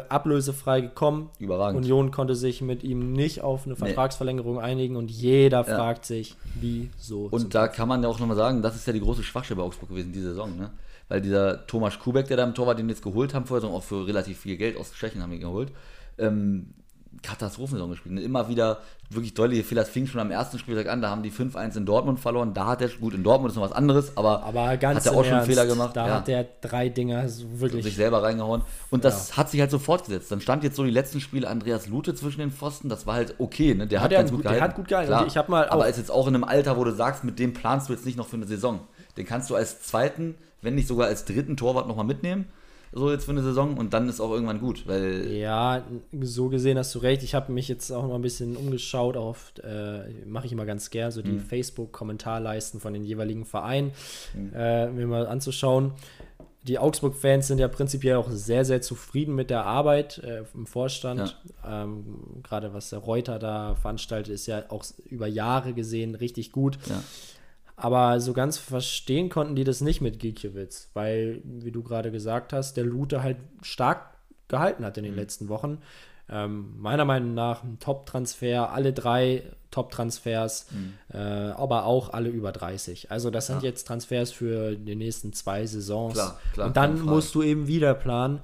ablösefrei 0.08 0.80
gekommen. 0.80 1.30
Überragend. 1.38 1.82
Union 1.82 2.12
konnte 2.12 2.34
sich 2.34 2.62
mit 2.62 2.82
ihm 2.82 3.12
nicht 3.12 3.42
auf 3.42 3.66
eine 3.66 3.76
Vertragsverlängerung 3.76 4.56
nee. 4.56 4.62
einigen 4.62 4.96
und 4.96 5.12
jeder 5.12 5.66
fragt 5.66 6.06
sich, 6.06 6.38
wieso. 6.56 7.28
Und 7.30 7.54
da 7.54 7.68
kann 7.68 7.90
man 7.90 8.02
ja 8.02 8.08
auch 8.08 8.20
nochmal 8.20 8.38
sagen, 8.38 8.62
das 8.62 8.78
ist 8.78 8.88
ja 8.88 8.94
die 8.94 9.02
große 9.02 9.22
Schwachstelle 9.22 9.58
bei 9.58 9.66
Augsburg 9.66 9.90
gewesen, 9.90 10.14
diese 10.14 10.30
Saison. 10.30 10.58
Ne? 10.58 10.72
Weil 11.10 11.22
dieser 11.22 11.66
Thomas 11.68 12.00
Kubek, 12.00 12.28
der 12.28 12.38
da 12.38 12.44
im 12.44 12.54
Torwart, 12.54 12.80
den 12.80 12.88
wir 12.88 12.94
jetzt 12.94 13.04
geholt 13.04 13.34
haben, 13.34 13.46
vorher 13.46 13.70
auch 13.70 13.84
für 13.84 14.08
relativ 14.08 14.40
viel 14.40 14.58
Geld 14.58 14.78
aus 14.78 14.94
Tschechien 14.94 15.22
haben 15.22 15.32
wir 15.32 15.38
ihn 15.38 15.44
geholt, 15.44 15.72
ähm, 16.18 16.74
Katastrophensaison 17.22 17.90
gespielt. 17.90 18.20
Immer 18.20 18.50
wieder 18.50 18.80
wirklich 19.10 19.34
deutliche 19.34 19.64
Fehler. 19.64 19.82
Das 19.82 19.90
fing 19.90 20.08
schon 20.08 20.20
am 20.20 20.32
ersten 20.32 20.58
Spieltag 20.58 20.88
an. 20.88 21.02
Da 21.02 21.10
haben 21.10 21.22
die 21.22 21.32
5-1 21.32 21.78
in 21.78 21.86
Dortmund 21.86 22.20
verloren. 22.20 22.54
Da 22.54 22.68
hat 22.68 22.82
er, 22.82 22.90
gut, 22.90 23.14
in 23.14 23.24
Dortmund 23.24 23.52
ist 23.52 23.56
noch 23.56 23.64
was 23.64 23.72
anderes, 23.72 24.18
aber, 24.18 24.44
aber 24.44 24.78
ganz 24.78 25.00
hat 25.00 25.06
er 25.06 25.18
auch 25.18 25.24
schon 25.24 25.34
Ernst, 25.34 25.48
Fehler 25.48 25.66
gemacht. 25.66 25.96
Da 25.96 26.08
ja. 26.08 26.16
hat 26.16 26.30
er 26.30 26.46
drei 26.62 26.90
Dinger 26.90 27.30
so 27.30 27.60
wirklich. 27.60 27.84
sich 27.84 27.96
selber 27.96 28.24
reingehauen. 28.24 28.62
Und 28.90 29.06
das 29.06 29.30
ja. 29.30 29.38
hat 29.38 29.52
sich 29.52 29.60
halt 29.60 29.72
so 29.72 29.80
fortgesetzt. 29.80 30.32
Dann 30.32 30.42
stand 30.42 30.64
jetzt 30.64 30.76
so 30.76 30.84
die 30.84 30.92
letzten 30.92 31.20
Spiele 31.20 31.48
Andreas 31.48 31.88
Lute 31.88 32.16
zwischen 32.16 32.40
den 32.40 32.52
Pfosten. 32.52 32.90
Das 32.90 33.06
war 33.06 33.16
halt 33.16 33.36
okay. 33.38 33.76
Ne? 33.76 33.88
Der 33.88 34.02
hat, 34.02 34.06
hat 34.06 34.18
ganz 34.18 34.32
gut, 34.32 34.40
gut 34.40 34.44
gehalten. 34.44 34.60
Der 34.60 34.70
hat 34.70 34.76
gut 34.76 34.88
gehalten. 34.88 35.10
Klar, 35.10 35.28
ich 35.28 35.38
hab 35.38 35.50
mal 35.50 35.70
aber 35.70 35.88
ist 35.88 35.98
jetzt 35.98 36.12
auch 36.12 36.28
in 36.28 36.36
einem 36.36 36.44
Alter, 36.44 36.78
wo 36.78 36.84
du 36.84 36.92
sagst, 36.92 37.24
mit 37.24 37.40
dem 37.40 37.54
planst 37.54 37.90
du 37.90 37.94
jetzt 37.94 38.06
nicht 38.06 38.18
noch 38.18 38.28
für 38.28 38.38
eine 38.38 38.48
Saison. 38.48 38.80
Den 39.18 39.26
kannst 39.26 39.50
du 39.50 39.56
als 39.56 39.84
zweiten 39.84 40.36
wenn 40.64 40.76
nicht 40.76 40.88
sogar 40.88 41.08
als 41.08 41.26
dritten 41.26 41.58
Torwart 41.58 41.88
nochmal 41.88 42.06
mitnehmen. 42.06 42.46
So 42.96 43.12
jetzt 43.12 43.26
für 43.26 43.32
eine 43.32 43.42
Saison 43.42 43.76
und 43.78 43.96
dann 43.96 44.08
ist 44.08 44.20
auch 44.20 44.32
irgendwann 44.32 44.60
gut, 44.60 44.88
weil. 44.88 45.32
Ja, 45.32 45.84
so 46.22 46.50
gesehen 46.50 46.78
hast 46.78 46.94
du 46.94 47.00
recht. 47.00 47.24
Ich 47.24 47.34
habe 47.34 47.52
mich 47.52 47.68
jetzt 47.68 47.90
auch 47.90 48.04
noch 48.08 48.14
ein 48.14 48.22
bisschen 48.22 48.56
umgeschaut 48.56 49.18
auf, 49.18 49.52
äh, 49.64 50.10
mache 50.28 50.46
ich 50.46 50.52
immer 50.52 50.66
ganz 50.66 50.92
gern, 50.92 51.10
so 51.10 51.24
die 51.24 51.32
mhm. 51.32 51.40
Facebook-Kommentarleisten 51.40 52.80
von 52.80 52.94
den 52.94 53.04
jeweiligen 53.04 53.46
Vereinen, 53.46 53.92
mhm. 54.36 54.52
äh, 54.54 54.88
mir 54.90 55.08
mal 55.08 55.26
anzuschauen. 55.26 55.94
Die 56.68 56.78
Augsburg-Fans 56.80 57.48
sind 57.48 57.60
ja 57.60 57.68
prinzipiell 57.68 58.16
auch 58.16 58.30
sehr, 58.30 58.64
sehr 58.64 58.82
zufrieden 58.82 59.36
mit 59.36 59.50
der 59.50 59.66
Arbeit 59.66 60.20
äh, 60.20 60.44
im 60.54 60.66
Vorstand. 60.66 61.36
Ja. 61.64 61.84
Ähm, 61.84 62.42
Gerade 62.44 62.74
was 62.74 62.92
der 62.92 63.00
Reuter 63.00 63.38
da 63.38 63.76
veranstaltet, 63.76 64.34
ist 64.34 64.46
ja 64.46 64.64
auch 64.70 64.86
über 65.10 65.28
Jahre 65.28 65.74
gesehen 65.74 66.16
richtig 66.16 66.52
gut. 66.52 66.78
Ja. 66.88 67.04
Aber 67.76 68.20
so 68.20 68.34
ganz 68.34 68.58
verstehen 68.58 69.30
konnten 69.30 69.56
die 69.56 69.64
das 69.64 69.82
nicht 69.82 70.02
mit 70.02 70.20
Gikiewicz, 70.20 70.90
weil, 70.94 71.42
wie 71.44 71.72
du 71.72 71.82
gerade 71.82 72.12
gesagt 72.12 72.54
hast, 72.54 72.78
der 72.78 72.84
Lute 72.84 73.24
halt 73.24 73.38
stark 73.62 74.14
gehalten 74.48 74.86
hat 74.86 74.98
in 74.98 75.04
den 75.04 75.14
mhm. 75.14 75.20
letzten 75.20 75.50
Wochen. 75.50 75.80
Ähm, 76.30 76.80
meiner 76.80 77.06
Meinung 77.06 77.34
nach 77.34 77.64
ein 77.64 77.80
Top-Transfer, 77.80 78.72
alle 78.72 78.94
drei 78.94 79.44
Top-Transfers, 79.72 80.68
mhm. 80.72 80.94
äh, 81.14 81.18
aber 81.18 81.86
auch 81.86 82.14
alle 82.14 82.30
über 82.30 82.52
30. 82.52 83.12
Also 83.12 83.30
das 83.30 83.48
sind 83.48 83.64
ja. 83.64 83.70
jetzt 83.70 83.88
Transfers 83.88 84.32
für 84.32 84.76
die 84.76 84.96
nächsten 84.96 85.34
zwei 85.34 85.66
Saisons. 85.66 86.14
Klar, 86.14 86.40
klar, 86.54 86.68
Und 86.68 86.78
dann 86.78 87.02
musst 87.02 87.36
du 87.36 87.42
eben 87.42 87.68
wieder 87.68 87.94
planen. 87.94 88.40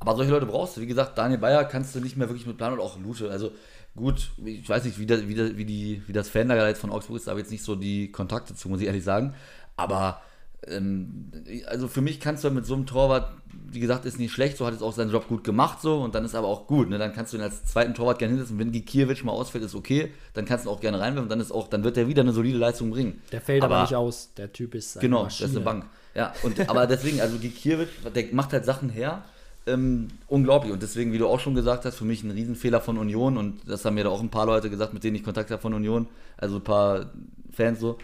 Aber 0.00 0.14
solche 0.14 0.30
Leute 0.30 0.46
brauchst 0.46 0.76
du. 0.76 0.80
Wie 0.80 0.86
gesagt, 0.86 1.18
Daniel 1.18 1.40
Bayer 1.40 1.64
kannst 1.64 1.94
du 1.94 2.00
nicht 2.00 2.16
mehr 2.16 2.28
wirklich 2.28 2.46
mit 2.46 2.56
planen 2.56 2.78
und 2.78 2.84
auch 2.84 2.98
Lute. 3.00 3.30
Also 3.30 3.50
gut, 3.98 4.30
ich 4.44 4.68
weiß 4.68 4.84
nicht, 4.84 4.98
wie, 4.98 5.06
das, 5.06 5.28
wie, 5.28 5.34
das, 5.34 5.56
wie, 5.56 5.64
die, 5.64 6.02
wie 6.06 6.12
das 6.12 6.28
Fanlager 6.28 6.66
jetzt 6.68 6.80
von 6.80 6.90
Augsburg 6.90 7.16
ist, 7.18 7.26
da 7.26 7.32
habe 7.32 7.40
ich 7.40 7.44
jetzt 7.44 7.52
nicht 7.52 7.64
so 7.64 7.76
die 7.76 8.10
Kontakte 8.10 8.54
zu, 8.54 8.68
muss 8.68 8.80
ich 8.80 8.86
ehrlich 8.86 9.04
sagen. 9.04 9.34
Aber 9.76 10.20
ähm, 10.66 11.30
also 11.66 11.88
für 11.88 12.00
mich 12.00 12.20
kannst 12.20 12.42
du 12.44 12.50
mit 12.50 12.66
so 12.66 12.74
einem 12.74 12.86
Torwart, 12.86 13.32
wie 13.70 13.80
gesagt, 13.80 14.04
ist 14.04 14.18
nicht 14.18 14.32
schlecht, 14.32 14.56
so 14.56 14.66
hat 14.66 14.74
es 14.74 14.82
auch 14.82 14.92
seinen 14.92 15.10
Job 15.10 15.28
gut 15.28 15.44
gemacht 15.44 15.80
so 15.82 16.00
und 16.00 16.14
dann 16.14 16.24
ist 16.24 16.34
aber 16.34 16.48
auch 16.48 16.66
gut, 16.66 16.88
ne? 16.88 16.98
Dann 16.98 17.12
kannst 17.12 17.32
du 17.32 17.36
ihn 17.36 17.42
als 17.42 17.64
zweiten 17.64 17.94
Torwart 17.94 18.18
gerne 18.18 18.32
hinsetzen. 18.34 18.58
Wenn 18.58 18.72
Gikiewicz 18.72 19.22
mal 19.22 19.32
ausfällt, 19.32 19.62
ist 19.64 19.74
okay, 19.74 20.10
dann 20.34 20.46
kannst 20.46 20.64
du 20.64 20.70
ihn 20.70 20.74
auch 20.74 20.80
gerne 20.80 20.98
reinwerfen, 21.00 21.28
dann 21.28 21.40
ist 21.40 21.52
auch, 21.52 21.68
dann 21.68 21.84
wird 21.84 21.96
er 21.96 22.08
wieder 22.08 22.22
eine 22.22 22.32
solide 22.32 22.58
Leistung 22.58 22.90
bringen. 22.90 23.20
Der 23.30 23.40
fällt 23.40 23.62
aber, 23.62 23.74
aber 23.76 23.82
nicht 23.84 23.94
aus, 23.94 24.30
der 24.36 24.52
Typ 24.52 24.74
ist 24.74 24.96
eine 24.96 25.02
Genau, 25.02 25.24
Maschine. 25.24 25.44
das 25.44 25.50
ist 25.50 25.56
eine 25.56 25.64
Bank. 25.64 25.86
Ja, 26.14 26.32
und 26.42 26.68
aber 26.68 26.86
deswegen, 26.86 27.20
also 27.20 27.38
Gikiewicz, 27.38 27.88
der 28.14 28.24
macht 28.32 28.52
halt 28.52 28.64
Sachen 28.64 28.88
her 28.88 29.24
ähm, 29.68 30.08
unglaublich. 30.26 30.72
Und 30.72 30.82
deswegen, 30.82 31.12
wie 31.12 31.18
du 31.18 31.26
auch 31.26 31.40
schon 31.40 31.54
gesagt 31.54 31.84
hast, 31.84 31.96
für 31.96 32.04
mich 32.04 32.22
ein 32.22 32.30
Riesenfehler 32.30 32.80
von 32.80 32.98
Union. 32.98 33.36
Und 33.36 33.68
das 33.68 33.84
haben 33.84 33.94
mir 33.94 34.04
da 34.04 34.10
auch 34.10 34.20
ein 34.20 34.30
paar 34.30 34.46
Leute 34.46 34.70
gesagt, 34.70 34.94
mit 34.94 35.04
denen 35.04 35.16
ich 35.16 35.24
Kontakt 35.24 35.50
habe 35.50 35.60
von 35.62 35.74
Union. 35.74 36.06
Also 36.36 36.56
ein 36.56 36.64
paar 36.64 37.12
Fans 37.52 37.80
so. 37.80 37.98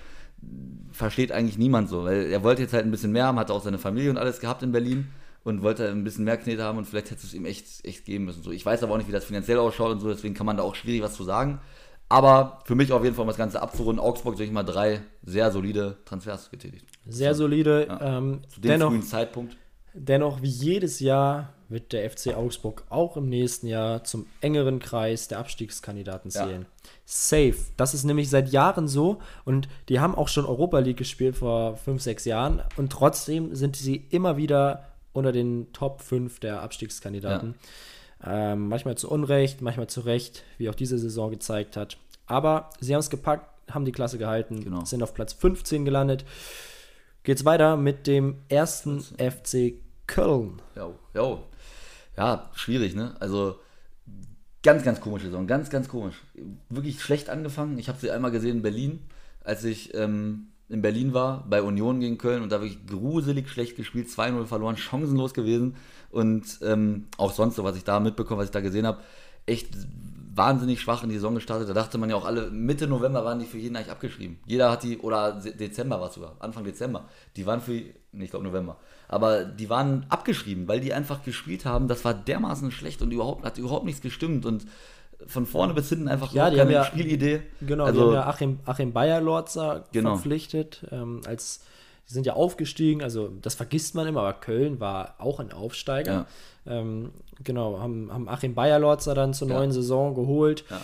Versteht 0.93 1.33
eigentlich 1.33 1.59
niemand 1.59 1.89
so. 1.89 2.05
Weil 2.05 2.27
er 2.31 2.43
wollte 2.43 2.63
jetzt 2.63 2.73
halt 2.73 2.85
ein 2.85 2.91
bisschen 2.91 3.13
mehr 3.13 3.27
haben, 3.27 3.39
hatte 3.39 3.53
auch 3.53 3.63
seine 3.63 3.79
Familie 3.79 4.11
und 4.11 4.19
alles 4.19 4.41
gehabt 4.41 4.63
in 4.63 4.73
Berlin 4.73 5.09
und 5.45 5.63
wollte 5.63 5.89
ein 5.89 6.05
bisschen 6.05 6.25
mehr 6.25 6.37
Knete 6.39 6.63
haben 6.63 6.79
und 6.79 6.87
vielleicht 6.87 7.11
hätte 7.11 7.27
es 7.27 7.35
ihm 7.35 7.45
echt, 7.45 7.85
echt 7.85 8.05
geben 8.07 8.25
müssen. 8.25 8.43
So, 8.43 8.51
ich 8.51 8.65
weiß 8.65 8.83
aber 8.83 8.95
auch 8.95 8.99
nicht, 8.99 9.09
wie 9.09 9.13
das 9.13 9.25
finanziell 9.25 9.59
ausschaut 9.59 9.93
und 9.93 10.01
so, 10.01 10.09
deswegen 10.09 10.35
kann 10.35 10.47
man 10.47 10.57
da 10.57 10.63
auch 10.63 10.75
schwierig 10.75 11.03
was 11.03 11.15
zu 11.15 11.23
sagen. 11.23 11.61
Aber 12.09 12.61
für 12.65 12.75
mich 12.75 12.93
auf 12.93 13.03
jeden 13.03 13.15
Fall, 13.15 13.23
um 13.23 13.29
das 13.29 13.37
Ganze 13.37 13.61
abzurunden, 13.61 14.03
Augsburg, 14.03 14.37
sage 14.37 14.47
ich 14.47 14.53
mal, 14.53 14.63
drei 14.63 15.01
sehr 15.23 15.51
solide 15.51 15.99
Transfers 16.05 16.51
getätigt. 16.51 16.87
Sehr 17.07 17.35
so, 17.35 17.45
solide. 17.45 17.87
Ja. 17.89 18.19
Ähm, 18.19 18.41
Zu 18.49 18.61
dem 18.61 18.71
dennoch, 18.71 18.91
frühen 18.91 19.03
Zeitpunkt. 19.03 19.57
Dennoch, 19.95 20.43
wie 20.43 20.49
jedes 20.49 21.01
Jahr, 21.01 21.54
wird 21.69 21.93
der 21.93 22.09
FC 22.11 22.35
Augsburg 22.35 22.85
auch 22.91 23.17
im 23.17 23.29
nächsten 23.29 23.67
Jahr 23.67 24.05
zum 24.05 24.27
engeren 24.41 24.79
Kreis 24.79 25.29
der 25.29 25.39
Abstiegskandidaten 25.39 26.31
zählen. 26.31 26.63
Ja. 26.63 26.91
Safe. 27.05 27.57
Das 27.77 27.95
ist 27.95 28.05
nämlich 28.05 28.31
seit 28.31 28.51
Jahren 28.51 28.89
so 28.89 29.19
und 29.45 29.69
die 29.89 30.01
haben 30.01 30.15
auch 30.15 30.29
schon 30.29 30.47
Europa 30.47 30.79
League 30.79 30.97
gespielt 30.97 31.37
vor 31.37 31.77
fünf, 31.77 32.03
sechs 32.03 32.25
Jahren 32.25 32.63
und 32.77 32.93
trotzdem 32.93 33.55
sind 33.55 33.77
sie 33.77 34.07
immer 34.11 34.37
wieder 34.37 34.95
unter 35.13 35.33
den 35.33 35.73
Top 35.73 36.03
5 36.03 36.41
der 36.41 36.61
Abstiegskandidaten. 36.61 37.55
Ja. 38.23 38.53
Ähm, 38.53 38.69
manchmal 38.69 38.97
zu 38.97 39.11
Unrecht, 39.11 39.63
manchmal 39.63 39.87
zu 39.87 40.01
Recht, 40.01 40.45
wie 40.59 40.69
auch 40.69 40.75
diese 40.75 40.99
Saison 40.99 41.31
gezeigt 41.31 41.77
hat. 41.77 41.97
Aber 42.27 42.71
sie 42.81 42.95
haben 42.95 43.01
es 43.01 43.11
gepackt, 43.11 43.49
haben 43.71 43.85
die 43.85 43.93
Klasse 43.93 44.19
gehalten, 44.19 44.63
genau. 44.63 44.85
sind 44.85 45.03
auf 45.03 45.15
Platz 45.15 45.33
15 45.33 45.85
gelandet. 45.85 46.25
geht's 47.23 47.45
weiter 47.45 47.77
mit 47.77 48.07
dem 48.07 48.39
ersten 48.49 49.01
FC 49.01 49.75
Köln. 50.07 50.61
Ja, 50.75 50.91
ja. 51.15 51.39
Ja, 52.17 52.51
schwierig, 52.55 52.95
ne? 52.95 53.15
Also 53.21 53.59
ganz, 54.63 54.83
ganz 54.83 55.01
komische 55.01 55.27
Saison, 55.27 55.47
ganz, 55.47 55.71
ganz 55.71 55.89
komisch. 55.89 56.17
Wirklich 56.69 57.01
schlecht 57.01 57.29
angefangen. 57.29 57.79
Ich 57.79 57.89
habe 57.89 57.99
sie 58.01 58.11
einmal 58.11 58.31
gesehen 58.31 58.57
in 58.57 58.63
Berlin, 58.63 59.01
als 59.43 59.65
ich 59.65 59.95
ähm, 59.95 60.49
in 60.69 60.83
Berlin 60.83 61.13
war, 61.13 61.45
bei 61.49 61.63
Union 61.63 62.01
gegen 62.01 62.19
Köln 62.19 62.43
und 62.43 62.51
da 62.51 62.61
wirklich 62.61 62.87
gruselig 62.87 63.49
schlecht 63.49 63.77
gespielt, 63.77 64.09
2-0 64.09 64.47
verloren, 64.47 64.77
chancenlos 64.77 65.35
gewesen 65.35 65.77
und 66.11 66.59
ähm, 66.63 67.07
auch 67.19 67.33
sonst 67.33 67.57
so, 67.57 67.65
was 67.65 67.77
ich 67.77 67.85
da 67.85 68.01
mitbekomme, 68.01 68.41
was 68.41 68.47
ich 68.47 68.53
da 68.53 68.61
gesehen 68.61 68.87
habe, 68.87 69.01
echt 69.47 69.69
wahnsinnig 70.35 70.81
schwach 70.81 71.03
in 71.03 71.11
die 71.11 71.17
Saison 71.17 71.35
gestartet. 71.35 71.69
Da 71.69 71.75
dachte 71.75 71.99
man 71.99 72.11
ja 72.11 72.17
auch 72.17 72.25
alle, 72.25 72.51
Mitte 72.51 72.87
November 72.87 73.25
waren 73.25 73.39
die 73.39 73.45
für 73.45 73.59
jeden 73.59 73.77
eigentlich 73.77 73.91
abgeschrieben. 73.91 74.39
Jeder 74.47 74.71
hat 74.71 74.83
die, 74.83 74.99
oder 74.99 75.33
Dezember 75.33 76.01
war 76.01 76.09
es 76.09 76.15
sogar, 76.15 76.37
Anfang 76.41 76.65
Dezember, 76.65 77.05
die 77.37 77.47
waren 77.47 77.61
für, 77.61 77.73
nee, 77.73 78.25
ich 78.25 78.31
glaube 78.31 78.45
November, 78.45 78.79
aber 79.09 79.45
die 79.45 79.69
waren 79.71 80.07
abgeschrieben, 80.09 80.69
weil 80.69 80.81
die 80.81 80.93
einfach 80.93 81.23
gespielt 81.23 81.65
haben. 81.65 81.89
Das 81.89 82.05
war 82.05 82.15
dermaßen 82.15 82.71
schlecht 82.71 83.03
und 83.03 83.13
überhaupt, 83.13 83.45
hat 83.45 83.59
überhaupt 83.59 83.85
nichts 83.85 84.01
gestimmt 84.01 84.47
und 84.47 84.67
von 85.27 85.47
vorne 85.47 85.75
bis 85.75 85.89
hinten 85.89 86.09
einfach 86.09 86.33
ja, 86.33 86.51
die 86.51 86.57
keine 86.57 86.69
haben 86.69 86.75
ja, 86.75 86.85
Spielidee. 86.85 87.43
Genau, 87.61 87.85
also, 87.85 88.01
die 88.01 88.07
haben 88.07 88.15
ja 88.15 88.27
Achim, 88.27 88.59
Achim 88.65 88.93
Bayer-Lorzer 88.93 89.85
genau. 89.93 90.15
verpflichtet, 90.15 90.87
ähm, 90.91 91.21
als 91.27 91.61
die 92.09 92.13
sind 92.13 92.27
ja 92.27 92.35
aufgestiegen, 92.35 93.03
also 93.03 93.31
das 93.41 93.55
vergisst 93.55 93.95
man 93.95 94.07
immer, 94.07 94.21
aber 94.21 94.35
Köln 94.35 94.79
war 94.79 95.15
auch 95.19 95.41
ein 95.41 95.53
Aufsteiger. 95.53 96.27
Ja. 96.67 96.81
Ähm, 96.81 97.13
genau, 97.43 97.79
haben, 97.79 98.13
haben 98.13 98.29
Achim 98.29 98.55
Bayerlorzer 98.55 99.15
dann 99.15 99.33
zur 99.35 99.49
ja. 99.49 99.55
neuen 99.55 99.73
Saison 99.73 100.15
geholt. 100.15 100.65
Ja. 100.71 100.81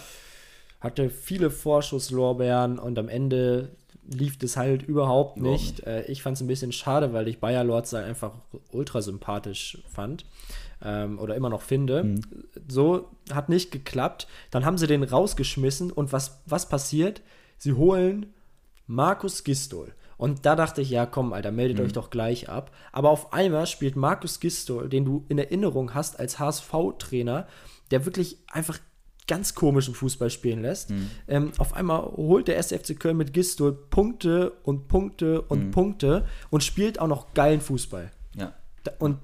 Hatte 0.81 1.11
viele 1.11 1.51
Vorschusslorbeeren 1.51 2.79
und 2.79 2.99
am 2.99 3.09
Ende 3.09 3.69
lief 4.11 4.39
das 4.39 4.57
halt 4.57 4.83
überhaupt 4.83 5.39
nicht. 5.39 5.87
Äh, 5.87 6.03
ich 6.07 6.23
fand 6.23 6.37
es 6.37 6.43
ein 6.43 6.49
bisschen 6.49 6.73
schade, 6.73 7.13
weil 7.13 7.29
ich 7.29 7.39
Bayerlorzer 7.39 8.05
einfach 8.05 8.33
ultra 8.73 9.03
sympathisch 9.03 9.79
fand. 9.93 10.25
Ähm, 10.83 11.19
oder 11.19 11.37
immer 11.37 11.51
noch 11.51 11.63
finde. 11.63 12.05
Mhm. 12.05 12.21
So 12.69 13.09
hat 13.33 13.49
nicht 13.49 13.71
geklappt. 13.71 14.27
Dann 14.51 14.65
haben 14.65 14.79
sie 14.79 14.87
den 14.87 15.03
rausgeschmissen 15.03 15.91
und 15.93 16.13
was, 16.13 16.43
was 16.47 16.69
passiert? 16.69 17.23
Sie 17.59 17.75
holen 17.75 18.27
Markus 18.87 19.45
Gistol. 19.45 19.93
Und 20.17 20.45
da 20.45 20.57
dachte 20.57 20.83
ich, 20.83 20.91
ja, 20.91 21.07
komm, 21.07 21.33
Alter, 21.33 21.51
meldet 21.51 21.79
mhm. 21.79 21.85
euch 21.85 21.93
doch 21.93 22.11
gleich 22.11 22.49
ab. 22.49 22.73
Aber 22.93 23.11
auf 23.11 23.33
einmal 23.33 23.67
spielt 23.67 23.97
Markus 23.97 24.41
Gistol, 24.41 24.89
den 24.89 25.05
du 25.05 25.25
in 25.29 25.39
Erinnerung 25.39 25.95
hast 25.95 26.19
als 26.19 26.39
HSV-Trainer, 26.39 27.47
der 27.91 28.05
wirklich 28.05 28.39
einfach 28.51 28.79
ganz 29.31 29.55
komischen 29.55 29.95
Fußball 29.95 30.29
spielen 30.29 30.61
lässt. 30.61 30.91
Mhm. 30.91 31.11
Ähm, 31.29 31.53
auf 31.59 31.73
einmal 31.75 32.03
holt 32.03 32.49
der 32.49 32.59
SFC 32.59 32.99
Köln 32.99 33.17
mit 33.17 33.33
Gistol 33.33 33.73
Punkte 33.73 34.51
und 34.65 34.89
Punkte 34.89 35.43
und 35.43 35.67
mhm. 35.67 35.71
Punkte 35.71 36.27
und 36.51 36.65
spielt 36.65 36.99
auch 36.99 37.07
noch 37.07 37.33
geilen 37.33 37.61
Fußball. 37.61 38.11
Ja. 38.37 38.53
Und 38.99 39.19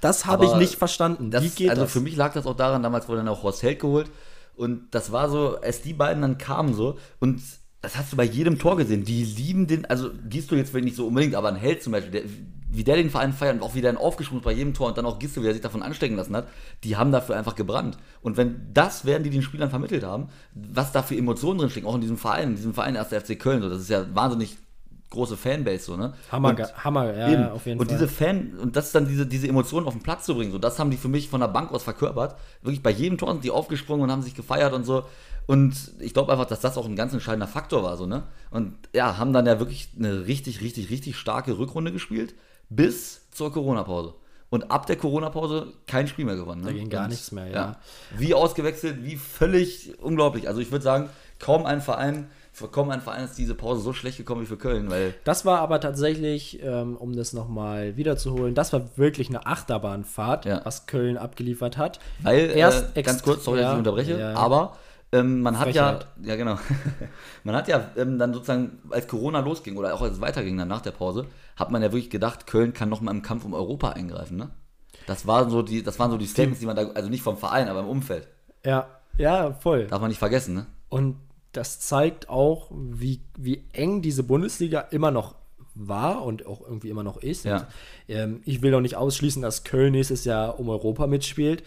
das 0.00 0.26
habe 0.26 0.44
ich 0.44 0.54
nicht 0.54 0.76
verstanden. 0.76 1.32
Das, 1.32 1.42
Wie 1.42 1.48
geht 1.48 1.70
also 1.70 1.82
das? 1.82 1.92
für 1.92 2.00
mich 2.00 2.14
lag 2.14 2.32
das 2.32 2.46
auch 2.46 2.56
daran, 2.56 2.84
damals 2.84 3.08
wurde 3.08 3.18
dann 3.18 3.28
auch 3.28 3.42
Horst 3.42 3.64
Held 3.64 3.80
geholt. 3.80 4.08
Und 4.54 4.94
das 4.94 5.10
war 5.10 5.28
so, 5.28 5.60
als 5.60 5.82
die 5.82 5.94
beiden 5.94 6.22
dann 6.22 6.38
kamen 6.38 6.72
so 6.72 6.96
und 7.18 7.42
das 7.80 7.96
hast 7.96 8.12
du 8.12 8.16
bei 8.16 8.24
jedem 8.24 8.60
Tor 8.60 8.76
gesehen. 8.76 9.04
Die 9.04 9.24
lieben 9.24 9.66
den, 9.66 9.84
also 9.86 10.10
Gisto 10.28 10.54
jetzt 10.54 10.72
nicht 10.72 10.94
so 10.94 11.08
unbedingt, 11.08 11.34
aber 11.34 11.48
ein 11.48 11.56
Held 11.56 11.82
zum 11.82 11.92
Beispiel, 11.92 12.12
der, 12.12 12.22
wie 12.72 12.84
der 12.84 12.96
den 12.96 13.10
Verein 13.10 13.32
feiert 13.32 13.56
und 13.56 13.62
auch 13.62 13.74
wie 13.74 13.82
der 13.82 14.00
aufgesprungen 14.00 14.40
ist 14.40 14.44
bei 14.44 14.52
jedem 14.52 14.72
Tor 14.72 14.88
und 14.88 14.98
dann 14.98 15.04
auch 15.04 15.18
Gisto, 15.18 15.42
wie 15.42 15.46
er 15.46 15.52
sich 15.52 15.62
davon 15.62 15.82
anstecken 15.82 16.16
lassen 16.16 16.34
hat, 16.34 16.48
die 16.84 16.96
haben 16.96 17.12
dafür 17.12 17.36
einfach 17.36 17.54
gebrannt. 17.54 17.98
Und 18.22 18.36
wenn 18.36 18.72
das 18.72 19.04
werden 19.04 19.22
die 19.22 19.30
den 19.30 19.42
Spielern 19.42 19.70
vermittelt 19.70 20.04
haben, 20.04 20.28
was 20.54 20.90
da 20.90 21.02
für 21.02 21.16
Emotionen 21.16 21.58
drinstecken, 21.58 21.88
auch 21.88 21.94
in 21.94 22.00
diesem 22.00 22.16
Verein, 22.16 22.50
in 22.50 22.56
diesem 22.56 22.74
Verein 22.74 22.96
1. 22.96 23.08
FC 23.08 23.38
Köln, 23.38 23.62
so, 23.62 23.68
das 23.68 23.80
ist 23.80 23.90
ja 23.90 24.06
wahnsinnig 24.14 24.56
große 25.10 25.36
Fanbase, 25.36 25.84
so, 25.84 25.96
ne? 25.96 26.14
Hammer, 26.30 26.50
und, 26.50 26.84
Hammer, 26.84 27.14
ja, 27.14 27.30
eben. 27.30 27.44
auf 27.44 27.66
jeden 27.66 27.78
und 27.78 27.86
Fall. 27.86 27.94
Und 27.94 28.00
diese 28.00 28.08
Fan, 28.08 28.58
und 28.58 28.76
das 28.76 28.92
dann 28.92 29.06
diese, 29.06 29.26
diese 29.26 29.46
Emotionen 29.46 29.86
auf 29.86 29.92
den 29.92 30.02
Platz 30.02 30.24
zu 30.24 30.34
bringen, 30.34 30.50
so, 30.50 30.58
das 30.58 30.78
haben 30.78 30.90
die 30.90 30.96
für 30.96 31.08
mich 31.08 31.28
von 31.28 31.40
der 31.40 31.48
Bank 31.48 31.70
aus 31.70 31.82
verkörpert. 31.82 32.36
Wirklich 32.62 32.82
bei 32.82 32.90
jedem 32.90 33.18
Tor 33.18 33.32
sind 33.32 33.44
die 33.44 33.50
aufgesprungen 33.50 34.04
und 34.04 34.10
haben 34.10 34.22
sich 34.22 34.34
gefeiert 34.34 34.72
und 34.72 34.84
so. 34.84 35.04
Und 35.46 35.92
ich 35.98 36.14
glaube 36.14 36.32
einfach, 36.32 36.46
dass 36.46 36.60
das 36.60 36.78
auch 36.78 36.86
ein 36.86 36.96
ganz 36.96 37.12
entscheidender 37.12 37.46
Faktor 37.48 37.82
war, 37.82 37.96
so, 37.96 38.06
ne? 38.06 38.24
Und 38.50 38.74
ja, 38.94 39.18
haben 39.18 39.32
dann 39.32 39.46
ja 39.46 39.58
wirklich 39.58 39.90
eine 39.98 40.26
richtig, 40.26 40.60
richtig, 40.60 40.90
richtig 40.90 41.16
starke 41.16 41.58
Rückrunde 41.58 41.92
gespielt, 41.92 42.34
bis 42.76 43.28
zur 43.30 43.52
Corona-Pause. 43.52 44.14
Und 44.50 44.70
ab 44.70 44.86
der 44.86 44.96
Corona-Pause 44.96 45.72
kein 45.86 46.06
Spiel 46.06 46.26
mehr 46.26 46.36
gewonnen. 46.36 46.60
Ne? 46.60 46.68
Da 46.68 46.72
ging 46.74 46.90
gar 46.90 47.04
und, 47.04 47.10
nichts 47.10 47.32
mehr, 47.32 47.46
ja. 47.46 47.52
ja. 47.52 47.76
Wie 48.16 48.34
ausgewechselt, 48.34 49.02
wie 49.02 49.16
völlig 49.16 49.98
unglaublich. 50.00 50.46
Also 50.46 50.60
ich 50.60 50.70
würde 50.70 50.84
sagen, 50.84 51.08
kaum 51.38 51.64
ein 51.64 51.80
Verein 51.80 52.28
kaum 52.70 52.90
ein 52.90 53.00
Verein 53.00 53.24
ist 53.24 53.38
diese 53.38 53.54
Pause 53.54 53.80
so 53.80 53.92
schlecht 53.92 54.18
gekommen 54.18 54.42
wie 54.42 54.46
für 54.46 54.56
Köln, 54.56 54.90
weil. 54.90 55.14
Das 55.24 55.44
war 55.44 55.60
aber 55.60 55.80
tatsächlich, 55.80 56.62
ähm, 56.62 56.96
um 56.96 57.16
das 57.16 57.32
nochmal 57.32 57.96
wiederzuholen, 57.96 58.54
das 58.54 58.72
war 58.72 58.96
wirklich 58.96 59.28
eine 59.28 59.46
Achterbahnfahrt, 59.46 60.44
ja. 60.44 60.60
was 60.64 60.86
Köln 60.86 61.16
abgeliefert 61.16 61.78
hat. 61.78 61.98
Weil, 62.22 62.50
Erst 62.50 62.96
äh, 62.96 63.02
ganz 63.02 63.22
kurz, 63.22 63.44
sorry, 63.44 63.60
ja, 63.60 63.64
dass 63.64 63.72
ich 63.72 63.78
unterbreche, 63.78 64.18
ja. 64.18 64.34
aber 64.34 64.76
ähm, 65.12 65.40
man 65.40 65.58
hat 65.58 65.64
Frechheit. 65.64 66.06
ja, 66.22 66.28
ja 66.28 66.36
genau, 66.36 66.58
man 67.44 67.54
hat 67.56 67.68
ja 67.68 67.90
ähm, 67.96 68.18
dann 68.18 68.32
sozusagen, 68.34 68.78
als 68.90 69.08
Corona 69.08 69.40
losging 69.40 69.76
oder 69.76 69.94
auch 69.94 70.02
als 70.02 70.14
es 70.14 70.20
weiterging 70.20 70.56
dann 70.58 70.68
nach 70.68 70.82
der 70.82 70.92
Pause, 70.92 71.26
hat 71.56 71.70
man 71.70 71.82
ja 71.82 71.92
wirklich 71.92 72.10
gedacht, 72.10 72.46
Köln 72.46 72.72
kann 72.72 72.88
nochmal 72.88 73.14
im 73.14 73.22
Kampf 73.22 73.44
um 73.44 73.54
Europa 73.54 73.90
eingreifen, 73.90 74.36
ne? 74.36 74.50
Das, 75.06 75.26
war 75.26 75.50
so 75.50 75.62
die, 75.62 75.82
das 75.82 75.98
waren 75.98 76.10
so 76.10 76.16
die 76.16 76.26
Statements, 76.26 76.60
die 76.60 76.66
man 76.66 76.76
da, 76.76 76.88
also 76.90 77.08
nicht 77.08 77.22
vom 77.22 77.36
Verein, 77.36 77.68
aber 77.68 77.80
im 77.80 77.88
Umfeld. 77.88 78.28
Ja, 78.64 78.86
ja, 79.18 79.52
voll. 79.54 79.86
Darf 79.86 80.00
man 80.00 80.08
nicht 80.08 80.18
vergessen, 80.18 80.54
ne? 80.54 80.66
Und 80.88 81.16
das 81.52 81.80
zeigt 81.80 82.28
auch, 82.28 82.70
wie, 82.72 83.20
wie 83.36 83.64
eng 83.72 84.02
diese 84.02 84.22
Bundesliga 84.22 84.80
immer 84.80 85.10
noch 85.10 85.34
war 85.74 86.24
und 86.24 86.46
auch 86.46 86.60
irgendwie 86.60 86.90
immer 86.90 87.02
noch 87.02 87.16
ist. 87.16 87.44
Ja. 87.44 87.56
Und, 87.56 87.66
ähm, 88.08 88.40
ich 88.44 88.62
will 88.62 88.74
auch 88.74 88.80
nicht 88.80 88.96
ausschließen, 88.96 89.42
dass 89.42 89.64
Köln 89.64 89.92
nächstes 89.92 90.24
Jahr 90.24 90.58
um 90.58 90.68
Europa 90.68 91.06
mitspielt. 91.06 91.62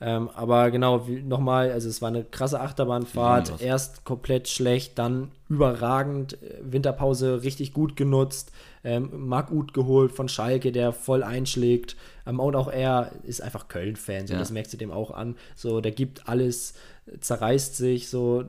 Ähm, 0.00 0.28
aber 0.34 0.70
genau, 0.70 1.06
nochmal, 1.24 1.70
also 1.70 1.88
es 1.88 2.02
war 2.02 2.08
eine 2.08 2.24
krasse 2.24 2.60
Achterbahnfahrt. 2.60 3.60
Erst 3.60 4.04
komplett 4.04 4.48
schlecht, 4.48 4.98
dann 4.98 5.30
überragend. 5.48 6.42
Äh, 6.42 6.58
Winterpause 6.62 7.42
richtig 7.42 7.72
gut 7.72 7.96
genutzt. 7.96 8.52
Ähm, 8.84 9.28
Marc 9.28 9.50
Uth 9.50 9.72
geholt 9.72 10.12
von 10.12 10.28
Schalke, 10.28 10.70
der 10.70 10.92
voll 10.92 11.22
einschlägt. 11.22 11.96
Ähm, 12.26 12.38
und 12.38 12.54
auch 12.54 12.68
er 12.68 13.12
ist 13.22 13.40
einfach 13.40 13.68
Köln-Fan, 13.68 14.26
so, 14.26 14.34
ja. 14.34 14.38
das 14.38 14.50
merkst 14.50 14.72
du 14.72 14.76
dem 14.76 14.90
auch 14.90 15.10
an. 15.10 15.36
So, 15.56 15.80
der 15.80 15.92
gibt 15.92 16.28
alles, 16.28 16.74
zerreißt 17.20 17.76
sich, 17.76 18.08
so 18.08 18.44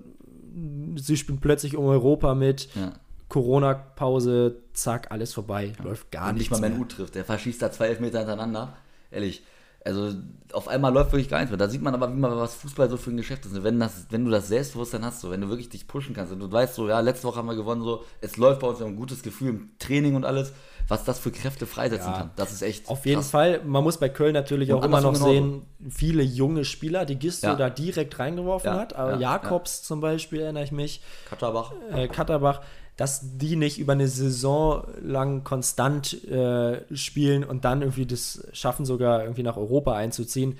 sie 0.95 1.17
spielen 1.17 1.39
plötzlich 1.39 1.75
um 1.75 1.85
Europa 1.85 2.33
mit. 2.35 2.69
Ja. 2.75 2.93
Corona-Pause, 3.29 4.57
zack, 4.73 5.11
alles 5.11 5.33
vorbei. 5.33 5.73
Ja. 5.77 5.83
Läuft 5.83 6.11
gar 6.11 6.29
Und 6.29 6.37
nicht 6.37 6.51
mal 6.51 6.59
Menu 6.59 6.85
trifft. 6.85 7.15
Der 7.15 7.25
verschießt 7.25 7.61
da 7.61 7.71
zwei 7.71 7.87
Elfmeter 7.87 8.19
hintereinander. 8.19 8.77
Ehrlich. 9.11 9.43
Also 9.85 10.13
auf 10.51 10.67
einmal 10.67 10.91
läuft 10.91 11.11
wirklich 11.11 11.29
gar 11.29 11.37
nichts 11.37 11.51
mehr. 11.51 11.59
Da 11.59 11.69
sieht 11.69 11.81
man 11.81 11.93
aber, 11.93 12.11
wie 12.11 12.17
man 12.17 12.35
was 12.35 12.55
Fußball 12.55 12.89
so 12.89 12.97
für 12.97 13.11
ein 13.11 13.17
Geschäft 13.17 13.45
ist. 13.45 13.63
Wenn, 13.63 13.79
das, 13.79 14.07
wenn 14.09 14.25
du 14.25 14.31
das 14.31 14.47
Selbstbewusstsein 14.47 15.05
hast, 15.05 15.21
so, 15.21 15.29
wenn 15.29 15.41
du 15.41 15.49
wirklich 15.49 15.69
dich 15.69 15.87
pushen 15.87 16.15
kannst 16.15 16.33
und 16.33 16.39
du 16.39 16.51
weißt 16.51 16.73
so, 16.73 16.87
ja, 16.87 16.99
letzte 17.01 17.27
Woche 17.27 17.37
haben 17.37 17.47
wir 17.47 17.55
gewonnen, 17.55 17.83
so, 17.83 18.03
es 18.19 18.35
läuft 18.37 18.61
bei 18.61 18.67
uns, 18.67 18.79
wir 18.79 18.85
haben 18.87 18.93
ein 18.93 18.97
gutes 18.97 19.21
Gefühl 19.21 19.49
im 19.49 19.69
Training 19.77 20.15
und 20.15 20.25
alles, 20.25 20.53
was 20.87 21.03
das 21.03 21.19
für 21.19 21.31
Kräfte 21.31 21.67
freisetzen 21.67 22.11
ja, 22.11 22.17
kann. 22.17 22.31
Das 22.35 22.51
ist 22.51 22.61
echt. 22.63 22.89
Auf 22.89 23.05
jeden 23.05 23.19
krass. 23.19 23.29
Fall, 23.29 23.61
man 23.63 23.83
muss 23.83 23.97
bei 23.97 24.09
Köln 24.09 24.33
natürlich 24.33 24.71
und 24.71 24.79
auch 24.79 24.85
immer 24.85 25.01
noch 25.01 25.13
genauso. 25.13 25.31
sehen, 25.31 25.61
viele 25.89 26.23
junge 26.23 26.65
Spieler, 26.65 27.05
die 27.05 27.17
Gisto 27.17 27.47
ja. 27.47 27.55
da 27.55 27.69
direkt 27.69 28.17
reingeworfen 28.17 28.71
ja, 28.71 28.79
hat. 28.79 28.95
Aber 28.95 29.17
Jakobs 29.17 29.83
zum 29.83 30.01
Beispiel 30.01 30.41
erinnere 30.41 30.63
ich 30.63 30.71
mich. 30.71 31.01
Katterbach. 31.29 31.73
Äh, 31.93 32.07
Katterbach 32.07 32.61
dass 32.97 33.37
die 33.37 33.55
nicht 33.55 33.77
über 33.77 33.93
eine 33.93 34.07
Saison 34.07 34.87
lang 35.01 35.43
konstant 35.43 36.23
äh, 36.25 36.81
spielen 36.95 37.43
und 37.43 37.65
dann 37.65 37.81
irgendwie 37.81 38.05
das 38.05 38.47
schaffen, 38.53 38.85
sogar 38.85 39.23
irgendwie 39.23 39.43
nach 39.43 39.57
Europa 39.57 39.93
einzuziehen, 39.93 40.57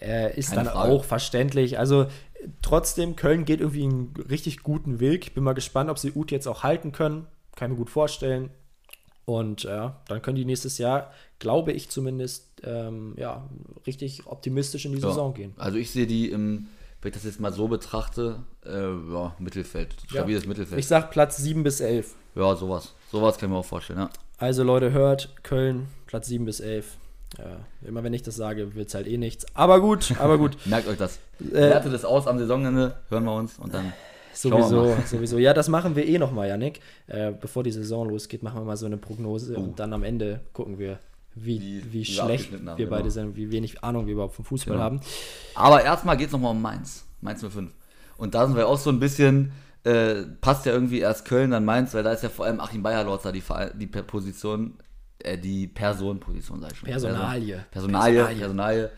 äh, 0.00 0.36
ist 0.38 0.50
Keine 0.50 0.64
dann 0.64 0.72
Frage. 0.74 0.92
auch 0.92 1.04
verständlich. 1.04 1.78
Also 1.78 2.06
trotzdem, 2.60 3.16
Köln 3.16 3.44
geht 3.44 3.60
irgendwie 3.60 3.84
einen 3.84 4.14
richtig 4.30 4.62
guten 4.62 5.00
Weg. 5.00 5.26
Ich 5.26 5.34
bin 5.34 5.44
mal 5.44 5.54
gespannt, 5.54 5.90
ob 5.90 5.98
sie 5.98 6.12
Ut 6.14 6.30
jetzt 6.30 6.46
auch 6.46 6.62
halten 6.62 6.92
können. 6.92 7.26
Kann 7.56 7.70
ich 7.70 7.72
mir 7.72 7.84
gut 7.84 7.90
vorstellen. 7.90 8.50
Und 9.24 9.64
äh, 9.64 9.90
dann 10.08 10.22
können 10.22 10.36
die 10.36 10.44
nächstes 10.44 10.78
Jahr, 10.78 11.12
glaube 11.38 11.72
ich 11.72 11.88
zumindest, 11.90 12.62
ähm, 12.64 13.14
ja, 13.16 13.48
richtig 13.86 14.26
optimistisch 14.26 14.84
in 14.84 14.92
die 14.92 15.00
ja. 15.00 15.08
Saison 15.08 15.34
gehen. 15.34 15.54
Also 15.56 15.78
ich 15.78 15.90
sehe 15.90 16.06
die 16.06 16.30
im 16.30 16.68
wenn 17.02 17.08
ich 17.08 17.14
das 17.14 17.24
jetzt 17.24 17.40
mal 17.40 17.52
so 17.52 17.66
betrachte, 17.68 18.38
äh, 18.64 18.70
ja, 18.70 19.34
Mittelfeld, 19.38 19.94
stabiles 20.08 20.44
ja. 20.44 20.48
Mittelfeld. 20.48 20.78
Ich 20.78 20.86
sag 20.86 21.10
Platz 21.10 21.36
7 21.36 21.64
bis 21.64 21.80
11. 21.80 22.14
Ja, 22.36 22.54
sowas. 22.54 22.94
Sowas 23.10 23.36
kann 23.36 23.48
ich 23.48 23.52
mir 23.52 23.58
auch 23.58 23.64
vorstellen, 23.64 23.98
ja. 23.98 24.10
Also 24.38 24.62
Leute, 24.62 24.92
hört, 24.92 25.30
Köln, 25.42 25.88
Platz 26.06 26.28
7 26.28 26.44
bis 26.44 26.60
11. 26.60 26.96
Ja, 27.38 27.56
immer 27.86 28.04
wenn 28.04 28.12
ich 28.12 28.22
das 28.22 28.36
sage, 28.36 28.74
wird 28.74 28.88
es 28.88 28.94
halt 28.94 29.08
eh 29.08 29.16
nichts. 29.16 29.46
Aber 29.54 29.80
gut, 29.80 30.14
aber 30.20 30.38
gut. 30.38 30.56
Merkt 30.66 30.86
euch 30.86 30.98
das. 30.98 31.18
Äh, 31.40 31.54
Wertet 31.54 31.92
es 31.92 32.04
aus 32.04 32.26
am 32.26 32.38
Saisonende, 32.38 32.94
hören 33.08 33.24
wir 33.24 33.34
uns 33.34 33.58
und 33.58 33.74
dann. 33.74 33.92
Sowieso, 34.34 34.96
sowieso. 35.06 35.38
Ja, 35.38 35.52
das 35.52 35.68
machen 35.68 35.96
wir 35.96 36.06
eh 36.06 36.18
nochmal, 36.18 36.48
Janik. 36.48 36.80
Äh, 37.06 37.32
bevor 37.32 37.64
die 37.64 37.72
Saison 37.72 38.08
losgeht, 38.08 38.42
machen 38.42 38.60
wir 38.60 38.64
mal 38.64 38.76
so 38.76 38.86
eine 38.86 38.96
Prognose 38.96 39.56
uh. 39.56 39.60
und 39.60 39.78
dann 39.78 39.92
am 39.92 40.04
Ende 40.04 40.40
gucken 40.52 40.78
wir, 40.78 41.00
wie, 41.34 41.60
wie, 41.60 41.92
wie 41.92 42.04
schlecht 42.04 42.52
wir, 42.52 42.78
wir 42.78 42.88
beide 42.88 43.02
genau. 43.04 43.12
sind, 43.12 43.36
wie 43.36 43.50
wenig 43.50 43.82
Ahnung 43.82 44.06
wir 44.06 44.14
überhaupt 44.14 44.34
vom 44.34 44.44
Fußball 44.44 44.74
genau. 44.74 44.84
haben. 44.84 45.00
Aber 45.54 45.82
erstmal 45.82 46.16
geht 46.16 46.26
es 46.26 46.32
nochmal 46.32 46.52
um 46.52 46.62
Mainz. 46.62 47.04
Mainz 47.20 47.44
05. 47.44 47.70
Und 48.18 48.34
da 48.34 48.46
sind 48.46 48.56
wir 48.56 48.68
auch 48.68 48.78
so 48.78 48.90
ein 48.90 49.00
bisschen 49.00 49.52
äh, 49.84 50.22
passt 50.40 50.66
ja 50.66 50.72
irgendwie 50.72 51.00
erst 51.00 51.24
Köln, 51.24 51.50
dann 51.50 51.64
Mainz, 51.64 51.92
weil 51.94 52.02
da 52.02 52.12
ist 52.12 52.22
ja 52.22 52.28
vor 52.28 52.46
allem 52.46 52.60
Achim 52.60 52.82
Bayerlotzer 52.82 53.32
die, 53.32 53.42
die 53.74 53.86
Position, 53.86 54.74
äh, 55.18 55.36
die 55.38 55.66
Personenposition, 55.66 56.60
sag 56.60 56.72
ich 56.72 56.78
schon. 56.78 56.88
Personalie. 56.88 57.64
Personalie, 57.70 58.16
Personalie. 58.18 58.38
Personalie 58.38 58.90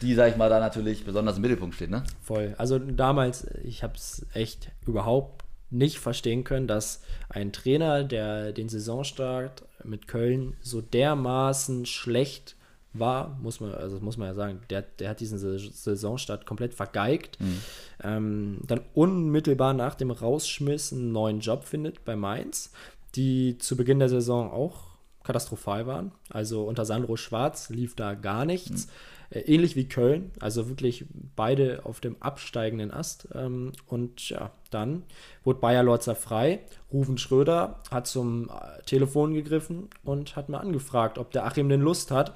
die, 0.00 0.14
sag 0.14 0.30
ich 0.30 0.36
mal, 0.36 0.48
da 0.48 0.60
natürlich 0.60 1.04
besonders 1.04 1.36
im 1.36 1.42
Mittelpunkt 1.42 1.74
steht, 1.74 1.90
ne? 1.90 2.04
Voll. 2.22 2.54
Also 2.58 2.78
damals, 2.78 3.46
ich 3.64 3.82
habe 3.82 3.94
es 3.94 4.26
echt 4.32 4.70
überhaupt 4.86 5.44
nicht 5.70 5.98
verstehen 5.98 6.44
können, 6.44 6.66
dass 6.66 7.02
ein 7.28 7.52
Trainer, 7.52 8.04
der 8.04 8.52
den 8.52 8.68
Saisonstart 8.68 9.64
mit 9.84 10.08
Köln 10.08 10.56
so 10.60 10.80
dermaßen 10.80 11.86
schlecht 11.86 12.56
war, 12.92 13.38
muss 13.42 13.60
man, 13.60 13.74
also 13.74 14.00
muss 14.00 14.16
man 14.16 14.28
ja 14.28 14.34
sagen, 14.34 14.60
der, 14.70 14.82
der 14.82 15.10
hat 15.10 15.20
diesen 15.20 15.38
Saisonstart 15.38 16.46
komplett 16.46 16.74
vergeigt. 16.74 17.38
Mhm. 17.40 17.60
Ähm, 18.02 18.58
dann 18.66 18.80
unmittelbar 18.94 19.74
nach 19.74 19.94
dem 19.94 20.10
Rausschmiss 20.10 20.92
einen 20.92 21.12
neuen 21.12 21.40
Job 21.40 21.64
findet 21.64 22.04
bei 22.04 22.16
Mainz, 22.16 22.72
die 23.14 23.58
zu 23.58 23.76
Beginn 23.76 23.98
der 23.98 24.08
Saison 24.08 24.50
auch 24.50 24.88
katastrophal 25.22 25.86
waren. 25.86 26.12
Also 26.30 26.64
unter 26.64 26.84
Sandro 26.84 27.16
Schwarz 27.16 27.68
lief 27.68 27.94
da 27.94 28.14
gar 28.14 28.44
nichts. 28.44 28.86
Mhm. 28.86 28.90
Äh, 29.30 29.40
ähnlich 29.40 29.76
wie 29.76 29.88
Köln, 29.88 30.30
also 30.40 30.68
wirklich 30.68 31.04
beide 31.36 31.84
auf 31.84 32.00
dem 32.00 32.16
absteigenden 32.20 32.90
Ast. 32.90 33.28
Ähm, 33.34 33.72
und 33.86 34.30
ja, 34.30 34.52
dann 34.70 35.02
wurde 35.44 35.60
Bayer 35.60 35.82
Lorzer 35.82 36.14
frei. 36.14 36.60
Rufen 36.92 37.18
Schröder 37.18 37.80
hat 37.90 38.06
zum 38.06 38.48
äh, 38.48 38.82
Telefon 38.84 39.34
gegriffen 39.34 39.88
und 40.02 40.36
hat 40.36 40.48
mal 40.48 40.58
angefragt, 40.58 41.18
ob 41.18 41.30
der 41.30 41.44
Achim 41.44 41.68
denn 41.68 41.82
Lust 41.82 42.10
hat. 42.10 42.34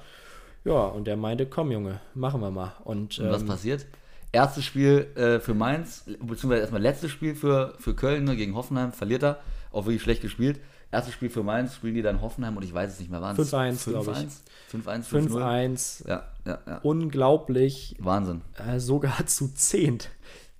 Ja, 0.65 0.85
und 0.85 1.05
der 1.05 1.17
meinte, 1.17 1.45
komm 1.45 1.71
Junge, 1.71 1.99
machen 2.13 2.41
wir 2.41 2.51
mal. 2.51 2.73
Und, 2.83 3.17
und 3.19 3.29
was 3.29 3.41
ähm, 3.41 3.47
passiert? 3.47 3.85
Erstes 4.31 4.63
Spiel 4.63 5.07
äh, 5.15 5.39
für 5.39 5.53
Mainz, 5.53 6.05
beziehungsweise 6.05 6.61
erstmal 6.61 6.81
letztes 6.81 7.11
Spiel 7.11 7.35
für, 7.35 7.73
für 7.79 7.95
Köln 7.95 8.23
ne, 8.23 8.35
gegen 8.35 8.55
Hoffenheim, 8.55 8.91
verliert 8.91 9.23
er, 9.23 9.39
auch 9.71 9.85
wirklich 9.85 10.01
schlecht 10.01 10.21
gespielt. 10.21 10.59
Erstes 10.93 11.15
Spiel 11.15 11.29
für 11.31 11.41
Mainz, 11.41 11.75
spielen 11.75 11.95
die 11.95 12.03
dann 12.03 12.21
Hoffenheim 12.21 12.55
und 12.55 12.63
ich 12.63 12.73
weiß 12.73 12.93
es 12.93 12.99
nicht 12.99 13.09
mehr, 13.09 13.19
waren 13.19 13.35
es 13.35 13.51
5-1, 13.51 13.89
glaube 13.89 14.11
ich. 14.11 14.79
5-1, 14.79 15.09
5-1. 15.09 16.07
Ja, 16.07 16.23
ja, 16.45 16.59
ja. 16.67 16.79
Unglaublich. 16.83 17.95
Wahnsinn. 17.97 18.41
Äh, 18.57 18.79
sogar 18.79 19.25
zu 19.25 19.47
zehnt. 19.55 20.09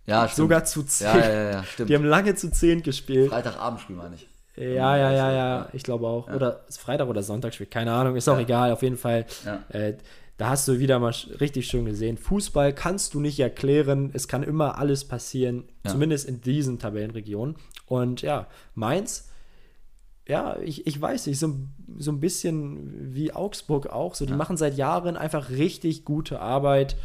Ja, 0.08 0.28
stimmt. 0.28 0.36
Sogar 0.36 0.66
zu 0.66 0.84
zehnt. 0.84 1.16
Ja, 1.16 1.30
ja, 1.30 1.52
ja, 1.52 1.64
stimmt. 1.64 1.90
Die 1.90 1.96
haben 1.96 2.06
lange 2.06 2.34
zu 2.34 2.50
zehnt 2.50 2.84
gespielt. 2.84 3.30
Freitagabendspiel 3.30 3.96
meine 3.96 4.16
ich. 4.16 4.28
Ja, 4.56 4.98
ja, 4.98 5.12
ja, 5.12 5.32
ja, 5.32 5.70
ich 5.74 5.84
glaube 5.84 6.08
auch. 6.08 6.28
Ja. 6.28 6.36
Oder 6.36 6.62
Freitag 6.70 7.08
oder 7.08 7.22
Sonntagsspiel, 7.22 7.68
keine 7.68 7.94
Ahnung, 7.94 8.16
ist 8.16 8.28
auch 8.28 8.40
egal, 8.40 8.72
auf 8.72 8.82
jeden 8.82 8.98
Fall. 8.98 9.26
Äh, 9.70 9.94
da 10.38 10.50
hast 10.50 10.68
du 10.68 10.80
wieder 10.80 10.98
mal 10.98 11.14
richtig 11.40 11.68
schön 11.68 11.86
gesehen. 11.86 12.18
Fußball 12.18 12.74
kannst 12.74 13.14
du 13.14 13.20
nicht 13.20 13.40
erklären, 13.40 14.10
es 14.14 14.28
kann 14.28 14.42
immer 14.42 14.80
alles 14.80 15.06
passieren, 15.06 15.66
zumindest 15.86 16.28
in 16.28 16.42
diesen 16.42 16.80
Tabellenregionen. 16.80 17.56
Und 17.86 18.24
ja, 18.24 18.48
Mainz 18.74 19.30
ja, 20.28 20.58
ich, 20.60 20.88
ich 20.88 21.00
weiß 21.00 21.28
nicht, 21.28 21.40
so, 21.40 21.56
so 21.98 22.12
ein 22.12 22.20
bisschen 22.20 23.14
wie 23.14 23.34
Augsburg 23.34 23.88
auch. 23.88 24.16
So, 24.16 24.26
die 24.26 24.32
ja. 24.32 24.38
machen 24.38 24.58
seit 24.58 24.78
Jahren 24.78 25.18
einfach 25.18 25.50
richtig 25.50 26.06
gute 26.06 26.40
Arbeit. 26.40 26.96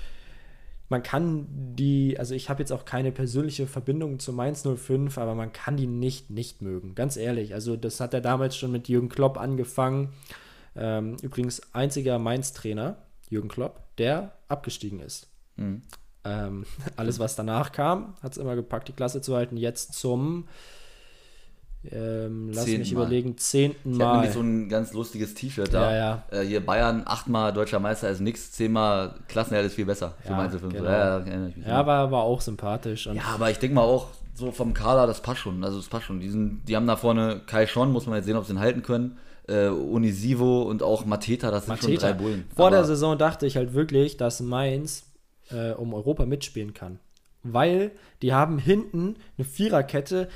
Man 0.89 1.03
kann 1.03 1.47
die, 1.75 2.19
also 2.19 2.35
ich 2.35 2.49
habe 2.49 2.61
jetzt 2.61 2.73
auch 2.73 2.85
keine 2.85 3.12
persönliche 3.12 3.66
Verbindung 3.66 4.21
zu 4.21 4.33
Mainz 4.33 4.66
05, 4.66 5.19
aber 5.19 5.35
man 5.35 5.53
kann 5.53 5.77
die 5.77 5.87
nicht 5.87 6.31
nicht 6.31 6.62
mögen, 6.62 6.95
ganz 6.95 7.16
ehrlich. 7.16 7.55
Also 7.55 7.77
das 7.77 8.01
hat 8.01 8.14
er 8.14 8.21
damals 8.21 8.57
schon 8.57 8.73
mit 8.73 8.89
Jürgen 8.89 9.09
Klopp 9.09 9.37
angefangen. 9.37 10.14
Ähm, 10.77 11.16
übrigens 11.21 11.75
einziger 11.75 12.19
Mainz-Trainer, 12.19 12.97
Jürgen 13.29 13.49
Klopp, 13.49 13.83
der 13.99 14.33
abgestiegen 14.47 15.01
ist. 15.01 15.29
Mhm. 15.57 15.83
Ähm, 16.25 16.64
alles, 16.97 17.19
was 17.19 17.37
danach 17.37 17.73
kam, 17.73 18.14
hat 18.23 18.33
es 18.33 18.39
immer 18.39 18.55
gepackt, 18.55 18.89
die 18.89 18.93
Klasse 18.93 19.21
zu 19.21 19.35
halten. 19.37 19.57
Jetzt 19.57 19.95
zum 19.95 20.47
ähm, 21.85 22.51
lass 22.53 22.64
Zehnten 22.64 22.81
mich 22.81 22.93
überlegen, 22.93 23.39
zehnten 23.39 23.97
Mal. 23.97 24.05
Ich 24.05 24.12
nämlich 24.12 24.33
so 24.33 24.41
ein 24.41 24.68
ganz 24.68 24.93
lustiges 24.93 25.35
T-Shirt 25.35 25.72
da. 25.72 25.91
Ja, 25.91 25.97
ja. 25.97 26.22
Äh, 26.31 26.45
hier 26.45 26.64
Bayern, 26.64 27.03
achtmal 27.07 27.53
deutscher 27.53 27.79
Meister 27.79 28.11
ist 28.11 28.20
nix, 28.20 28.51
zehnmal 28.53 29.14
Klassenerhalt 29.29 29.68
ist 29.68 29.74
viel 29.74 29.87
besser 29.87 30.14
für 30.20 30.31
ja, 30.31 30.37
Mainz 30.37 30.55
Genau. 30.61 30.85
Ja, 30.85 31.24
ja 31.66 31.87
war, 31.87 32.11
war 32.11 32.22
auch 32.22 32.41
sympathisch. 32.41 33.07
ja, 33.07 33.22
aber 33.35 33.51
ich 33.51 33.59
denke 33.59 33.76
mal 33.76 33.83
auch 33.83 34.09
so 34.35 34.51
vom 34.51 34.74
Kader, 34.74 35.07
das 35.07 35.22
passt 35.22 35.41
schon. 35.41 35.62
Also 35.62 35.79
das 35.79 35.89
passt 35.89 36.07
schon. 36.07 36.20
Die, 36.20 36.29
sind, 36.29 36.62
die 36.66 36.74
haben 36.74 36.87
da 36.87 36.97
vorne 36.97 37.43
Kai 37.47 37.66
Schon, 37.66 37.93
muss 37.93 38.07
man 38.07 38.16
jetzt 38.16 38.26
sehen, 38.26 38.37
ob 38.37 38.45
sie 38.45 38.53
ihn 38.53 38.61
halten 38.61 38.83
können. 38.83 39.18
Äh, 39.47 39.68
Unisivo 39.68 40.62
und 40.62 40.83
auch 40.83 41.07
Mateta, 41.07 41.51
das 41.51 41.66
sind 41.66 41.74
Mateta. 41.81 41.89
schon 41.89 42.01
drei 42.01 42.12
Bullen. 42.12 42.45
Vor 42.55 42.66
aber 42.66 42.76
der 42.76 42.85
Saison 42.85 43.16
dachte 43.16 43.47
ich 43.47 43.57
halt 43.57 43.72
wirklich, 43.72 44.16
dass 44.16 44.41
Mainz 44.41 45.05
äh, 45.51 45.70
um 45.72 45.95
Europa 45.95 46.26
mitspielen 46.26 46.74
kann 46.74 46.99
weil 47.43 47.93
die 48.22 48.33
haben 48.33 48.59
hinten 48.59 49.16
eine 49.37 49.45
Viererkette, 49.45 50.29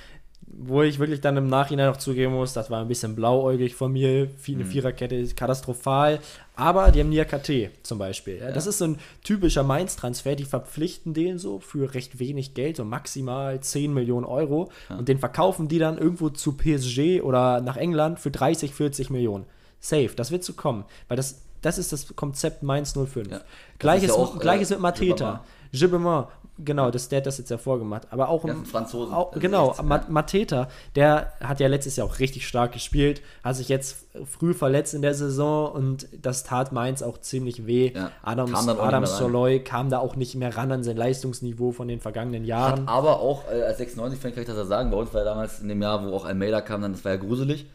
wo 0.53 0.83
ich 0.83 0.99
wirklich 0.99 1.21
dann 1.21 1.37
im 1.37 1.49
Nachhinein 1.49 1.87
noch 1.87 1.97
zugeben 1.97 2.35
muss, 2.35 2.53
das 2.53 2.71
war 2.71 2.83
ein 2.83 2.89
bisschen 2.89 3.15
blauäugig 3.15 3.75
von 3.75 3.93
mir. 3.93 4.29
Eine 4.47 4.57
mhm. 4.57 4.67
Viererkette 4.67 5.15
ist 5.15 5.37
katastrophal. 5.37 6.21
Aber 6.55 6.91
die 6.91 7.01
haben 7.01 7.09
Niakate 7.09 7.71
zum 7.83 7.99
Beispiel. 7.99 8.39
Ja, 8.39 8.53
das 8.53 8.67
ist 8.67 8.79
so 8.79 8.85
ein 8.85 8.99
typischer 9.25 9.63
Mainz-Transfer. 9.63 10.37
Die 10.37 10.45
verpflichten 10.45 11.15
den 11.15 11.39
so 11.39 11.59
für 11.59 11.95
recht 11.95 12.19
wenig 12.19 12.53
Geld, 12.55 12.77
so 12.77 12.85
maximal 12.85 13.61
10 13.61 13.95
Millionen 13.95 14.27
Euro. 14.27 14.71
Ja. 14.91 14.97
Und 14.97 15.09
den 15.09 15.19
verkaufen 15.19 15.69
die 15.69 15.79
dann 15.79 15.97
irgendwo 15.97 16.29
zu 16.29 16.53
PSG 16.53 17.23
oder 17.23 17.63
nach 17.63 17.77
England 17.77 18.21
für 18.21 18.31
30, 18.31 18.75
40 18.75 19.09
Millionen. 19.09 19.47
Safe, 19.81 20.11
das 20.15 20.31
wird 20.31 20.45
zu 20.45 20.53
kommen. 20.53 20.85
Weil 21.09 21.17
das, 21.17 21.43
das 21.63 21.79
ist 21.79 21.93
das 21.93 22.15
Konzept 22.15 22.63
Mainz 22.63 22.93
05. 22.93 23.31
Ja. 23.31 23.41
Gleiches, 23.79 24.09
ja 24.09 24.15
auch, 24.15 24.39
gleiches 24.39 24.71
äh, 24.71 24.75
mit 24.75 24.83
Mateta. 24.83 25.45
Gibbermann 25.73 26.27
genau, 26.59 26.91
das, 26.91 27.09
der 27.09 27.19
hat 27.19 27.27
das 27.27 27.39
jetzt 27.39 27.51
ja 27.51 27.59
vorgemacht. 27.59 28.09
Aber 28.11 28.29
auch 28.29 28.45
im. 28.45 28.65
Franzosen. 28.65 29.15
Auch, 29.15 29.33
genau, 29.33 29.75
ja. 29.77 30.05
Mateta, 30.09 30.69
der 30.97 31.33
hat 31.41 31.61
ja 31.61 31.69
letztes 31.69 31.97
Jahr 31.97 32.07
auch 32.07 32.19
richtig 32.19 32.47
stark 32.47 32.73
gespielt, 32.73 33.23
hat 33.43 33.57
sich 33.57 33.69
jetzt 33.69 34.07
früh 34.25 34.55
verletzt 34.55 34.95
in 34.95 35.03
der 35.03 35.15
Saison 35.15 35.73
und 35.73 36.09
das 36.13 36.45
tat 36.45 36.73
Mainz 36.73 37.03
auch 37.03 37.19
ziemlich 37.19 37.67
weh. 37.67 37.93
Ja. 37.95 38.11
Adams, 38.23 38.69
Adam 38.69 39.07
Soloy 39.07 39.61
kam 39.61 39.91
da 39.91 39.99
auch 39.99 40.17
nicht 40.17 40.35
mehr 40.35 40.57
ran 40.57 40.71
an 40.73 40.85
sein 40.85 40.97
Leistungsniveau 40.97 41.73
von 41.73 41.89
den 41.89 42.01
vergangenen 42.01 42.45
Jahren. 42.45 42.83
Hat 42.83 42.89
aber 42.89 43.21
auch 43.21 43.45
äh, 43.51 43.63
als 43.63 43.81
96-Fan 43.81 44.33
kann 44.33 44.43
ich 44.43 44.49
das 44.49 44.57
ja 44.57 44.65
sagen, 44.65 44.91
bei 44.91 44.97
uns 44.97 45.13
war 45.15 45.23
ja 45.23 45.25
damals 45.25 45.61
in 45.61 45.69
dem 45.69 45.81
Jahr, 45.81 46.05
wo 46.05 46.15
auch 46.15 46.25
Almeida 46.25 46.61
kam, 46.61 46.83
dann 46.83 46.93
das 46.93 47.05
war 47.05 47.13
ja 47.13 47.19
gruselig. 47.19 47.67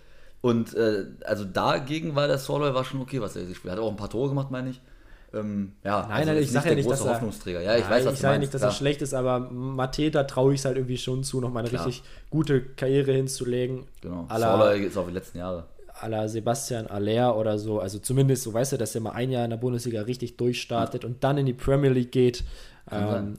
Und 0.41 0.75
äh, 0.75 1.05
also 1.25 1.43
dagegen 1.45 2.15
war 2.15 2.27
der 2.27 2.37
Soloy 2.37 2.73
war 2.73 2.83
schon 2.83 3.01
okay, 3.01 3.21
was 3.21 3.35
er 3.35 3.45
gespielt 3.45 3.71
hat. 3.71 3.79
Hat 3.79 3.85
auch 3.85 3.91
ein 3.91 3.97
paar 3.97 4.09
Tore 4.09 4.29
gemacht, 4.29 4.51
meine 4.51 4.69
ich. 4.69 4.81
Ähm, 5.33 5.73
ja, 5.83 6.07
nein, 6.07 6.29
also 6.29 6.41
ich 6.41 6.51
sage 6.51 6.69
ja 6.69 6.75
nicht, 6.75 6.89
dass 6.89 7.03
er, 7.03 7.15
Hoffnungsträger. 7.15 7.61
Ja, 7.61 7.75
ich 7.75 7.83
nein, 7.83 7.91
weiß, 7.91 8.05
was 8.05 8.13
ich 8.13 8.19
sage 8.19 8.35
ja 8.35 8.39
nicht, 8.39 8.53
dass 8.53 8.61
klar. 8.61 8.71
er 8.71 8.75
schlecht 8.75 9.01
ist, 9.01 9.13
aber 9.13 9.39
Mateta 9.39 10.23
traue 10.23 10.53
ich 10.53 10.61
es 10.61 10.65
halt 10.65 10.77
irgendwie 10.77 10.97
schon 10.97 11.23
zu, 11.23 11.41
noch 11.41 11.51
mal 11.51 11.61
eine 11.61 11.69
klar. 11.69 11.85
richtig 11.85 12.03
gute 12.29 12.61
Karriere 12.61 13.11
hinzulegen. 13.11 13.85
Genau. 14.01 14.25
Solar 14.29 14.73
ist 14.75 14.97
auch 14.97 15.07
die 15.07 15.13
letzten 15.13 15.39
Jahre. 15.39 15.65
A 15.99 16.07
la 16.07 16.27
Sebastian 16.27 16.87
Aller 16.87 17.35
oder 17.35 17.57
so. 17.57 17.79
Also 17.79 17.99
zumindest, 17.99 18.43
so 18.43 18.53
weißt 18.53 18.73
du, 18.73 18.77
dass 18.77 18.95
er 18.95 19.01
mal 19.01 19.11
ein 19.11 19.31
Jahr 19.31 19.43
in 19.43 19.49
der 19.49 19.57
Bundesliga 19.57 20.01
richtig 20.03 20.37
durchstartet 20.37 21.03
ja. 21.03 21.09
und 21.09 21.23
dann 21.23 21.37
in 21.37 21.45
die 21.45 21.53
Premier 21.53 21.89
League 21.89 22.11
geht. 22.11 22.43
Ähm, 22.89 23.35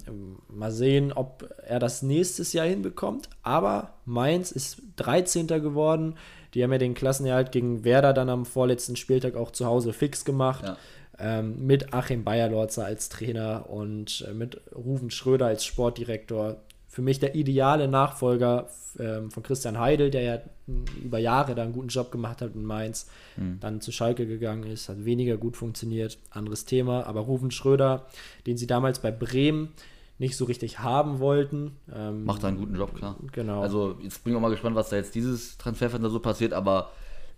mal 0.49 0.71
sehen, 0.71 1.11
ob 1.11 1.49
er 1.67 1.79
das 1.79 2.03
nächstes 2.03 2.53
Jahr 2.53 2.67
hinbekommt. 2.67 3.31
Aber 3.43 3.95
Mainz 4.05 4.51
ist 4.53 4.83
13. 4.97 5.47
geworden. 5.47 6.17
Die 6.53 6.63
haben 6.63 6.73
ja 6.73 6.79
den 6.79 6.95
Klassenerhalt 6.95 7.53
gegen 7.53 7.85
Werder 7.85 8.13
dann 8.13 8.29
am 8.29 8.45
vorletzten 8.45 8.97
Spieltag 8.97 9.37
auch 9.37 9.51
zu 9.51 9.65
Hause 9.65 9.95
fix 9.95 10.27
gemacht. 10.27 10.65
Ja 10.67 10.77
ähm, 11.19 11.67
mit 11.67 11.93
Achim 11.93 12.25
Bayerlorzer 12.25 12.85
als 12.85 13.09
Trainer 13.09 13.69
und 13.69 14.25
äh, 14.29 14.33
mit 14.33 14.61
Ruven 14.75 15.11
Schröder 15.11 15.47
als 15.47 15.65
Sportdirektor. 15.65 16.57
Für 16.87 17.03
mich 17.03 17.19
der 17.19 17.35
ideale 17.35 17.87
Nachfolger 17.87 18.69
ähm, 18.99 19.31
von 19.31 19.43
Christian 19.43 19.79
Heidel, 19.79 20.11
der 20.11 20.23
ja 20.23 20.39
über 21.03 21.19
Jahre 21.19 21.55
da 21.55 21.63
einen 21.63 21.73
guten 21.73 21.89
Job 21.89 22.11
gemacht 22.11 22.43
hat 22.43 22.55
in 22.55 22.65
Mainz, 22.65 23.09
mhm. 23.37 23.59
dann 23.61 23.81
zu 23.81 23.93
Schalke 23.93 24.27
gegangen 24.27 24.65
ist, 24.65 24.89
hat 24.89 25.05
weniger 25.05 25.37
gut 25.37 25.57
funktioniert, 25.57 26.19
anderes 26.31 26.65
Thema. 26.65 27.07
Aber 27.07 27.21
Ruven 27.21 27.51
Schröder, 27.51 28.07
den 28.47 28.57
sie 28.57 28.67
damals 28.67 29.01
bei 29.01 29.11
Bremen 29.11 29.71
nicht 30.19 30.37
so 30.37 30.45
richtig 30.45 30.81
haben 30.81 31.21
wollten. 31.21 31.77
Ähm, 31.95 32.25
Macht 32.25 32.45
einen 32.45 32.59
guten 32.59 32.75
Job, 32.75 32.95
klar. 32.95 33.17
Genau. 33.33 33.63
Also 33.63 33.97
jetzt 34.03 34.25
bin 34.25 34.33
ich 34.33 34.37
auch 34.37 34.43
mal 34.43 34.51
gespannt, 34.51 34.75
was 34.75 34.89
da 34.89 34.97
jetzt 34.97 35.15
dieses 35.15 35.57
Transferfenster 35.59 36.11
so 36.11 36.19
passiert, 36.21 36.53
aber 36.53 36.91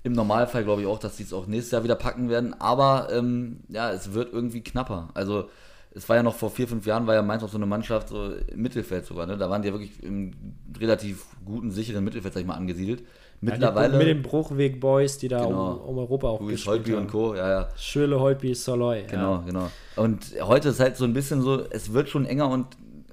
im 0.02 0.12
Normalfall 0.12 0.64
glaube 0.64 0.82
ich 0.82 0.86
auch, 0.86 0.98
dass 0.98 1.16
sie 1.16 1.24
es 1.24 1.32
auch 1.32 1.46
nächstes 1.46 1.72
Jahr 1.72 1.84
wieder 1.84 1.94
packen 1.94 2.28
werden. 2.28 2.58
Aber 2.60 3.08
ähm, 3.12 3.60
ja, 3.68 3.92
es 3.92 4.12
wird 4.12 4.32
irgendwie 4.32 4.62
knapper. 4.62 5.08
Also 5.14 5.48
es 5.92 6.08
war 6.08 6.16
ja 6.16 6.22
noch 6.22 6.34
vor 6.34 6.50
vier, 6.50 6.68
fünf 6.68 6.86
Jahren, 6.86 7.06
war 7.06 7.14
ja 7.14 7.22
Mainz 7.22 7.42
auch 7.42 7.48
so 7.48 7.56
eine 7.56 7.66
Mannschaft 7.66 8.08
so 8.08 8.32
im 8.32 8.62
Mittelfeld 8.62 9.04
sogar. 9.04 9.26
Ne? 9.26 9.36
Da 9.36 9.50
waren 9.50 9.62
die 9.62 9.68
ja 9.68 9.74
wirklich 9.74 10.02
im 10.02 10.32
relativ 10.78 11.26
guten, 11.44 11.70
sicheren 11.70 12.04
Mittelfeld, 12.04 12.32
sag 12.32 12.40
ich 12.40 12.46
mal, 12.46 12.54
angesiedelt. 12.54 13.02
Mittlerweile. 13.42 13.94
Ja, 13.94 13.98
mit 13.98 14.06
den 14.06 14.22
Bruchweg-Boys, 14.22 15.18
die 15.18 15.28
da 15.28 15.44
genau. 15.44 15.72
um, 15.72 15.88
um, 15.88 15.98
Europa 15.98 16.28
auch 16.28 16.40
Luis 16.40 16.66
Holtby 16.66 16.94
und 16.94 17.08
Co., 17.08 17.34
ja, 17.34 17.48
ja. 17.48 17.68
Schöle, 17.76 18.20
Holtby, 18.20 18.54
Soloy. 18.54 19.04
Genau, 19.08 19.36
ja. 19.36 19.42
genau. 19.46 19.70
Und 19.96 20.34
heute 20.42 20.68
ist 20.68 20.78
halt 20.78 20.96
so 20.96 21.04
ein 21.04 21.14
bisschen 21.14 21.40
so, 21.40 21.64
es 21.70 21.92
wird 21.92 22.10
schon 22.10 22.26
enger 22.26 22.48
und 22.50 22.66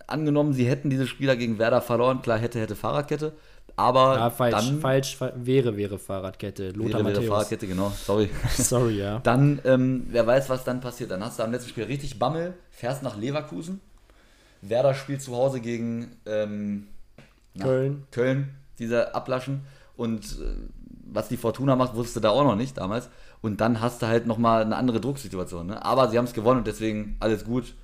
angenommen, 0.06 0.54
sie 0.54 0.68
hätten 0.68 0.90
diese 0.90 1.08
Spieler 1.08 1.36
gegen 1.38 1.60
Werder 1.60 1.82
verloren, 1.82 2.22
klar, 2.22 2.38
hätte, 2.38 2.60
hätte 2.60 2.76
Fahrradkette. 2.76 3.34
Aber 3.78 4.18
ja, 4.18 4.30
falsch, 4.32 4.56
dann, 4.56 4.80
falsch, 4.82 5.18
wäre, 5.36 5.78
wäre 5.78 6.00
Fahrradkette. 6.00 6.72
Lothar 6.72 7.06
wäre, 7.06 7.22
wäre 7.22 7.28
Fahrradkette, 7.28 7.68
genau. 7.68 7.92
Sorry. 7.96 8.28
Sorry, 8.58 8.98
ja. 8.98 9.20
Dann, 9.20 9.60
ähm, 9.66 10.08
wer 10.10 10.26
weiß, 10.26 10.50
was 10.50 10.64
dann 10.64 10.82
passiert. 10.82 11.12
Dann 11.12 11.24
hast 11.24 11.38
du 11.38 11.44
am 11.44 11.52
letzten 11.52 11.70
Spiel 11.70 11.84
richtig 11.84 12.18
Bammel, 12.18 12.56
fährst 12.72 13.04
nach 13.04 13.16
Leverkusen. 13.16 13.80
Werder 14.64 14.96
spielt 14.96 15.22
zu 15.22 15.36
Hause 15.36 15.60
gegen, 15.62 16.18
ähm, 16.26 16.88
Köln. 17.60 18.08
Köln, 18.10 18.56
dieser 18.80 19.16
Ablaschen. 19.16 19.62
Und 19.96 20.24
äh, 20.24 20.56
was 21.06 21.28
die 21.28 21.38
Fortuna 21.38 21.76
macht, 21.76 21.96
wusste 21.96 22.20
da 22.20 22.32
auch 22.32 22.44
noch 22.44 22.56
nicht 22.56 22.78
damals. 22.78 23.10
Und 23.42 23.62
dann 23.62 23.80
hast 23.80 24.02
du 24.02 24.08
halt 24.08 24.26
nochmal 24.26 24.64
eine 24.64 24.76
andere 24.76 25.00
Drucksituation. 25.00 25.68
Ne? 25.68 25.86
Aber 25.86 26.10
sie 26.10 26.18
haben 26.18 26.26
es 26.26 26.34
gewonnen 26.34 26.60
und 26.60 26.68
deswegen 26.68 27.16
alles 27.20 27.46
gut. 27.46 27.76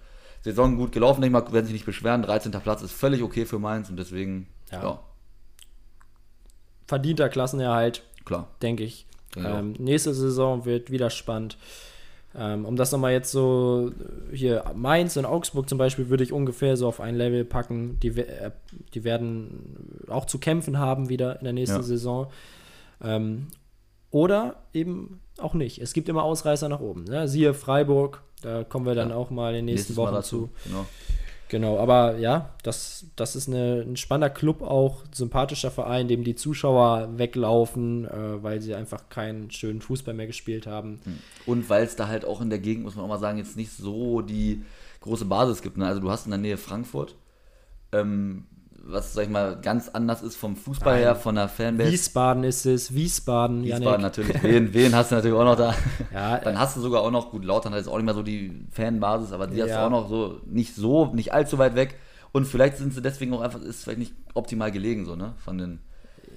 Saison 0.41 0.75
gut 0.75 0.91
gelaufen, 0.91 1.21
denke 1.21 1.37
ich 1.37 1.45
mal, 1.45 1.53
werden 1.53 1.65
sich 1.65 1.73
nicht 1.73 1.85
beschweren. 1.85 2.23
13. 2.23 2.51
Platz 2.51 2.81
ist 2.81 2.93
völlig 2.93 3.21
okay 3.21 3.45
für 3.45 3.59
Mainz 3.59 3.89
und 3.89 3.97
deswegen, 3.97 4.47
Ja. 4.71 4.83
ja, 4.83 4.99
Verdienter 6.87 7.29
Klassenerhalt, 7.29 8.03
klar. 8.25 8.47
denke 8.61 8.83
ich. 8.83 9.05
Ja. 9.35 9.59
Ähm, 9.59 9.73
nächste 9.79 10.13
Saison 10.13 10.65
wird 10.65 10.91
wieder 10.91 11.09
spannend. 11.09 11.57
Ähm, 12.35 12.65
um 12.65 12.75
das 12.75 12.91
nochmal 12.91 13.11
jetzt 13.11 13.31
so, 13.31 13.91
hier 14.31 14.63
Mainz 14.75 15.17
und 15.17 15.25
Augsburg 15.25 15.69
zum 15.69 15.77
Beispiel 15.77 16.09
würde 16.09 16.23
ich 16.23 16.33
ungefähr 16.33 16.77
so 16.77 16.87
auf 16.87 16.99
ein 16.99 17.15
Level 17.15 17.45
packen. 17.45 17.99
Die, 18.01 18.07
äh, 18.09 18.51
die 18.93 19.03
werden 19.03 20.03
auch 20.07 20.25
zu 20.25 20.39
kämpfen 20.39 20.79
haben 20.79 21.09
wieder 21.09 21.37
in 21.37 21.43
der 21.43 21.53
nächsten 21.53 21.77
Ja. 21.77 21.83
Saison. 21.83 22.27
Ähm, 23.03 23.47
oder 24.09 24.55
eben 24.73 25.19
auch 25.37 25.53
nicht. 25.53 25.79
Es 25.79 25.93
gibt 25.93 26.09
immer 26.09 26.23
Ausreißer 26.23 26.69
nach 26.69 26.79
oben. 26.79 27.03
Ne? 27.05 27.27
Siehe 27.27 27.53
Freiburg, 27.53 28.21
da 28.41 28.63
kommen 28.63 28.85
wir 28.85 28.95
dann 28.95 29.09
Ja. 29.09 29.15
auch 29.15 29.29
mal 29.29 29.49
in 29.49 29.57
den 29.57 29.65
nächsten 29.65 29.93
Nächstes 29.93 29.97
Wochen 29.97 30.13
dazu. 30.13 30.49
zu. 30.63 30.69
Genau. 30.69 30.85
Genau, 31.53 31.77
aber 31.77 32.17
ja, 32.17 32.49
das, 32.63 33.05
das 33.15 33.35
ist 33.35 33.47
eine, 33.47 33.85
ein 33.87 33.95
spannender 33.95 34.31
Club 34.31 34.63
auch, 34.63 35.03
sympathischer 35.11 35.69
Verein, 35.69 36.07
dem 36.07 36.23
die 36.23 36.33
Zuschauer 36.33 37.09
weglaufen, 37.19 38.05
äh, 38.05 38.41
weil 38.41 38.59
sie 38.59 38.73
einfach 38.73 39.07
keinen 39.09 39.51
schönen 39.51 39.79
Fußball 39.79 40.15
mehr 40.15 40.25
gespielt 40.25 40.65
haben. 40.65 40.99
Und 41.45 41.69
weil 41.69 41.83
es 41.83 41.95
da 41.95 42.07
halt 42.07 42.25
auch 42.25 42.41
in 42.41 42.49
der 42.49 42.57
Gegend, 42.57 42.85
muss 42.85 42.95
man 42.95 43.05
auch 43.05 43.09
mal 43.09 43.19
sagen, 43.19 43.37
jetzt 43.37 43.55
nicht 43.55 43.71
so 43.71 44.21
die 44.21 44.63
große 45.01 45.25
Basis 45.25 45.61
gibt. 45.61 45.77
Ne? 45.77 45.85
Also 45.85 46.01
du 46.01 46.09
hast 46.09 46.25
in 46.25 46.31
der 46.31 46.39
Nähe 46.39 46.57
Frankfurt, 46.57 47.13
ähm, 47.91 48.45
was, 48.85 49.13
sag 49.13 49.23
ich 49.23 49.29
mal, 49.29 49.57
ganz 49.61 49.89
anders 49.89 50.21
ist 50.21 50.35
vom 50.35 50.55
Fußball 50.55 50.93
Nein. 50.95 51.01
her, 51.03 51.15
von 51.15 51.35
der 51.35 51.47
Fanbase. 51.47 51.91
Wiesbaden 51.91 52.43
ist 52.43 52.65
es, 52.65 52.93
Wiesbaden, 52.93 53.63
Wiesbaden 53.63 53.83
Janik. 53.85 54.01
natürlich. 54.01 54.43
Wen, 54.43 54.73
wen 54.73 54.93
hast 54.95 55.11
du 55.11 55.15
natürlich 55.15 55.37
auch 55.37 55.45
noch 55.45 55.55
da? 55.55 55.73
Ja, 56.13 56.37
Dann 56.39 56.59
hast 56.59 56.75
du 56.75 56.81
sogar 56.81 57.01
auch 57.01 57.11
noch, 57.11 57.31
gut, 57.31 57.45
Lautern 57.45 57.71
hat 57.73 57.79
jetzt 57.79 57.87
auch 57.87 57.95
nicht 57.97 58.05
mehr 58.05 58.13
so 58.13 58.23
die 58.23 58.65
Fanbasis, 58.71 59.31
aber 59.31 59.47
die 59.47 59.61
hast 59.61 59.69
du 59.69 59.75
Ja. 59.75 59.85
auch 59.85 59.89
noch 59.89 60.09
so, 60.09 60.41
nicht 60.45 60.75
so, 60.75 61.07
nicht 61.13 61.33
allzu 61.33 61.57
weit 61.57 61.75
weg. 61.75 61.95
Und 62.33 62.45
vielleicht 62.45 62.77
sind 62.77 62.93
sie 62.93 63.01
deswegen 63.01 63.33
auch 63.33 63.41
einfach, 63.41 63.61
ist 63.61 63.83
vielleicht 63.83 63.99
nicht 63.99 64.13
optimal 64.33 64.71
gelegen, 64.71 65.05
so, 65.05 65.15
ne? 65.15 65.33
Von 65.37 65.57
den. 65.57 65.79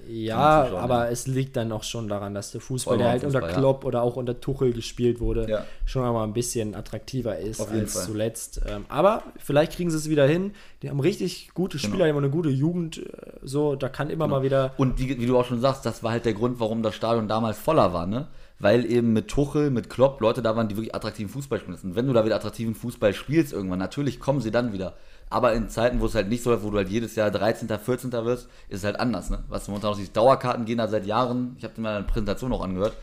Ja, 0.07 0.67
aber 0.77 1.05
ja. 1.05 1.11
es 1.11 1.27
liegt 1.27 1.55
dann 1.57 1.71
auch 1.71 1.83
schon 1.83 2.07
daran, 2.07 2.33
dass 2.33 2.51
der 2.51 2.61
Fußball, 2.61 2.97
der 2.97 3.09
halt 3.09 3.23
unter 3.23 3.39
Fußball, 3.39 3.51
ja. 3.51 3.57
Klopp 3.57 3.85
oder 3.85 4.01
auch 4.01 4.15
unter 4.15 4.39
Tuchel 4.39 4.73
gespielt 4.73 5.19
wurde, 5.19 5.49
Ja. 5.49 5.65
schon 5.85 6.03
einmal 6.03 6.25
ein 6.25 6.33
bisschen 6.33 6.75
attraktiver 6.75 7.37
ist 7.37 7.59
als 7.61 7.93
Fall. 7.93 8.03
zuletzt. 8.05 8.61
Ähm, 8.67 8.85
aber 8.89 9.23
vielleicht 9.37 9.73
kriegen 9.73 9.89
sie 9.91 9.97
es 9.97 10.09
wieder 10.09 10.25
hin. 10.27 10.51
Die 10.81 10.89
haben 10.89 10.99
richtig 10.99 11.51
gute 11.53 11.79
Spieler, 11.79 11.93
Genau. 11.93 12.05
die 12.05 12.09
haben 12.11 12.17
eine 12.23 12.29
gute 12.29 12.49
Jugend. 12.49 12.97
äh, 12.99 13.03
So, 13.43 13.75
da 13.75 13.89
kann 13.89 14.09
immer 14.09 14.27
mal 14.27 14.43
wieder. 14.43 14.73
Und 14.77 14.99
wie, 14.99 15.19
wie 15.19 15.25
du 15.25 15.37
auch 15.37 15.45
schon 15.45 15.61
sagst, 15.61 15.85
das 15.85 16.03
war 16.03 16.11
halt 16.11 16.25
der 16.25 16.33
Grund, 16.33 16.59
warum 16.59 16.83
das 16.83 16.95
Stadion 16.95 17.27
damals 17.27 17.57
voller 17.57 17.93
war, 17.93 18.05
ne? 18.07 18.27
Weil 18.59 18.85
eben 18.91 19.13
mit 19.13 19.27
Tuchel, 19.27 19.69
mit 19.69 19.87
Klopp 19.89 20.19
Leute 20.19 20.41
da 20.41 20.55
waren, 20.55 20.67
die 20.67 20.75
wirklich 20.75 20.95
attraktiven 20.95 21.29
Fußball 21.31 21.59
spielen. 21.59 21.77
Und 21.83 21.95
wenn 21.95 22.07
du 22.07 22.13
da 22.13 22.25
wieder 22.25 22.35
attraktiven 22.35 22.73
Fußball 22.73 23.13
spielst 23.13 23.53
irgendwann, 23.53 23.77
natürlich 23.77 24.19
kommen 24.19 24.41
sie 24.41 24.49
dann 24.49 24.73
wieder. 24.73 24.95
Aber 25.29 25.53
in 25.53 25.67
Zeiten, 25.69 25.99
wo 25.99 26.05
es 26.05 26.15
halt 26.15 26.29
nicht 26.29 26.41
so 26.43 26.51
läuft, 26.51 26.63
wo 26.63 26.69
du 26.69 26.77
halt 26.77 26.89
jedes 26.89 27.15
Jahr 27.15 27.29
13., 27.31 27.67
14. 27.67 28.11
wirst, 28.11 28.47
ist 28.69 28.79
es 28.79 28.83
halt 28.85 28.99
anders, 28.99 29.29
ne? 29.29 29.43
Was 29.49 29.67
momentan 29.67 29.91
noch 29.91 29.97
die 29.97 30.11
Dauerkarten 30.11 30.63
gehen 30.65 30.77
da 30.77 30.87
seit 30.87 31.05
Jahren, 31.05 31.55
ich 31.57 31.63
habe 31.65 31.73
dir 31.73 31.81
mal 31.81 31.97
eine 31.97 32.05
Präsentation 32.05 32.53
auch 32.53 32.63
angehört, 32.63 32.95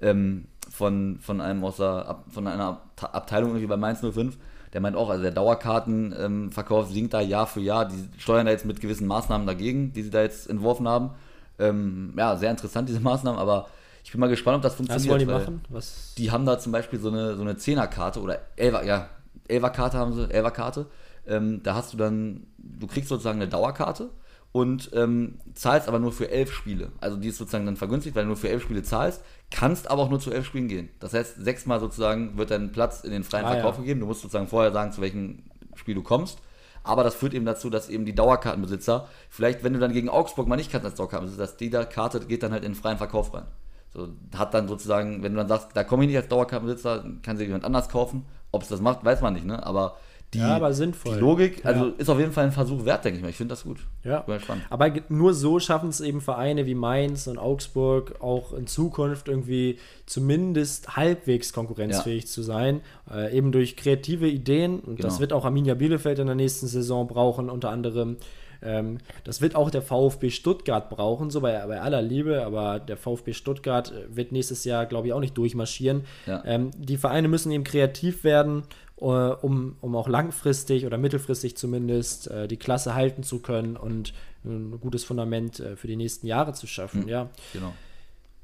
ähm, 0.00 0.46
von, 0.70 1.18
von 1.20 1.40
einem 1.40 1.62
aus 1.64 1.76
der, 1.76 2.16
von 2.30 2.46
einer 2.46 2.80
Abte- 2.96 3.12
Abteilung 3.14 3.50
irgendwie 3.50 3.66
bei 3.66 3.76
Mainz 3.76 4.00
05, 4.00 4.36
der 4.72 4.80
meint 4.80 4.96
auch, 4.96 5.10
also 5.10 5.22
der 5.22 5.32
Dauerkartenverkauf 5.32 6.88
ähm, 6.88 6.92
sinkt 6.92 7.14
da 7.14 7.20
Jahr 7.20 7.46
für 7.46 7.60
Jahr, 7.60 7.86
die 7.86 8.08
steuern 8.18 8.46
da 8.46 8.52
jetzt 8.52 8.64
mit 8.64 8.80
gewissen 8.80 9.06
Maßnahmen 9.06 9.46
dagegen, 9.46 9.92
die 9.92 10.02
sie 10.02 10.10
da 10.10 10.22
jetzt 10.22 10.48
entworfen 10.48 10.88
haben. 10.88 11.10
Ähm, 11.58 12.12
ja, 12.16 12.36
sehr 12.36 12.50
interessant, 12.50 12.88
diese 12.88 13.00
Maßnahmen, 13.00 13.38
aber 13.40 13.68
ich 14.04 14.12
bin 14.12 14.20
mal 14.20 14.28
gespannt, 14.28 14.56
ob 14.56 14.62
das 14.62 14.74
funktioniert. 14.74 15.04
Was 15.08 15.10
wollen 15.10 15.20
die 15.20 15.26
machen? 15.26 15.60
Was? 15.68 16.14
Die 16.18 16.30
haben 16.30 16.46
da 16.46 16.58
zum 16.58 16.72
Beispiel 16.72 17.00
so 17.00 17.08
eine, 17.08 17.36
so 17.36 17.42
eine 17.42 17.56
Zehnerkarte 17.56 18.20
oder 18.20 18.40
Elfer, 18.56 18.84
ja, 18.84 19.08
Elferkarte 19.48 19.98
haben 19.98 20.12
sie, 20.12 20.30
Elferkarte. 20.30 20.86
Ähm, 21.26 21.62
da 21.62 21.74
hast 21.74 21.92
du 21.92 21.96
dann, 21.96 22.46
du 22.58 22.86
kriegst 22.86 23.08
sozusagen 23.08 23.40
eine 23.40 23.48
Dauerkarte 23.48 24.10
und 24.52 24.90
ähm, 24.94 25.38
zahlst 25.54 25.88
aber 25.88 25.98
nur 25.98 26.12
für 26.12 26.30
elf 26.30 26.52
Spiele. 26.52 26.92
Also 27.00 27.16
die 27.16 27.28
ist 27.28 27.36
sozusagen 27.38 27.66
dann 27.66 27.76
vergünstigt, 27.76 28.16
weil 28.16 28.22
du 28.22 28.28
nur 28.28 28.36
für 28.36 28.48
elf 28.48 28.62
Spiele 28.62 28.82
zahlst, 28.82 29.22
kannst 29.50 29.90
aber 29.90 30.02
auch 30.02 30.10
nur 30.10 30.20
zu 30.20 30.30
elf 30.32 30.46
Spielen 30.46 30.68
gehen. 30.68 30.88
Das 31.00 31.12
heißt, 31.14 31.36
sechsmal 31.44 31.80
sozusagen 31.80 32.38
wird 32.38 32.50
dein 32.50 32.72
Platz 32.72 33.02
in 33.04 33.10
den 33.10 33.24
freien 33.24 33.44
Ah, 33.44 33.52
Verkauf 33.52 33.74
ja. 33.76 33.80
gegeben. 33.82 34.00
Du 34.00 34.06
musst 34.06 34.22
sozusagen 34.22 34.48
vorher 34.48 34.72
sagen, 34.72 34.92
zu 34.92 35.00
welchem 35.00 35.44
Spiel 35.74 35.94
du 35.94 36.02
kommst. 36.02 36.38
Aber 36.84 37.02
das 37.02 37.16
führt 37.16 37.34
eben 37.34 37.44
dazu, 37.44 37.68
dass 37.68 37.88
eben 37.88 38.06
die 38.06 38.14
Dauerkartenbesitzer, 38.14 39.08
vielleicht 39.28 39.64
wenn 39.64 39.72
du 39.72 39.80
dann 39.80 39.92
gegen 39.92 40.08
Augsburg 40.08 40.46
mal 40.46 40.54
nicht 40.56 40.70
kannst 40.70 40.86
als 40.86 40.94
Dauerkartenbesitzer, 40.94 41.42
dass 41.42 41.56
die 41.56 41.68
da 41.68 41.84
Karte 41.84 42.20
geht 42.20 42.42
dann 42.44 42.52
halt 42.52 42.64
in 42.64 42.72
den 42.72 42.78
freien 42.80 42.96
Verkauf 42.96 43.34
rein. 43.34 43.46
So, 43.92 44.08
hat 44.36 44.54
dann 44.54 44.68
sozusagen, 44.68 45.22
wenn 45.22 45.32
du 45.32 45.38
dann 45.38 45.48
sagst, 45.48 45.70
da 45.74 45.82
komme 45.84 46.04
ich 46.04 46.08
nicht 46.08 46.16
als 46.16 46.28
Dauerkartenbesitzer, 46.28 47.04
kann 47.22 47.36
sich 47.36 47.46
jemand 47.48 47.64
anders 47.64 47.88
kaufen. 47.88 48.24
Ob 48.52 48.62
es 48.62 48.68
das 48.68 48.80
macht, 48.80 49.04
weiß 49.04 49.20
man 49.20 49.34
nicht, 49.34 49.44
ne? 49.44 49.66
Aber 49.66 49.96
die, 50.34 50.38
Ja, 50.38 50.56
aber 50.56 50.72
sinnvoll. 50.74 51.14
die 51.14 51.20
Logik, 51.20 51.64
also 51.64 51.86
Ja. 51.86 51.92
ist 51.98 52.08
auf 52.10 52.18
jeden 52.18 52.32
Fall 52.32 52.44
ein 52.46 52.52
Versuch 52.52 52.84
wert, 52.84 53.04
denke 53.04 53.18
ich 53.18 53.22
mal. 53.22 53.30
Ich 53.30 53.36
finde 53.36 53.52
das 53.52 53.62
gut. 53.64 53.78
Ja. 54.04 54.24
Aber 54.70 54.92
nur 55.08 55.34
so 55.34 55.60
schaffen 55.60 55.88
es 55.88 56.00
eben 56.00 56.20
Vereine 56.20 56.66
wie 56.66 56.74
Mainz 56.74 57.26
und 57.28 57.38
Augsburg 57.38 58.20
auch 58.20 58.52
in 58.52 58.66
Zukunft 58.66 59.28
irgendwie 59.28 59.78
zumindest 60.04 60.96
halbwegs 60.96 61.52
konkurrenzfähig 61.52 62.26
zu 62.26 62.42
sein. 62.42 62.80
Äh, 63.12 63.36
eben 63.36 63.52
durch 63.52 63.76
kreative 63.76 64.26
Ideen. 64.28 64.80
Und 64.80 64.98
das 65.04 65.14
Genau. 65.14 65.20
wird 65.20 65.32
auch 65.32 65.44
Arminia 65.44 65.74
Bielefeld 65.74 66.18
in 66.18 66.26
der 66.26 66.34
nächsten 66.36 66.66
Saison 66.66 67.06
brauchen, 67.06 67.50
unter 67.50 67.70
anderem. 67.70 68.16
Ähm, 68.62 68.98
das 69.24 69.42
wird 69.42 69.54
auch 69.54 69.68
der 69.70 69.82
VfB 69.82 70.30
Stuttgart 70.30 70.88
brauchen, 70.88 71.28
so 71.28 71.42
bei, 71.42 71.52
bei 71.66 71.78
aller 71.80 72.00
Liebe, 72.00 72.42
aber 72.46 72.80
der 72.80 72.96
VfB 72.96 73.34
Stuttgart 73.34 73.92
äh, 73.92 74.16
wird 74.16 74.32
nächstes 74.32 74.64
Jahr, 74.64 74.86
glaube 74.86 75.08
ich, 75.08 75.12
auch 75.12 75.20
nicht 75.20 75.36
durchmarschieren. 75.36 76.04
Ja. 76.26 76.42
Ähm, 76.46 76.70
die 76.76 76.96
Vereine 76.96 77.28
müssen 77.28 77.52
eben 77.52 77.64
kreativ 77.64 78.24
werden, 78.24 78.62
um, 78.96 79.76
um 79.80 79.94
auch 79.94 80.08
langfristig 80.08 80.86
oder 80.86 80.96
mittelfristig 80.98 81.56
zumindest 81.56 82.30
äh, 82.30 82.48
die 82.48 82.56
Klasse 82.56 82.94
halten 82.94 83.22
zu 83.22 83.40
können 83.40 83.76
und 83.76 84.14
ein 84.44 84.78
gutes 84.80 85.04
Fundament 85.04 85.60
äh, 85.60 85.76
für 85.76 85.86
die 85.86 85.96
nächsten 85.96 86.26
Jahre 86.26 86.54
zu 86.54 86.66
schaffen. 86.66 87.06
Ja. 87.08 87.28
Genau. 87.52 87.74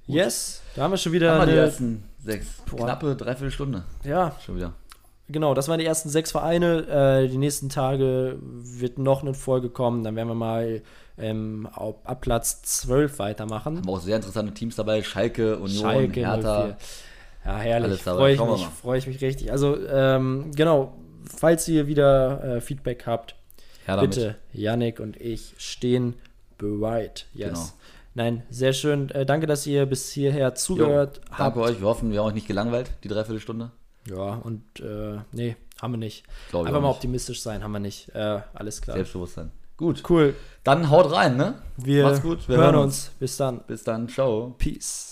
Yes, 0.06 0.62
da 0.74 0.82
haben 0.82 0.90
wir 0.90 0.98
schon 0.98 1.12
wieder 1.12 1.32
Haben 1.32 1.46
wir 1.46 1.54
die 1.54 1.58
ersten 1.58 2.04
sechs, 2.18 2.46
Boah. 2.68 2.84
knappe 2.84 3.14
Dreiviertelstunde 3.14 3.84
ja, 4.04 4.36
schon 4.44 4.56
wieder. 4.56 4.74
genau, 5.28 5.54
das 5.54 5.68
waren 5.68 5.78
die 5.78 5.86
ersten 5.86 6.08
sechs 6.08 6.32
Vereine. 6.32 7.22
Äh, 7.22 7.28
die 7.28 7.38
nächsten 7.38 7.68
Tage 7.68 8.36
wird 8.40 8.98
noch 8.98 9.22
eine 9.22 9.32
Folge 9.32 9.70
kommen. 9.70 10.02
Dann 10.02 10.16
werden 10.16 10.28
wir 10.28 10.34
mal 10.34 10.82
ähm, 11.18 11.68
auf, 11.72 11.94
ab 12.04 12.20
Platz 12.20 12.62
12 12.62 13.20
weitermachen. 13.20 13.78
Haben 13.78 13.88
auch 13.88 14.00
sehr 14.00 14.16
interessante 14.16 14.52
Teams 14.54 14.74
dabei, 14.76 15.02
Schalke, 15.02 15.56
Union, 15.58 15.80
Schalke 15.80 16.20
Hertha. 16.20 16.64
04. 16.64 16.76
Ja, 17.44 17.58
herrlich. 17.58 18.02
Freue 18.02 18.34
ich, 18.34 18.40
mich, 18.40 18.66
freu 18.66 18.96
ich 18.96 19.06
mich 19.06 19.20
richtig. 19.20 19.50
Also, 19.50 19.76
ähm, 19.88 20.50
genau, 20.54 20.94
falls 21.24 21.66
ihr 21.68 21.86
wieder 21.86 22.56
äh, 22.56 22.60
Feedback 22.60 23.04
habt, 23.06 23.34
Her 23.84 23.96
damit. 23.96 24.10
bitte, 24.14 24.36
Yannick 24.52 25.00
und 25.00 25.20
ich 25.20 25.54
stehen 25.58 26.14
bereit. 26.58 27.26
Yes. 27.34 27.48
Genau. 27.48 27.66
Nein, 28.14 28.42
sehr 28.50 28.72
schön. 28.74 29.10
Äh, 29.10 29.24
danke, 29.26 29.46
dass 29.46 29.66
ihr 29.66 29.86
bis 29.86 30.10
hierher 30.12 30.48
Jo, 30.50 30.54
zugehört 30.54 31.20
habt. 31.30 31.40
danke 31.40 31.60
euch. 31.60 31.80
Wir 31.80 31.86
hoffen, 31.88 32.12
wir 32.12 32.20
haben 32.20 32.26
euch 32.28 32.34
nicht 32.34 32.46
gelangweilt, 32.46 32.90
die 33.02 33.08
Dreiviertelstunde. 33.08 33.70
Ja, 34.08 34.34
und 34.34 34.62
äh, 34.80 35.18
nee, 35.32 35.56
haben 35.80 35.92
wir 35.94 35.98
nicht. 35.98 36.24
Glaub 36.50 36.62
ich 36.62 36.68
Einfach 36.68 36.80
mal 36.82 36.88
nicht. 36.88 36.96
optimistisch 36.96 37.40
sein, 37.42 37.62
haben 37.64 37.72
wir 37.72 37.78
nicht. 37.80 38.08
Äh, 38.14 38.40
alles 38.52 38.82
klar. 38.82 38.96
Selbstbewusstsein. 38.96 39.50
Gut. 39.76 40.02
Cool. 40.08 40.34
Dann 40.62 40.90
haut 40.90 41.10
rein, 41.12 41.36
ne? 41.36 41.54
Wir 41.76 42.04
Macht's 42.04 42.22
gut. 42.22 42.48
Wir 42.48 42.56
hören 42.58 42.74
hören 42.74 42.84
uns. 42.84 43.10
Bis 43.18 43.36
dann. 43.36 43.60
Bis 43.66 43.82
dann. 43.82 44.08
Ciao. 44.08 44.54
Peace. 44.58 45.11